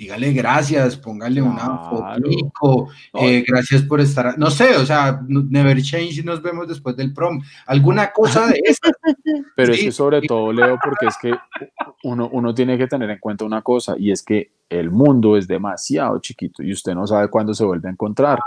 [0.00, 2.88] dígale gracias, póngale una foto,
[3.20, 7.12] eh, gracias por estar, no sé, o sea, never change y nos vemos después del
[7.12, 8.80] prom, alguna cosa de eso.
[9.56, 11.34] Pero es que sobre todo, Leo, porque es que
[12.04, 15.46] uno, uno tiene que tener en cuenta una cosa, y es que el mundo es
[15.46, 18.38] demasiado chiquito y usted no sabe cuándo se vuelve a encontrar.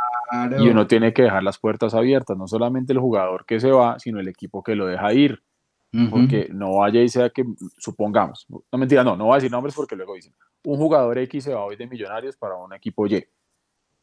[0.58, 4.00] Y uno tiene que dejar las puertas abiertas, no solamente el jugador que se va,
[4.00, 5.44] sino el equipo que lo deja ir.
[6.10, 7.46] Porque no vaya y sea que,
[7.78, 10.34] supongamos, no mentira, no, no voy a decir nombres porque luego dicen,
[10.64, 13.24] un jugador X se va hoy de Millonarios para un equipo Y.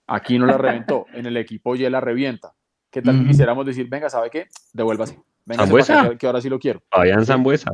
[0.07, 2.55] Aquí no la reventó, en el equipo Y la revienta.
[2.91, 4.47] ¿Qué tal quisiéramos decir, venga, ¿sabe qué?
[4.73, 5.21] Devuélvase.
[5.45, 6.81] Venga, que, que ahora sí lo quiero.
[6.97, 7.73] Vayan Zambuesa.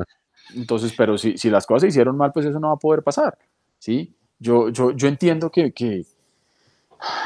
[0.55, 3.02] Entonces, pero si, si las cosas se hicieron mal, pues eso no va a poder
[3.02, 3.36] pasar.
[3.78, 4.14] ¿sí?
[4.38, 6.02] Yo, yo, yo entiendo que, que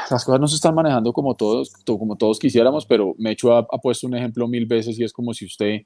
[0.09, 3.77] las cosas no se están manejando como todos, como todos quisiéramos, pero Mecho ha, ha
[3.77, 5.81] puesto un ejemplo mil veces y es como si usted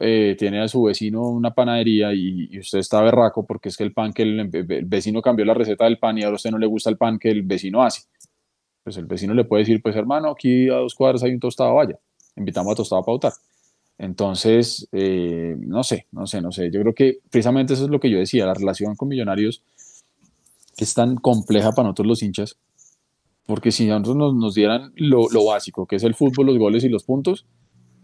[0.00, 3.92] eh, tiene a su vecino una panadería y, usted está berraco porque es que el
[3.92, 4.48] pan que el,
[4.84, 7.18] vecino cambió la receta del pan y ahora a usted no le gusta el pan
[7.18, 8.02] que el vecino hace.
[8.82, 11.74] Pues el vecino le puede decir, pues hermano, aquí a dos cuadras hay un tostado,
[11.74, 11.98] vaya,
[12.36, 13.32] invitamos a tostado a pautar.
[13.98, 16.70] Entonces, eh, no sé, no sé, no sé.
[16.70, 19.62] Yo creo que precisamente eso es lo que yo decía, la relación con Millonarios
[20.76, 22.56] es tan compleja para nosotros los hinchas,
[23.46, 26.84] porque si nosotros nos, nos dieran lo, lo básico, que es el fútbol, los goles
[26.84, 27.46] y los puntos,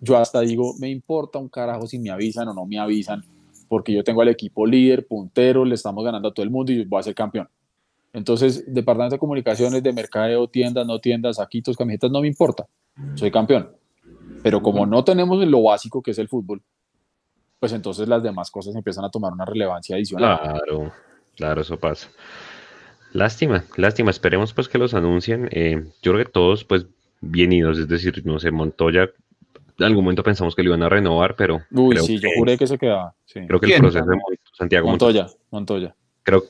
[0.02, 3.24] yo hasta digo, me importa un carajo si me avisan o no me avisan,
[3.68, 6.84] porque yo tengo al equipo líder, puntero, le estamos ganando a todo el mundo y
[6.84, 7.48] voy a ser campeón.
[8.12, 12.66] Entonces, departamento de comunicaciones, de mercadeo, tiendas, no tiendas, saquitos, camisetas, no me importa,
[13.14, 13.70] soy campeón.
[14.42, 16.60] Pero como no tenemos lo básico que es el fútbol,
[17.60, 20.40] pues entonces las demás cosas empiezan a tomar una relevancia adicional.
[20.40, 20.92] Claro,
[21.36, 22.08] claro, eso pasa.
[23.12, 25.48] Lástima, lástima, esperemos pues que los anuncien.
[25.52, 26.86] Eh, yo creo que todos pues
[27.20, 29.08] bien idos, es decir, no sé, Montoya
[29.82, 31.62] en algún momento pensamos que lo iban a renovar, pero.
[31.70, 33.14] Uy, sí, yo juré que se quedaba.
[33.32, 34.18] Creo que el proceso de
[34.52, 35.26] Santiago Montoya.
[35.50, 35.94] Montoya.
[36.22, 36.44] Creo.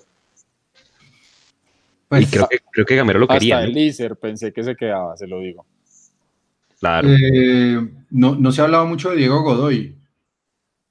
[2.09, 3.57] Pues, y creo que, creo que Gamero lo quería.
[3.57, 5.65] Hasta el Lícer pensé que se quedaba, se lo digo.
[6.79, 7.09] Claro.
[7.11, 7.81] Eh,
[8.11, 9.97] no, no se ha hablado mucho de Diego Godoy.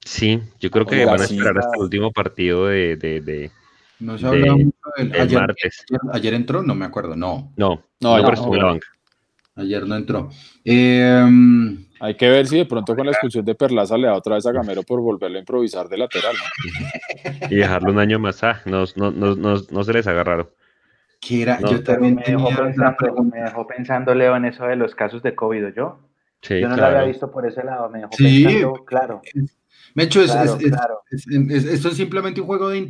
[0.04, 3.52] Sí, yo creo que van a esperar hasta el último partido de, de, de
[4.00, 5.84] no se ha hablado mucho del ayer, martes.
[6.12, 7.52] Ayer, entró, no me acuerdo, no.
[7.56, 8.86] No, no, no, no, la banca.
[9.54, 10.30] Ayer no entró.
[10.64, 14.34] Em, Hay que ver si de pronto con la expulsión de Perlaza le da otra
[14.34, 16.34] vez a Gamero por volverlo a improvisar de lateral.
[17.48, 18.42] y dejarlo un año más.
[18.42, 20.52] Ah, no, no, no, no, se les haga raro.
[21.20, 25.36] Yo también me dejó, pensando, me dejó pensando, Leo, en eso de los casos de
[25.36, 26.00] COVID, ¿yo?
[26.40, 29.22] Sí, yo no lo había visto por ese lado, me dejó sí, pensando, claro.
[29.94, 30.34] Mecho, es,
[31.14, 32.82] esto es simplemente un juego de,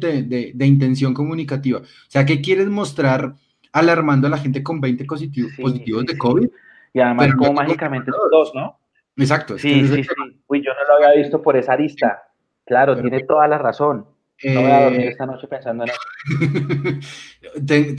[0.54, 1.80] de, intención comunicativa.
[1.80, 3.34] O sea, ¿qué quieres mostrar
[3.72, 6.48] alarmando a la gente con 20 positivos, positivos de COVID?
[6.94, 8.78] Y además, como mágicamente son dos, ¿no?
[9.16, 9.58] Exacto.
[9.58, 10.10] Sí, sí, sí.
[10.46, 12.22] Uy, yo no lo había visto por esa arista.
[12.64, 14.06] Claro, tiene toda la razón.
[14.44, 16.00] No voy a dormir eh, esta noche pensando en eso.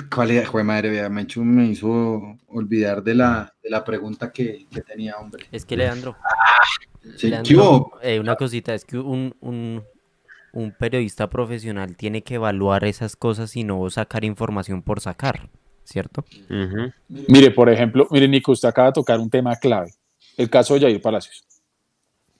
[0.13, 0.45] ¿Cuál era?
[0.45, 5.45] Joder, madre, me, me hizo olvidar de la, de la pregunta que, que, tenía, hombre.
[5.51, 6.17] Es que, Leandro.
[6.21, 7.43] Ah,
[8.01, 9.83] eh, una cosita, es que un, un,
[10.51, 15.49] un, periodista profesional tiene que evaluar esas cosas y no sacar información por sacar,
[15.83, 16.25] ¿cierto?
[17.07, 19.91] Mire, por ejemplo, mire, Nico, usted acaba de tocar un tema clave.
[20.37, 21.45] El caso de Jair Palacios.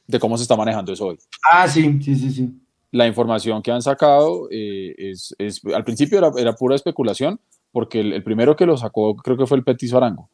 [0.08, 1.20] De cómo se está manejando eso hoy.
[1.52, 2.64] Ah, sí, sí, sí, sí
[2.94, 5.36] la información que han sacado eh, es,
[5.74, 7.40] al principio era, pura especulación,
[7.72, 10.30] porque el, primero que lo sacó creo que fue el Petiso Arango.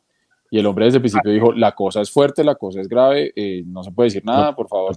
[0.52, 3.32] Y el hombre desde el principio dijo, la cosa es fuerte, la cosa es grave,
[3.34, 4.94] eh, no se puede decir nada, por favor.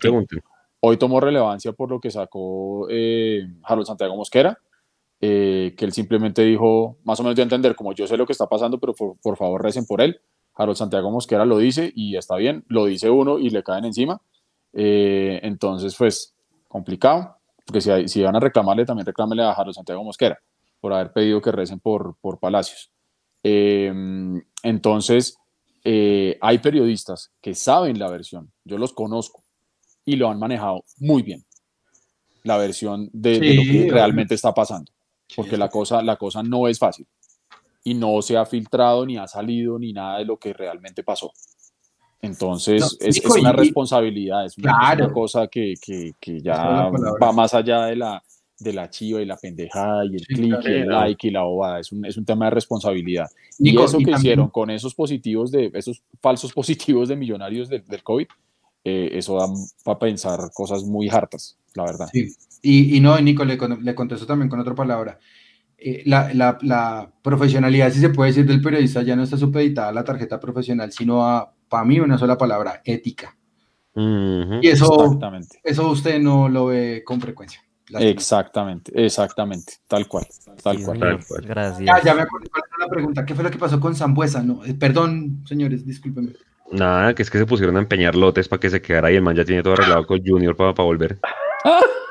[0.80, 4.58] Hoy tomó relevancia por lo que sacó eh, Harold Santiago Mosquera,
[5.20, 8.48] que él simplemente dijo, más o menos de entender, como yo sé lo que está
[8.48, 10.20] pasando, pero por, por favor recen por él.
[10.54, 14.20] Harold Santiago Mosquera lo dice y está bien, lo dice uno y le caen encima.
[14.72, 16.34] entonces, pues,
[16.68, 20.38] complicado porque si, si van a reclamarle, también reclámele a Jaro Santiago Mosquera
[20.80, 22.90] por haber pedido que recen por, por Palacios.
[23.42, 25.36] Em, entonces,
[25.84, 29.44] eh, hay periodistas que saben la versión, yo los conozco
[30.04, 31.44] y lo han manejado muy bien,
[32.42, 34.90] la versión de, lo que realmente está pasando,
[35.34, 37.06] porque la cosa, la cosa no es fácil
[37.84, 41.32] y no se ha filtrado ni ha salido ni nada de lo que realmente pasó.
[42.20, 46.88] Entonces, es, una responsabilidad, es una, cosa que, que, que ya
[47.20, 48.22] va más allá de la,
[48.60, 51.80] de la chiva y la pendejada y el clic y el like y la bobada.
[51.80, 53.28] Es un, es un tema de responsabilidad.
[53.58, 58.04] y eso que hicieron con esos positivos, de esos falsos positivos de millonarios del, del
[58.04, 58.26] COVID,
[58.84, 59.46] eh, eso da
[59.84, 62.08] para pensar cosas muy hartas, la verdad.
[62.12, 62.28] Sí.
[62.62, 65.18] Y, y no, Nico, le, le contesto también con otra palabra.
[65.84, 69.88] Eh, la, la, la, profesionalidad, si se puede decir, del periodista ya no está supeditada
[69.88, 73.36] a la tarjeta profesional, sino a para mí una sola palabra, ética.
[73.96, 75.18] y eso,
[75.64, 77.60] eso usted no lo ve con frecuencia.
[77.98, 80.26] Exactamente, exactamente, tal cual,
[80.62, 81.18] tal cual.
[81.42, 82.04] Gracias.
[82.04, 83.26] Ya, me acuerdo cuál era la pregunta.
[83.26, 84.42] ¿Qué fue lo que pasó con Zambuesa?
[84.42, 86.32] No, eh, perdón, señores, discúlpenme.
[86.70, 89.22] Nada, que es que se pusieron a empeñar lotes para que se quedara y el
[89.22, 91.18] man ya tiene todo arreglado con Junior para, para volver.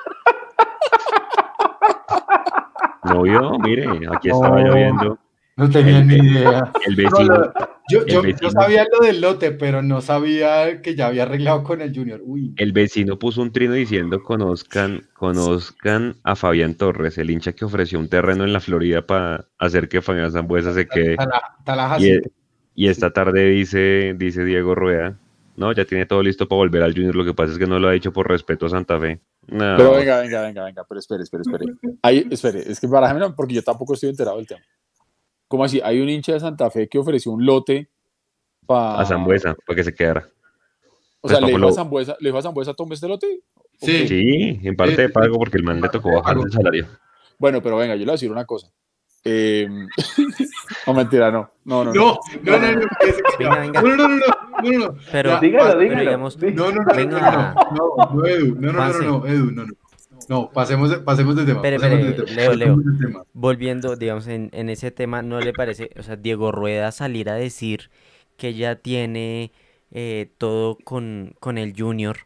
[3.03, 5.17] no vio, mire, aquí estaba lloviendo.
[5.57, 6.71] No tenía ni idea.
[6.87, 7.53] El vecino.
[7.89, 12.21] yo, sabía lo del lote, pero no sabía que ya había arreglado con el Junior.
[12.23, 12.53] Uy.
[12.57, 17.99] El vecino puso un trino diciendo conozcan, conozcan a Fabián Torres, el hincha que ofreció
[17.99, 21.17] un terreno en la Florida para hacer que Fabián Zambuesa se quede.
[22.73, 25.17] Y, esta tarde dice, dice Diego Rueda,
[25.57, 27.15] no, ya tiene todo listo para volver al Junior.
[27.15, 29.19] Lo que pasa es que no lo ha dicho por respeto a Santa Fe.
[29.47, 31.65] Pero venga, venga, venga, venga, pero espere, espere, espere.
[32.01, 34.61] Ahí, espere, es que no, porque yo tampoco estoy enterado del tema.
[35.47, 35.81] ¿Cómo así?
[35.83, 37.89] Hay un hincha de Santa Fe que ofreció un lote
[38.65, 39.01] para.
[39.01, 40.29] A Zambuesa, para que se quedara.
[41.21, 43.41] O sea, pues, ¿le dijo, a Zambuesa, ¿le dijo a Zambuesa, tome este lote?
[43.79, 44.07] Sí.
[44.07, 46.87] Sí, en parte de pago porque el man le tocó bajar el salario.
[47.37, 48.71] Bueno, pero venga, yo le voy a decir una cosa.
[49.23, 49.67] Eh...
[50.87, 51.51] no, mentira, no.
[51.65, 52.19] No, no, no.
[52.41, 52.81] No, no, no.
[53.39, 56.17] No, no, no, no, no, Pero, dígalo, dígalo.
[56.17, 59.73] no, no, no, no, no, no, Edu, no, no, no, no, Edu, no, no.
[60.29, 61.61] No, pasemos, pasemos de tema.
[61.61, 62.77] Leo, Leo.
[63.33, 67.33] Volviendo, digamos, en, en, ese tema, ¿no le parece, o sea, Diego Rueda salir a
[67.33, 67.89] decir
[68.37, 69.51] que ya tiene
[69.91, 72.17] eh, todo con, con el Junior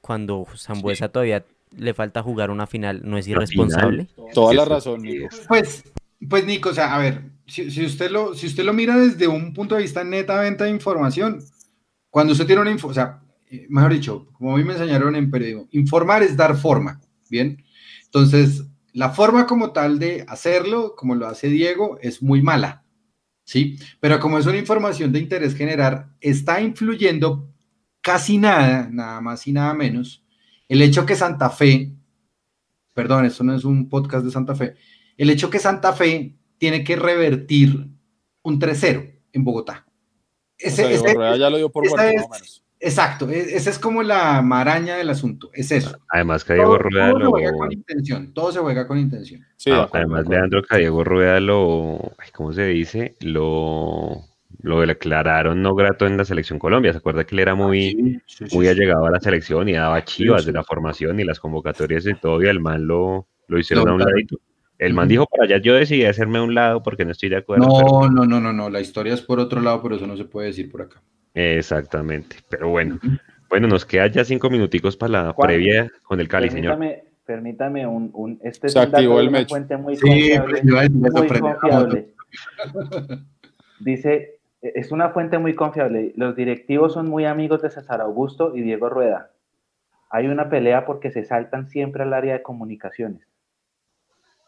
[0.00, 1.44] cuando Zambuesa todavía
[1.76, 4.06] le falta jugar una final, ¿no es irresponsable?
[4.32, 5.28] Toda la razón, Nico.
[5.48, 5.84] Pues,
[6.28, 9.52] pues Nico, o sea, a ver, si, usted lo, si usted lo mira desde un
[9.52, 11.42] punto de vista netamente de información,
[12.10, 15.16] cuando usted tiene una info, o sea, eh, mejor dicho, como a mí me enseñaron
[15.16, 17.00] en periodismo, informar es dar forma.
[17.30, 17.62] Bien,
[18.04, 22.84] entonces la forma como tal de hacerlo, como lo hace Diego, es muy mala,
[23.44, 23.76] ¿sí?
[23.98, 27.52] Pero como es una información de interés general, está influyendo
[28.00, 30.24] casi nada, nada más y nada menos,
[30.68, 31.92] el hecho que Santa Fe,
[32.92, 34.76] perdón, esto no es un podcast de Santa Fe,
[35.16, 37.88] el hecho que Santa Fe tiene que revertir
[38.42, 39.86] un 3-0 en Bogotá.
[40.58, 40.98] Ese,
[41.38, 41.84] ya lo dio por
[42.84, 45.96] Exacto, e, esa es como la maraña del asunto, es eso.
[46.10, 47.24] Además que Diego Rueda todo lo...
[47.24, 49.42] se juega con intención, todo se juega con intención.
[49.56, 50.26] Sí, Ah, además.
[50.28, 53.14] Leandro que Diego Rueda lo, ¿cómo se dice?
[53.20, 54.24] Lo,
[54.60, 56.92] lo declararon no grato en la selección Colombia.
[56.92, 58.72] ¿Se acuerda que él era muy, Sí, sí, sí, muy sí.
[58.72, 60.48] allegado a la selección y daba chivas sí.
[60.48, 63.92] de la formación y las convocatorias y todo, y el man lo, lo hicieron a
[63.92, 64.12] un claro.
[64.84, 67.36] El man dijo para allá, yo decidí hacerme a un lado porque no estoy de
[67.36, 67.66] acuerdo.
[67.66, 70.16] pero- No, no, no, no, no, la historia es por otro lado, pero eso no
[70.16, 71.00] se puede decir por acá.
[71.32, 72.98] Exactamente, pero bueno.
[73.48, 76.78] Bueno, nos queda ya cinco minuticos para la Juan, previa con el Cali, señor.
[76.78, 80.90] Permítame, permítame un, un este Se es activó de el fuente muy Sí, confiable.
[80.90, 82.08] muy confiable.
[83.80, 86.12] Dice, es una fuente muy confiable.
[86.16, 89.30] Los directivos son muy amigos de César Augusto y Diego Rueda.
[90.10, 93.26] Hay una pelea porque se saltan siempre al área de comunicaciones.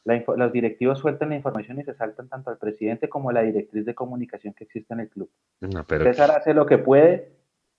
[0.06, 3.42] La los directivos sueltan la información y se saltan tanto al presidente como a la
[3.42, 5.28] directriz de comunicación que existe en el club.
[5.60, 7.32] No, pero César hace lo que puede,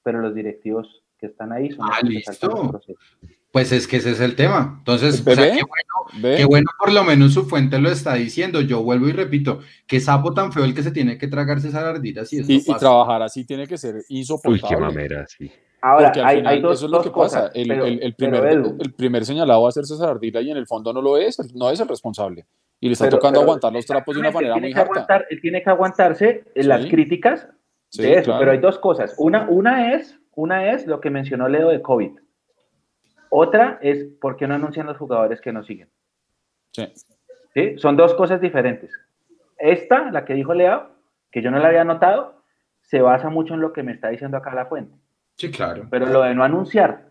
[0.04, 2.82] pero los directivos que están ahí son los Ah, que listo.
[3.52, 4.76] Pues es que ese es el tema.
[4.80, 8.60] Entonces, o sea, qué bueno, qué bueno por lo menos su fuente lo está diciendo.
[8.60, 11.86] Yo vuelvo y repito, qué sapo tan feo el que se tiene que tragar César
[11.86, 14.80] Ardila si eso Y, y trabajar así tiene que ser uy, qué insoportable.
[14.80, 15.50] mamera, sí.
[15.82, 17.20] Ahora, Porque al hay, final hay dos, eso es lo que pasa.
[17.42, 20.58] cosas, El, pero- el- primer, el primer señalado va a ser César Ardila y en
[20.58, 22.46] el fondo no lo es, no es el responsable.
[22.80, 24.80] Y le está pero- tocando pero aguantar los trapos de una manera tiene muy que
[24.80, 26.90] aguantar- él tiene que aguantarse en las Sí.
[26.90, 27.48] críticas
[27.90, 28.40] Sí, de eso, claro.
[28.40, 29.16] pero hay dos cosas.
[29.18, 32.12] Una, una, es, una es lo que mencionó Leo de COVID.
[33.30, 35.90] Otra es por qué no anuncian los jugadores que no siguen.
[36.72, 36.88] Sí.
[37.54, 37.78] ¿Sí?
[37.78, 38.92] Son dos cosas diferentes.
[39.58, 40.90] Esta, la que dijo Leo,
[41.32, 42.42] que yo no la había notado,
[42.82, 44.96] se basa mucho en lo que me está diciendo acá la fuente.
[45.38, 45.88] Sí, claro.
[45.90, 47.06] Pero lo de no anunciar,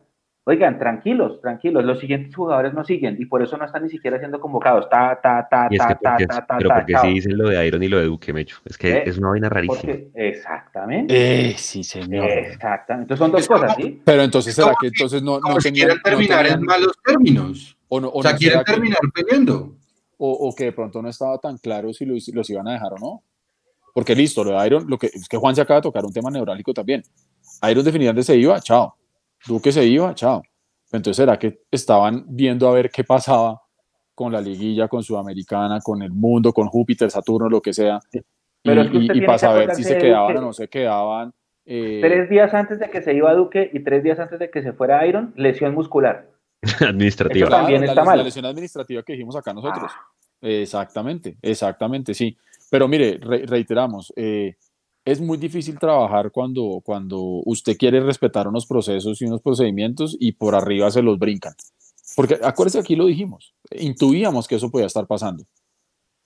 [0.44, 4.18] oigan, tranquilos, tranquilos, los siguientes jugadores no siguen y por eso no están ni siquiera
[4.18, 4.88] siendo convocados.
[4.90, 7.02] Ta, ta, ta, Y es que, ta, ta, porque, ta, ta, pero ta, porque chao.
[7.04, 8.56] sí dicen lo de Iron y lo de Duque, Mecho.
[8.64, 9.02] Es que ¿Eh?
[9.06, 9.80] es una vaina rarísima.
[9.80, 11.50] Porque, exactamente.
[11.50, 12.28] Eh, sí, señor.
[12.28, 13.14] Exactamente.
[13.14, 14.02] Entonces son dos Es como- cosas, ¿sí?
[14.04, 16.98] Pero entonces, ¿será que entonces no, no si tenían, quieren no terminar tenían- en malos
[17.04, 17.78] términos.
[17.88, 19.76] o no, o O sea, no quieren que- terminar peleando.
[20.18, 22.72] o, o que de pronto no estaba tan claro si los, si los iban a
[22.72, 23.22] dejar o no.
[23.94, 26.12] Porque listo, lo de Iron, lo que es que Juan se acaba de tocar un
[26.12, 27.02] tema neurálgico también.
[27.70, 28.94] Iron definitivamente se iba, chao.
[29.46, 30.42] Duque se iba, chao.
[30.92, 33.60] Entonces, ¿será que estaban viendo a ver qué pasaba
[34.14, 37.98] con la liguilla, con Sudamericana, con el mundo, con Júpiter, Saturno, lo que sea?
[38.62, 40.68] Pero y, es que y- para saber si se de quedaban que- o no se
[40.68, 41.32] quedaban.
[41.66, 44.62] eh, Tres días antes de que se iba Duque y tres días antes de que
[44.62, 46.28] se fuera Iron, lesión muscular.
[46.80, 47.46] Administrativa.
[47.48, 48.18] Eso también la, está les- mal.
[48.18, 49.92] la lesión administrativa que dijimos acá nosotros.
[50.40, 52.36] Exactamente, exactamente, sí.
[52.70, 54.54] Pero mire, re- reiteramos, eh,
[55.06, 60.32] es muy difícil trabajar cuando, cuando usted quiere respetar unos procesos y unos procedimientos y
[60.32, 61.54] por arriba se los brincan.
[62.16, 65.44] Porque acuérdese, aquí lo dijimos, intuíamos que eso podía estar pasando.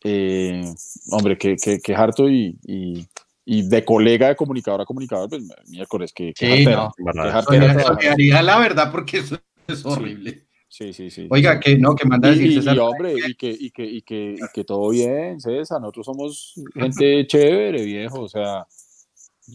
[0.03, 0.65] Eh,
[1.11, 3.07] hombre, que, que, que harto y, y,
[3.45, 7.83] y de colega de comunicador a comunicador, pues miércoles, que, que Sí, jartera, no.
[7.83, 9.39] Solidaridad, la verdad, porque eso
[9.69, 10.47] es horrible.
[10.71, 11.27] Sí, sí, sí.
[11.31, 12.77] Oiga, que no, que manda a Y, César.
[12.77, 16.55] y, hombre, y que, y, que, y, que, y que todo bien, César, nosotros somos
[16.75, 18.67] gente chévere, viejo, o sea,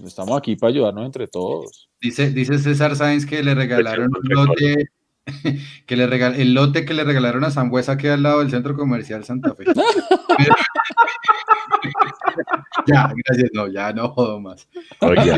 [0.06, 1.90] estamos aquí para ayudarnos entre todos.
[2.02, 4.90] Dice, dice César Sáenz que le regalaron un lote,
[5.86, 8.76] que le regal, el lote que le regalaron a Sambuesa queda al lado del centro
[8.76, 9.66] comercial Santa Fe.
[12.88, 14.68] ya, gracias, no, ya no jodo más.
[15.00, 15.38] Oiga,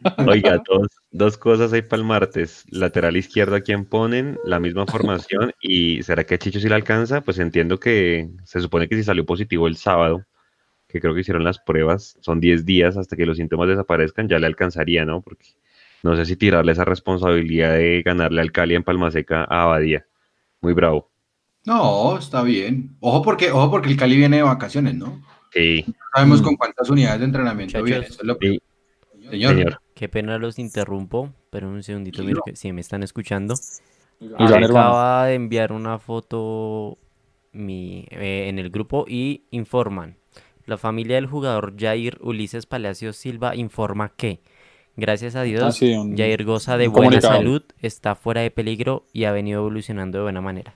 [0.26, 2.64] oiga, dos, dos cosas ahí para el martes.
[2.70, 5.52] Lateral izquierdo a quien ponen, la misma formación.
[5.60, 7.22] ¿Y será que a Chicho sí le alcanza?
[7.22, 10.26] Pues entiendo que se supone que si salió positivo el sábado,
[10.88, 14.38] que creo que hicieron las pruebas, son 10 días hasta que los síntomas desaparezcan, ya
[14.38, 15.22] le alcanzaría, ¿no?
[15.22, 15.46] Porque
[16.02, 20.06] no sé si tirarle esa responsabilidad de ganarle al Cali en Palmaseca a Abadía.
[20.60, 21.10] Muy bravo.
[21.64, 22.96] No, está bien.
[23.00, 25.22] Ojo porque, ojo porque el Cali viene de vacaciones, ¿no?
[25.52, 26.44] Sí, No sabemos Mm.
[26.44, 28.06] con cuántas unidades de entrenamiento viene.
[28.06, 28.62] eso es lo que- sí,
[29.30, 29.80] Señor, señor.
[29.94, 33.54] Qué pena los interrumpo, pero un segundito, que si me están escuchando.
[34.38, 36.98] Acaba de enviar una foto
[37.52, 40.16] mi, eh, en el grupo y informan.
[40.64, 44.40] La familia del jugador Jair Ulises Palacios Silva informa que,
[44.96, 47.34] gracias a Dios, Ah, sí, un- Jair goza de buena comunicado.
[47.34, 50.74] salud, está fuera de peligro y ha venido evolucionando de buena manera.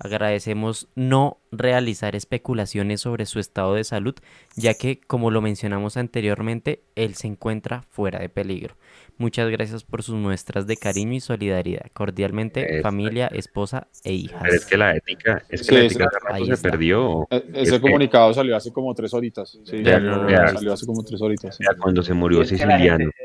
[0.00, 4.14] Agradecemos no realizar especulaciones sobre su estado de salud,
[4.54, 8.76] ya que, como lo mencionamos anteriormente, él se encuentra fuera de peligro.
[9.16, 11.86] Muchas gracias por sus muestras de cariño y solidaridad.
[11.92, 14.40] Cordialmente, familia, esposa e hijas.
[14.40, 16.70] Pero es que la ética, es que Sí, la ética rato Ahí se está.
[16.70, 17.26] perdió.
[17.30, 19.58] e- Es ese que- comunicado salió hace como tres horitas.
[19.64, 20.46] Sí, Ya, no, ya.
[20.46, 21.56] salió hace como tres horitas.
[21.56, 21.64] sí.
[21.68, 22.98] Ya cuando se murió es que Siciliano.
[22.98, 23.16] gente-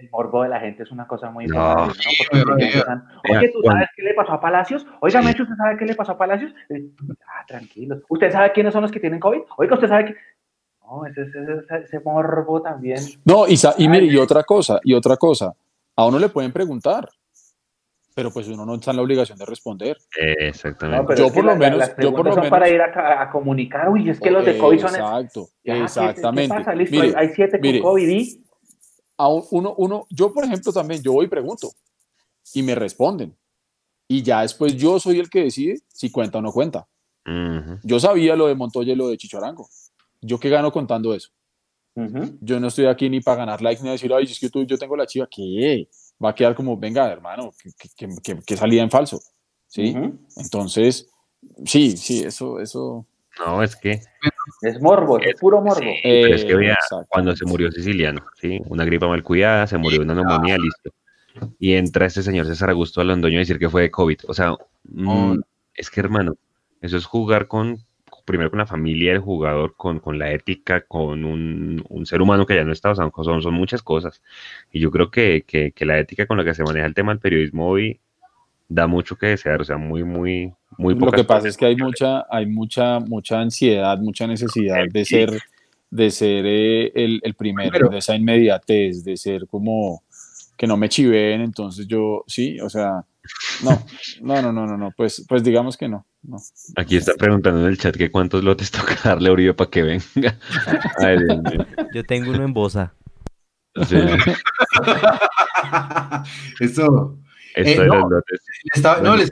[0.00, 1.56] el, morbo de la gente es una cosa muy No.
[1.56, 2.52] importante, ¿no?
[2.52, 4.86] Empiezan, Oye, ¿tú sabes qué le pasó a Palacios?
[5.00, 5.26] Oiga, Sí.
[5.26, 6.52] Mecho, ¿usted sabe qué le pasó a Palacios?
[6.68, 6.88] Eh,
[7.26, 8.02] Ah, tranquilos.
[8.08, 9.40] ¿Usted sabe quiénes son los que tienen COVID?
[9.56, 10.16] Oiga, ¿usted sabe que...?
[10.82, 12.98] No, ese, ese, ese- ese morbo también.
[13.24, 15.54] No, y, sa- y mire, y otra cosa, y otra cosa.
[15.96, 17.08] A uno le pueden preguntar,
[18.14, 19.96] pero pues uno no está en la obligación de responder.
[20.16, 21.14] exactamente.
[21.16, 22.50] yo, por lo menos, yo por lo menos.
[22.50, 24.90] para ir a, a, comunicar, uy, es que los de COVID son.
[24.90, 26.54] Exacto, exactamente.
[26.54, 26.74] ¿qué, pasa?
[26.74, 28.44] Listo, hay siete con COVID y.
[29.20, 31.70] A uno, uno, yo, por ejemplo, también, yo voy y pregunto
[32.54, 33.36] y me responden.
[34.08, 36.88] Y ya después yo soy el que decide si cuenta o no cuenta.
[37.84, 39.68] Yo sabía lo de Montoya y lo de Chichorango.
[40.22, 41.28] ¿Yo qué gano contando eso?
[42.40, 44.78] Yo no estoy aquí ni para ganar likes ni decir, ay, es que tú, yo
[44.78, 45.28] tengo la chiva.
[45.30, 45.86] ¿Qué?
[46.22, 47.52] Va a quedar como, venga, hermano,
[48.46, 49.20] que, salía en falso.
[49.66, 49.94] ¿Sí?
[50.36, 51.08] Entonces,
[51.66, 53.06] sí, sí, eso, eso.
[53.38, 54.00] No, es que.
[54.62, 55.90] Es morbo, es, puro morbo.
[56.02, 56.76] es que vea,
[57.08, 58.60] cuando se murió Siciliano, ¿sí?
[58.66, 60.90] Una gripa mal cuidada, se murió una neumonía, listo.
[61.58, 64.18] Y entra este señor César Augusto Londoño a decir que fue de COVID.
[64.26, 65.38] O sea, mm,
[65.74, 66.34] es que hermano,
[66.80, 67.78] eso es jugar con,
[68.24, 72.46] primero con la familia del jugador, con, con la ética, con un, un, ser humano
[72.46, 74.22] que ya no está, o sea, son, son muchas cosas.
[74.72, 77.12] Y yo creo que, que, que, la ética con la que se maneja el tema
[77.12, 78.00] del periodismo hoy
[78.70, 81.76] da mucho que desear, o sea, muy, muy, muy Lo que pasa es que hay
[81.76, 85.42] mucha, hay mucha, mucha ansiedad, mucha necesidad de ser,
[85.90, 90.04] de ser eh, el, el primero, de esa inmediatez, de ser como
[90.56, 93.04] que no me chiveen, entonces yo, sí, o sea,
[93.64, 93.84] no,
[94.20, 96.36] no, no, no, no, pues, pues digamos que no, no.
[96.76, 99.82] Aquí está preguntando en el chat que cuántos lotes toca darle a Uribe para que
[99.82, 100.04] venga.
[101.92, 102.94] Yo tengo uno en Bosa.
[103.88, 103.96] Sí.
[106.60, 107.18] Eso,
[107.54, 108.08] eh, no,
[109.16, 109.24] le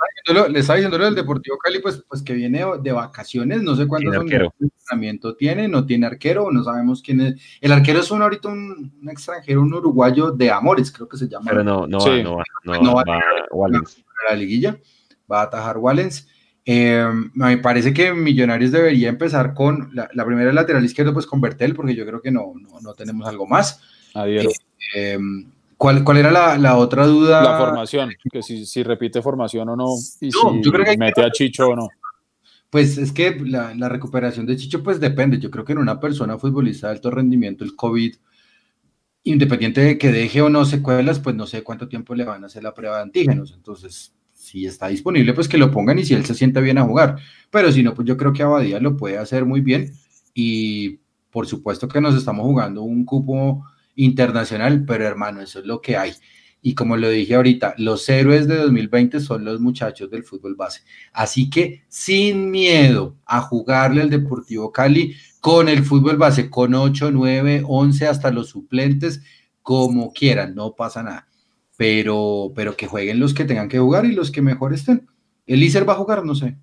[0.60, 5.36] estaba, diciendo, el Deportivo Cali, pues, pues que viene de vacaciones, no sé cuántos entrenamiento
[5.36, 7.34] tiene, no tiene arquero, no sabemos quién es.
[7.60, 11.46] El arquero es un, ahorita un, extranjero, un uruguayo de Amores, creo que se llama.
[11.50, 12.44] Pero no, no va, no va,
[12.80, 14.78] no, va, a la liguilla,
[15.30, 16.28] va a atajar Wallens.
[16.64, 21.74] Eh, me parece que Millonarios debería empezar con la, primera lateral izquierdo, pues con Bertel,
[21.74, 23.80] porque yo creo que no, no, tenemos algo más.
[24.14, 24.44] Adiós.
[24.94, 27.40] Eh, em, ¿Cuál, ¿Cuál, era la, la, otra duda?
[27.40, 31.22] La formación, que si, si repite formación o no, y si yo creo que mete
[31.22, 31.88] a Chicho o no.
[32.68, 35.38] Pues es que la, la, recuperación de Chicho pues depende.
[35.38, 38.14] Yo creo que en una persona futbolista de alto rendimiento el COVID,
[39.22, 42.48] independiente de que deje o no secuelas, pues no sé cuánto tiempo le van a
[42.48, 43.52] hacer la prueba de antígenos.
[43.54, 46.84] Entonces, si está disponible, pues que lo pongan y si él se siente bien a
[46.84, 47.18] jugar.
[47.50, 49.92] Pero si no, pues yo creo que Abadía lo puede hacer muy bien
[50.34, 50.98] y
[51.30, 53.64] por supuesto que nos estamos jugando un cupo
[53.98, 56.12] internacional, pero hermano, eso es lo que hay.
[56.62, 60.82] Y como lo dije ahorita, los héroes de 2020 son los muchachos del fútbol base.
[61.12, 67.10] Así que sin miedo a jugarle al Deportivo Cali con el fútbol base, con 8,
[67.10, 69.22] 9, 11, hasta los suplentes,
[69.62, 71.28] como quieran, no pasa nada.
[71.76, 75.06] Pero, pero que jueguen los que tengan que jugar y los que mejor estén.
[75.46, 76.56] El Iser va a jugar, no sé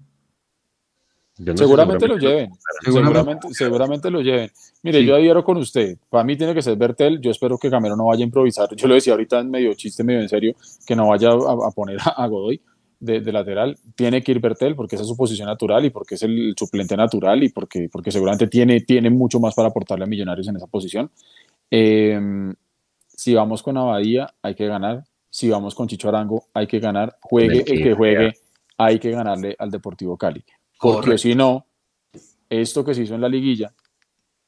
[1.56, 2.52] seguramente, lo lleven,
[2.82, 4.50] seguramente, seguramente lo lleven.
[4.84, 5.98] Mire, yo adhiero con usted.
[6.10, 7.20] Para mí tiene que ser Bertel.
[7.20, 8.74] Yo espero que Gamero no vaya a improvisar.
[8.76, 10.56] Yo lo decía ahorita en medio chiste, medio en serio,
[10.86, 12.62] que no vaya a, poner a, Godoy
[13.00, 13.78] de, lateral.
[13.96, 16.96] Tiene que ir Bertel porque esa es su posición natural y porque es el suplente
[16.96, 20.68] natural y porque, porque seguramente tiene, tiene mucho más para aportarle a Millonarios en esa
[20.68, 21.12] posición.
[21.70, 22.54] Em,
[23.08, 25.04] si vamos con Abadía, hay que ganar.
[25.30, 27.18] Si vamos con Chicho Arango, hay que ganar.
[27.22, 28.34] Juegue el que juegue,
[28.78, 30.46] hay que ganarle al Deportivo Cali.
[30.80, 31.66] Porque si no,
[32.50, 33.74] esto que se hizo en la liguilla,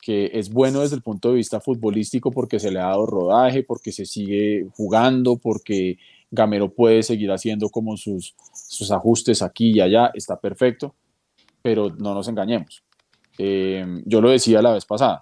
[0.02, 3.64] que es bueno desde el punto de vista futbolístico porque se le ha dado rodaje,
[3.64, 5.98] porque se sigue jugando, porque
[6.30, 10.96] Gamero puede seguir haciendo como sus, sus ajustes aquí y allá, está perfecto,
[11.62, 12.84] pero no nos engañemos.
[13.38, 15.22] Eh, yo lo decía la vez pasada,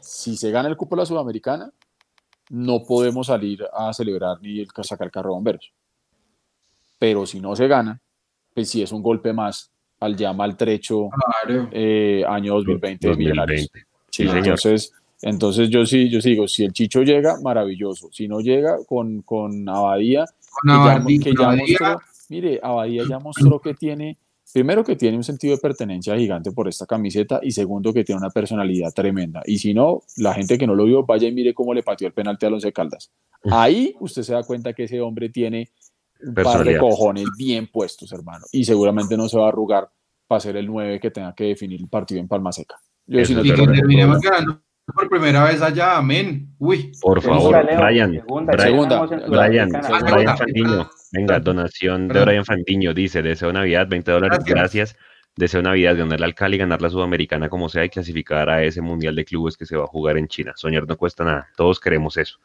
[0.00, 1.72] si se gana el cupo de la Sudamericana,
[2.50, 5.72] no podemos salir a celebrar ni el, sacar el carro de bomberos.
[6.98, 8.00] Pero si no se gana,
[8.54, 9.72] pues sí es un golpe más
[10.04, 11.08] al ya maltrecho
[11.72, 13.70] eh, año 2020, de Millonarios.
[14.18, 18.10] entonces, entonces yo sí, yo sigo, si el Chicho llega, maravilloso.
[18.12, 20.26] Si no llega, con, con Abadía,
[21.22, 24.18] que, ya, mostró, mire, Abadía ya mostró que tiene,
[24.52, 28.20] primero que tiene un sentido de pertenencia gigante por esta camiseta y segundo que tiene
[28.20, 29.42] una personalidad tremenda.
[29.46, 32.06] Y si no, la gente que no lo vio, vaya y mire cómo le pateó
[32.06, 33.10] el penalti a Alonso Caldas.
[33.50, 35.70] Ahí usted se da cuenta que ese hombre tiene
[36.26, 38.44] un par de cojones bien puestos, hermano.
[38.52, 39.90] Y seguramente no se va a arrugar
[40.26, 42.76] para ser el 9 que tenga que definir el partido en Palma Seca.
[43.06, 44.60] Yo y que terminemos ganando
[44.92, 46.54] por primera vez allá, amén.
[46.58, 46.92] Uy.
[47.00, 48.12] Por favor, Brian.
[48.12, 50.90] Segunda, Brian, Brian, Fandiño.
[51.12, 52.92] Venga, donación de Brian Fandiño.
[52.92, 54.96] Dice, deseo Navidad, 20 dólares, gracias.
[55.36, 59.16] Deseo Navidad, ganarle al Cali, ganar la Sudamericana como sea y clasificar a ese Mundial
[59.16, 60.52] de Clubes que se va a jugar en China.
[60.54, 62.38] Soñar no cuesta nada, todos queremos eso.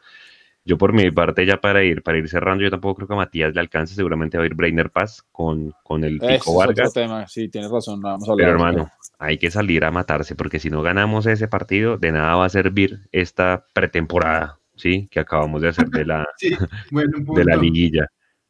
[0.66, 3.18] Yo por mi parte ya para ir, para ir cerrando, yo tampoco creo que a
[3.18, 6.94] Matías le alcance, seguramente va a ir Brainer Paz con, con el Pico Vargas.
[7.28, 10.82] Sí, tienes razón, vamos a Pero hermano, hay que salir a matarse, porque si no
[10.82, 14.60] ganamos ese partido, de nada va a servir esta pretemporada.
[14.80, 15.08] ¿sí?
[15.12, 16.26] Que acabamos de hacer de la,
[16.92, 18.08] de la liguilla.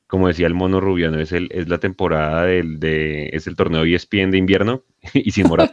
[0.10, 3.84] Como decía el mono Rubiano, es, el, es la temporada del, de, es el torneo
[3.84, 4.82] ESPN de invierno
[5.14, 5.72] y sin morar.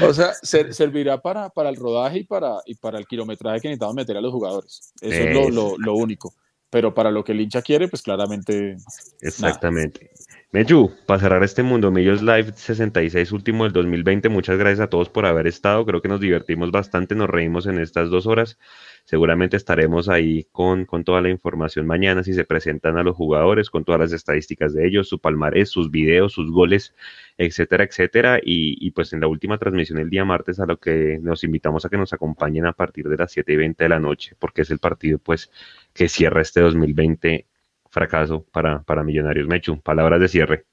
[0.00, 3.94] o sea, servirá para, para el rodaje y para, y para el kilometraje que necesitamos
[3.94, 4.92] meter a los jugadores.
[5.00, 6.34] Eso es lo, lo, único.
[6.70, 8.78] Pero para lo que el hincha quiere, pues claramente.
[9.20, 10.10] Exactamente.
[10.50, 15.08] Meju, para cerrar este Mundo Millos Live 66 último del 2020, muchas gracias a todos
[15.08, 15.86] por haber estado.
[15.86, 18.58] Creo que nos divertimos bastante, nos reímos en estas dos horas.
[19.04, 23.68] Seguramente estaremos ahí con, con toda la información mañana si se presentan a los jugadores,
[23.68, 26.94] con todas las estadísticas de ellos, su palmarés, sus videos, sus goles,
[27.36, 28.38] etcétera, etcétera.
[28.38, 31.84] Y, y pues en la última transmisión el día martes a lo que nos invitamos
[31.84, 34.62] a que nos acompañen a partir de las 7 y 20 de la noche, porque
[34.62, 35.50] es el partido pues
[35.92, 37.46] que cierra este 2020
[37.90, 39.46] fracaso para, para Millonarios.
[39.46, 40.64] Mechu, palabras de cierre.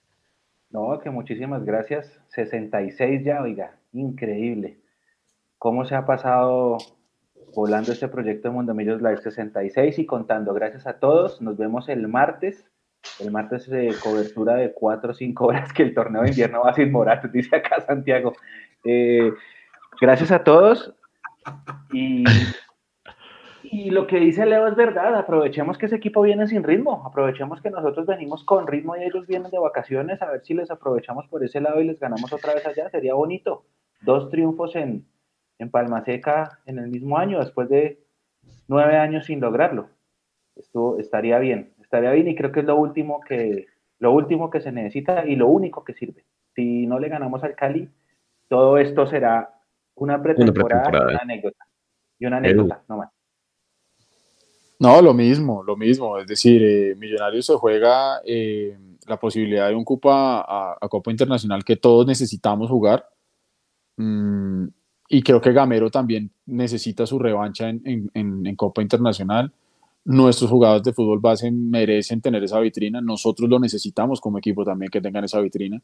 [0.72, 2.20] No, que muchísimas gracias.
[2.30, 4.78] 66 ya, oiga, increíble.
[5.58, 6.78] ¿Cómo se ha pasado
[7.56, 10.54] volando este proyecto de Mundo Millos Live 66 y contando?
[10.54, 11.42] Gracias a todos.
[11.42, 12.66] Nos vemos el martes.
[13.20, 16.74] El martes de cobertura de 4 o 5 horas que el torneo de invierno va
[16.74, 18.34] sin Morato, dice acá Santiago.
[18.84, 19.32] Eh,
[20.02, 20.94] gracias a todos.
[21.94, 22.26] Y
[23.72, 27.62] y lo que dice Leo es verdad, aprovechemos que ese equipo viene sin ritmo, aprovechemos
[27.62, 31.28] que nosotros venimos con ritmo y ellos vienen de vacaciones, a ver si les aprovechamos
[31.28, 33.66] por ese lado y les ganamos otra vez allá, sería bonito.
[34.02, 35.06] Dos triunfos en,
[35.60, 38.00] en Palma Seca en el mismo año, después de
[38.68, 39.90] nueve años sin lograrlo.
[40.56, 43.68] Esto estaría bien, estaría bien y creo que es lo último que,
[44.00, 46.26] lo último que se necesita y lo único que sirve.
[46.56, 47.88] Si no le ganamos al Cali,
[48.48, 49.62] todo esto será
[49.96, 51.66] una pretemporada, una, una anécdota.
[52.18, 53.10] Y una anécdota, no más.
[54.80, 56.18] No, lo mismo, lo mismo.
[56.18, 58.78] Es decir, eh, Millonarios se juega eh,
[59.08, 63.06] la posibilidad de un Copa a, Copa Internacional que todos necesitamos jugar.
[63.98, 64.68] Mm,
[65.10, 69.52] y creo que Gamero también necesita su revancha en, Copa Internacional.
[70.06, 73.02] Nuestros jugadores de fútbol base merecen tener esa vitrina.
[73.02, 75.82] Nosotros lo necesitamos como equipo también que tengan esa vitrina.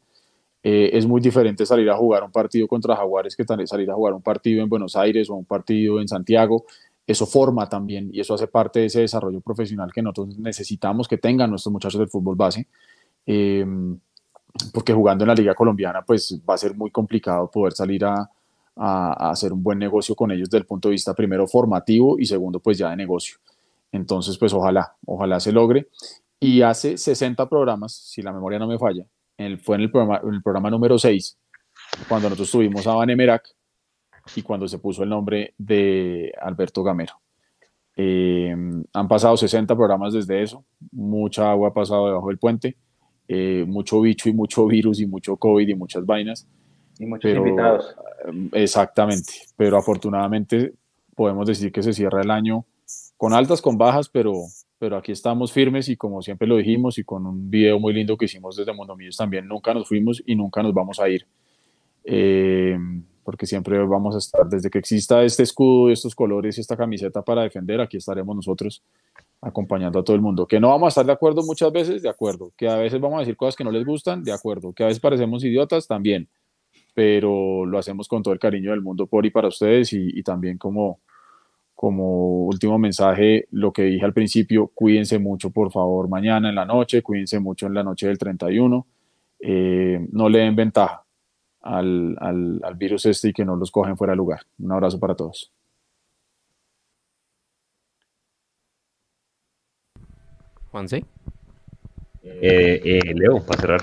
[0.62, 4.14] Eh, es muy diferente salir a jugar un partido contra Jaguares que salir a jugar
[4.14, 6.64] un partido en Buenos Aires o un partido en Santiago
[7.06, 11.18] eso forma también y eso hace parte de ese desarrollo profesional que nosotros necesitamos que
[11.18, 12.66] tengan nuestros muchachos del fútbol base,
[13.24, 13.98] em,
[14.72, 18.28] porque jugando en la liga colombiana pues va a ser muy complicado poder salir a,
[18.76, 22.26] a, hacer un buen negocio con ellos desde el punto de vista primero formativo y
[22.26, 23.38] segundo pues ya de negocio.
[23.92, 25.88] Entonces pues ojalá, ojalá se logre.
[26.38, 29.06] Y hace 60 programas, si la memoria no me falla,
[29.62, 31.38] fue en el programa, el programa número 6,
[32.08, 33.56] cuando nosotros tuvimos a Van Emerac,
[34.34, 37.14] y cuando se puso el nombre de Alberto Gamero.
[37.96, 38.54] Eh,
[38.92, 42.76] han pasado 60 programas desde eso, mucha agua ha pasado debajo del puente,
[43.28, 46.46] eh, mucho bicho y mucho virus y mucho COVID y muchas vainas.
[46.98, 47.94] Y muchos invitados.
[48.26, 50.72] Eh, exactamente, pero afortunadamente
[51.14, 52.64] podemos decir que se cierra el año
[53.16, 54.34] con altas, con bajas, pero,
[54.78, 58.16] pero aquí estamos firmes y como siempre lo dijimos y con un video muy lindo
[58.16, 61.26] que hicimos desde Mundo Millos también, nunca nos fuimos y nunca nos vamos a ir.
[62.04, 62.78] Eh,
[63.24, 67.22] porque siempre vamos a estar, desde que exista este escudo, estos colores y esta camiseta
[67.22, 68.84] para defender, aquí estaremos nosotros
[69.40, 70.46] acompañando a todo el mundo.
[70.46, 72.52] Que no vamos a estar de acuerdo muchas veces, de acuerdo.
[72.56, 74.72] Que a veces vamos a decir cosas que no les gustan, de acuerdo.
[74.72, 76.28] Que a veces parecemos idiotas, también.
[76.96, 80.56] Pero lo hacemos con todo el cariño del mundo por y para ustedes y, también
[80.56, 81.00] como,
[81.74, 86.64] como último mensaje, lo que dije al principio, cuídense mucho, por favor, mañana en la
[86.64, 88.86] noche, cuídense mucho en la noche del 31.
[89.40, 91.04] Eh, no le den ventaja
[91.60, 94.40] al, al, al, virus este y que no los cogen fuera de lugar.
[94.58, 95.52] Un abrazo para todos.
[100.70, 101.04] Juanse.
[102.22, 103.82] Eh, eh, Leo, para cerrar.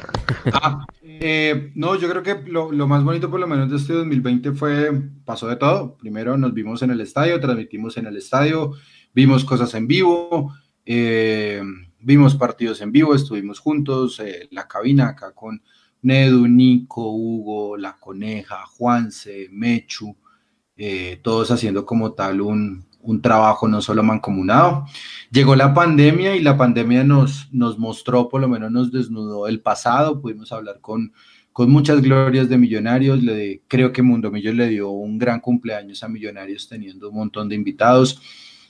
[0.52, 0.84] Ah,
[1.22, 4.92] eh, no, yo creo que lo, más bonito por lo menos de este 2020 fue,
[5.26, 5.98] pasó de todo.
[5.98, 8.74] Primero nos vimos en el estadio, transmitimos en el estadio,
[9.14, 10.54] vimos cosas en vivo,
[12.00, 14.22] vimos partidos en vivo, estuvimos juntos,
[14.52, 15.62] la cabina acá con
[16.04, 20.16] Nedu, Nico, Hugo, La Coneja, Juanse, Mechu,
[20.76, 22.86] eh, todos haciendo como tal un,
[23.22, 24.86] trabajo no solo mancomunado.
[25.32, 29.62] Llegó la pandemia y la pandemia nos, nos mostró, por lo menos nos desnudó el
[29.62, 31.14] pasado, pudimos hablar con,
[31.52, 36.04] con muchas glorias de millonarios, le, creo que Mundo Millos le dio un gran cumpleaños
[36.04, 38.22] a millonarios teniendo un montón de invitados.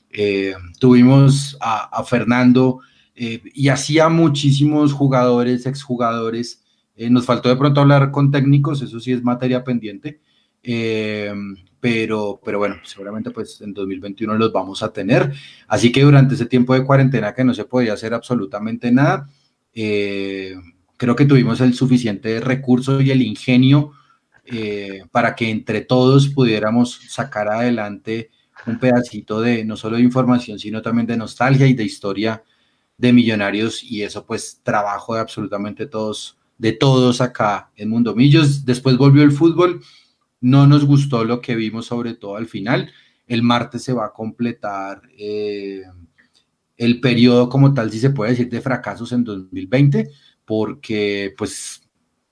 [0.09, 2.79] Eh, tuvimos a, Fernando
[3.15, 6.63] eh, y hacía muchísimos jugadores, exjugadores
[6.95, 10.21] eh, nos faltó de pronto hablar con técnicos, eso sí es materia pendiente,
[10.61, 11.33] eh,
[11.83, 15.33] pero, pero bueno, seguramente pues en 2021 los vamos a tener.
[15.67, 19.27] Así que durante ese tiempo de cuarentena que no se podía hacer absolutamente nada,
[19.73, 20.55] eh,
[20.95, 23.91] creo que tuvimos el suficiente recurso y el ingenio
[24.45, 28.31] eh, para que entre todos pudiéramos sacar adelante
[28.65, 32.43] un pedacito de no solo de información, sino también de nostalgia y de historia
[32.97, 38.63] de millonarios y eso pues trabajo de absolutamente todos, de todos acá en Mundo Millos.
[38.63, 39.81] Después volvió el fútbol,
[40.43, 42.91] no nos gustó lo que vimos sobre todo al final.
[43.25, 45.83] El martes se va a completar eh,
[46.75, 50.09] el periodo como tal, si se puede decir, de fracasos en 2020,
[50.45, 51.81] porque pues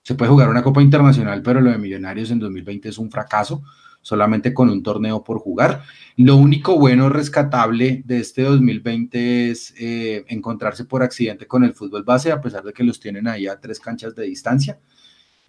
[0.04, 3.64] se puede jugar una Copa Internacional, pero lo de Millonarios en 2020 es un fracaso,
[4.02, 5.84] solamente con un torneo por jugar.
[6.18, 12.04] Lo único bueno rescatable de este 2020 es eh, encontrarse por accidente con el fútbol
[12.04, 14.80] base, a pesar de que los tienen ahí a tres canchas de distancia.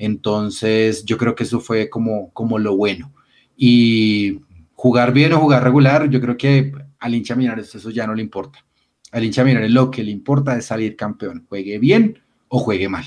[0.05, 3.13] Entonces, yo creo que eso fue como, como lo bueno.
[3.57, 4.41] Y
[4.75, 8.21] jugar bien o jugar regular, yo creo que al hincha Millonarios eso ya no le
[8.21, 8.65] importa.
[9.13, 12.19] Al hincha Millonarios lo que le importa es salir campeón, juegue bien
[12.49, 13.05] o juegue mal.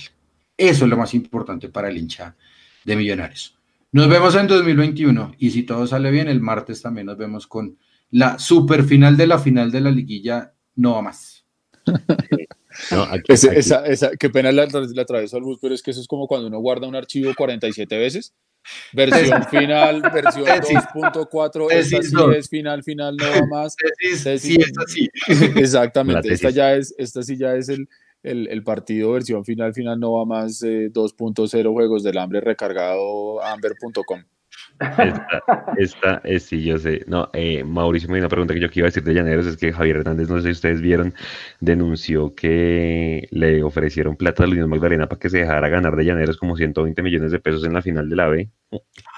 [0.56, 2.34] Eso es lo más importante para el hincha
[2.86, 3.58] de Millonarios.
[3.92, 7.78] Nos vemos en 2021 y si todo sale bien, el martes también nos vemos con
[8.12, 11.46] la super final de la final de la liguilla, no va más.
[12.92, 16.28] No, Esa, qué pena la, la atravesó al bus, pero es que eso es como
[16.28, 18.34] cuando uno guarda un archivo 47 veces.
[18.94, 23.76] Versión final, versión 2.4, esta sí es final, final, no va más.
[24.00, 25.10] Sí, esta sí.
[25.56, 27.88] Exactamente, esta ya es, esta sí ya es el,
[28.24, 34.24] el, partido versión final, final no va más de 2.0 juegos del hambre recargado amber.com.
[35.78, 37.04] Esta, es, sí, yo sé.
[37.08, 39.72] No, eh, Mauricio, me dio una pregunta que yo quiero decir de Llaneros, es que
[39.72, 41.14] Javier Hernández, no sé si ustedes vieron,
[41.60, 46.38] denunció que le ofrecieron plata a Luis Magdalena para que se dejara ganar de Llaneros
[46.38, 48.50] como 120 millones de pesos en la final de la B.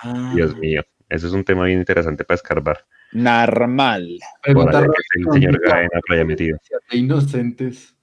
[0.03, 0.31] Ah.
[0.35, 2.85] Dios mío, eso es un tema bien interesante para escarbar.
[3.11, 4.19] Normal.
[4.43, 6.57] el señor Gaena haya metido.
[6.91, 7.96] Inocentes.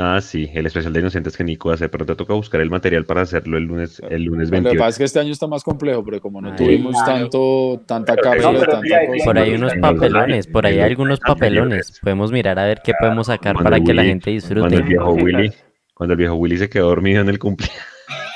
[0.00, 3.04] Ah, sí, el especial de inocentes que Nico hace, pero te toca buscar el material
[3.04, 4.68] para hacerlo el lunes, el lunes 28.
[4.68, 7.82] Lo que pasa es que este año está más complejo, porque como no tuvimos tanto,
[7.84, 11.98] tanta cápsula, tanta cosa, Por ahí unos papelones, por ahí hay algunos papelones.
[12.00, 14.60] Podemos mirar a ver qué podemos sacar para que la gente disfrute.
[14.60, 15.52] Cuando el viejo Willy,
[15.94, 17.74] cuando el viejo Willy se quedó dormido en el cumpleaños.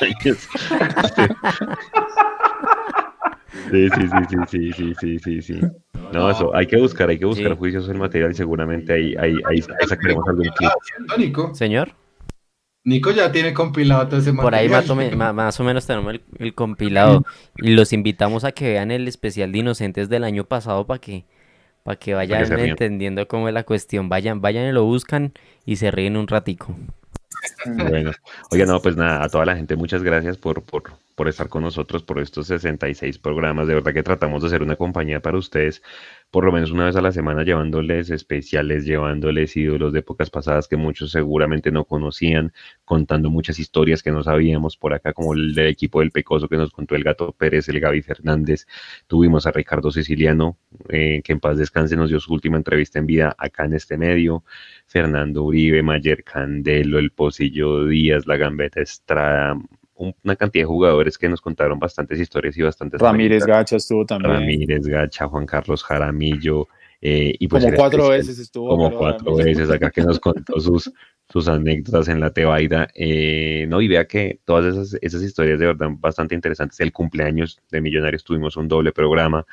[3.70, 5.60] Sí, sí, sí, sí, sí, sí, sí, sí.
[6.12, 9.36] No, eso, hay que buscar, hay que buscar juicios en material y seguramente ahí, ahí,
[9.48, 11.54] ahí, sacaremos algún clip.
[11.54, 11.94] Señor.
[12.84, 14.42] Nico ya tiene compilado todo ese material.
[14.42, 14.68] Por ahí
[15.22, 17.24] más o, menos tenemos el, compilado.
[17.56, 21.24] Y los invitamos a que vean el especial de Inocentes del año pasado para que,
[21.84, 24.08] para que vayan entendiendo cómo es la cuestión.
[24.08, 25.32] Vayan, vayan y lo buscan
[25.64, 26.76] y se ríen un ratico.
[27.66, 28.12] Bueno,
[28.50, 30.82] oiga, no, pues nada, a toda la gente, muchas gracias por, por,
[31.14, 33.66] por estar con nosotros por estos 66 programas.
[33.66, 35.82] De verdad que tratamos de ser una compañía para ustedes,
[36.30, 40.68] por lo menos una vez a la semana, llevándoles especiales, llevándoles ídolos de épocas pasadas
[40.68, 42.52] que muchos seguramente no conocían,
[42.84, 46.56] contando muchas historias que no sabíamos por acá, como el del equipo del Pecoso que
[46.56, 48.66] nos contó el Gato Pérez, el Gaby Fernández.
[49.06, 50.56] Tuvimos a Ricardo Siciliano,
[50.89, 53.97] eh, que en paz descanse nos dio su última entrevista en vida acá en este
[53.98, 54.44] medio.
[54.86, 59.56] Fernando Uribe, Mayer Candelo, El Pocillo Díaz, La Gambeta Estrada,
[60.24, 63.00] una cantidad de jugadores que nos contaron bastantes historias y bastantes.
[63.00, 64.32] Ramírez Gacha estuvo también.
[64.32, 66.68] Ramírez Gacha, Juan Carlos Jaramillo.
[67.04, 68.68] Eh, y pues como cuatro veces estuvo.
[68.68, 70.92] Como cuatro veces acá que nos contó sus,
[71.28, 72.88] sus anécdotas en la Tebaida.
[72.94, 76.78] Eh, no, y vea que todas esas, esas historias de verdad bastante interesantes.
[76.78, 79.44] El cumpleaños de Millonarios tuvimos un doble programa.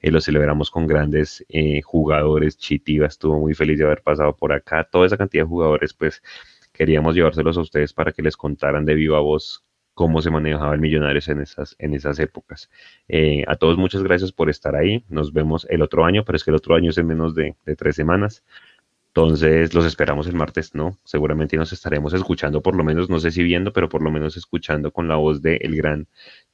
[0.00, 1.44] Eh, lo celebramos con grandes
[1.84, 2.56] jugadores.
[2.56, 4.84] Chitiva estuvo muy feliz de haber pasado por acá.
[4.84, 6.22] Toda esa cantidad de jugadores, pues
[6.72, 9.64] queríamos llevárselos a ustedes para que les contaran de viva voz
[9.94, 12.70] cómo se manejaba el Millonarios en esas, en esas épocas.
[13.08, 15.04] Eh, a todos muchas gracias por estar ahí.
[15.08, 17.56] Nos vemos el otro año, pero es que el otro año es en menos de,
[17.76, 18.42] tres semanas.
[19.08, 20.98] Entonces los esperamos el martes, ¿no?
[21.04, 24.38] Seguramente nos estaremos escuchando, por lo menos, no sé si viendo, pero por lo menos
[24.38, 26.08] escuchando con la voz de el gran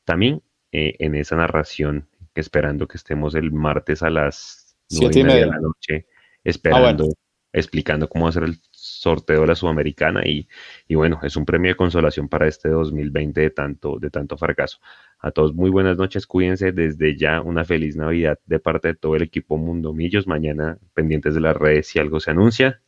[0.05, 0.43] también
[0.73, 6.07] eh, en esa narración, esperando que estemos el martes a las nueve de la noche,
[6.43, 7.19] esperando, ah,
[7.53, 8.59] explicando cómo hacer el
[9.01, 10.49] sorteo de la Sudamericana y,
[10.87, 14.79] y, bueno, es un premio de consolación para este 2020 de tanto, de tanto fracaso.
[15.21, 19.17] A todos muy buenas noches, cuídense desde ya, una feliz Navidad de parte de todo
[19.17, 22.81] el equipo Mundo Millos, mañana pendientes de las redes si algo se anuncia.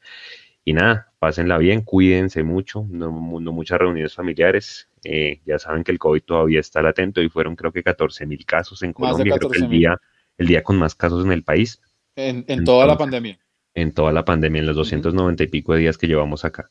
[0.65, 4.89] Y nada, pásenla bien, cuídense mucho, no, muchas reuniones familiares.
[5.05, 8.45] Eh, ya saben que el COVID todavía está latente y fueron creo que 14 mil
[8.45, 9.97] casos en Colombia, el día,
[10.37, 11.81] el día con más casos en el país.
[12.15, 13.39] En, en toda la pandemia
[13.75, 16.71] en toda la pandemia, en los 290 y pico de días que llevamos acá.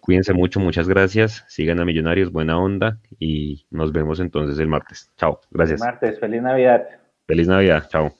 [0.00, 1.44] Cuídense mucho, muchas gracias.
[1.48, 5.10] Sigan a Millonarios, buena onda y nos vemos entonces el martes.
[5.16, 5.80] Chao, gracias.
[5.80, 6.86] martes, feliz Navidad.
[7.26, 8.14] Feliz Navidad, chao.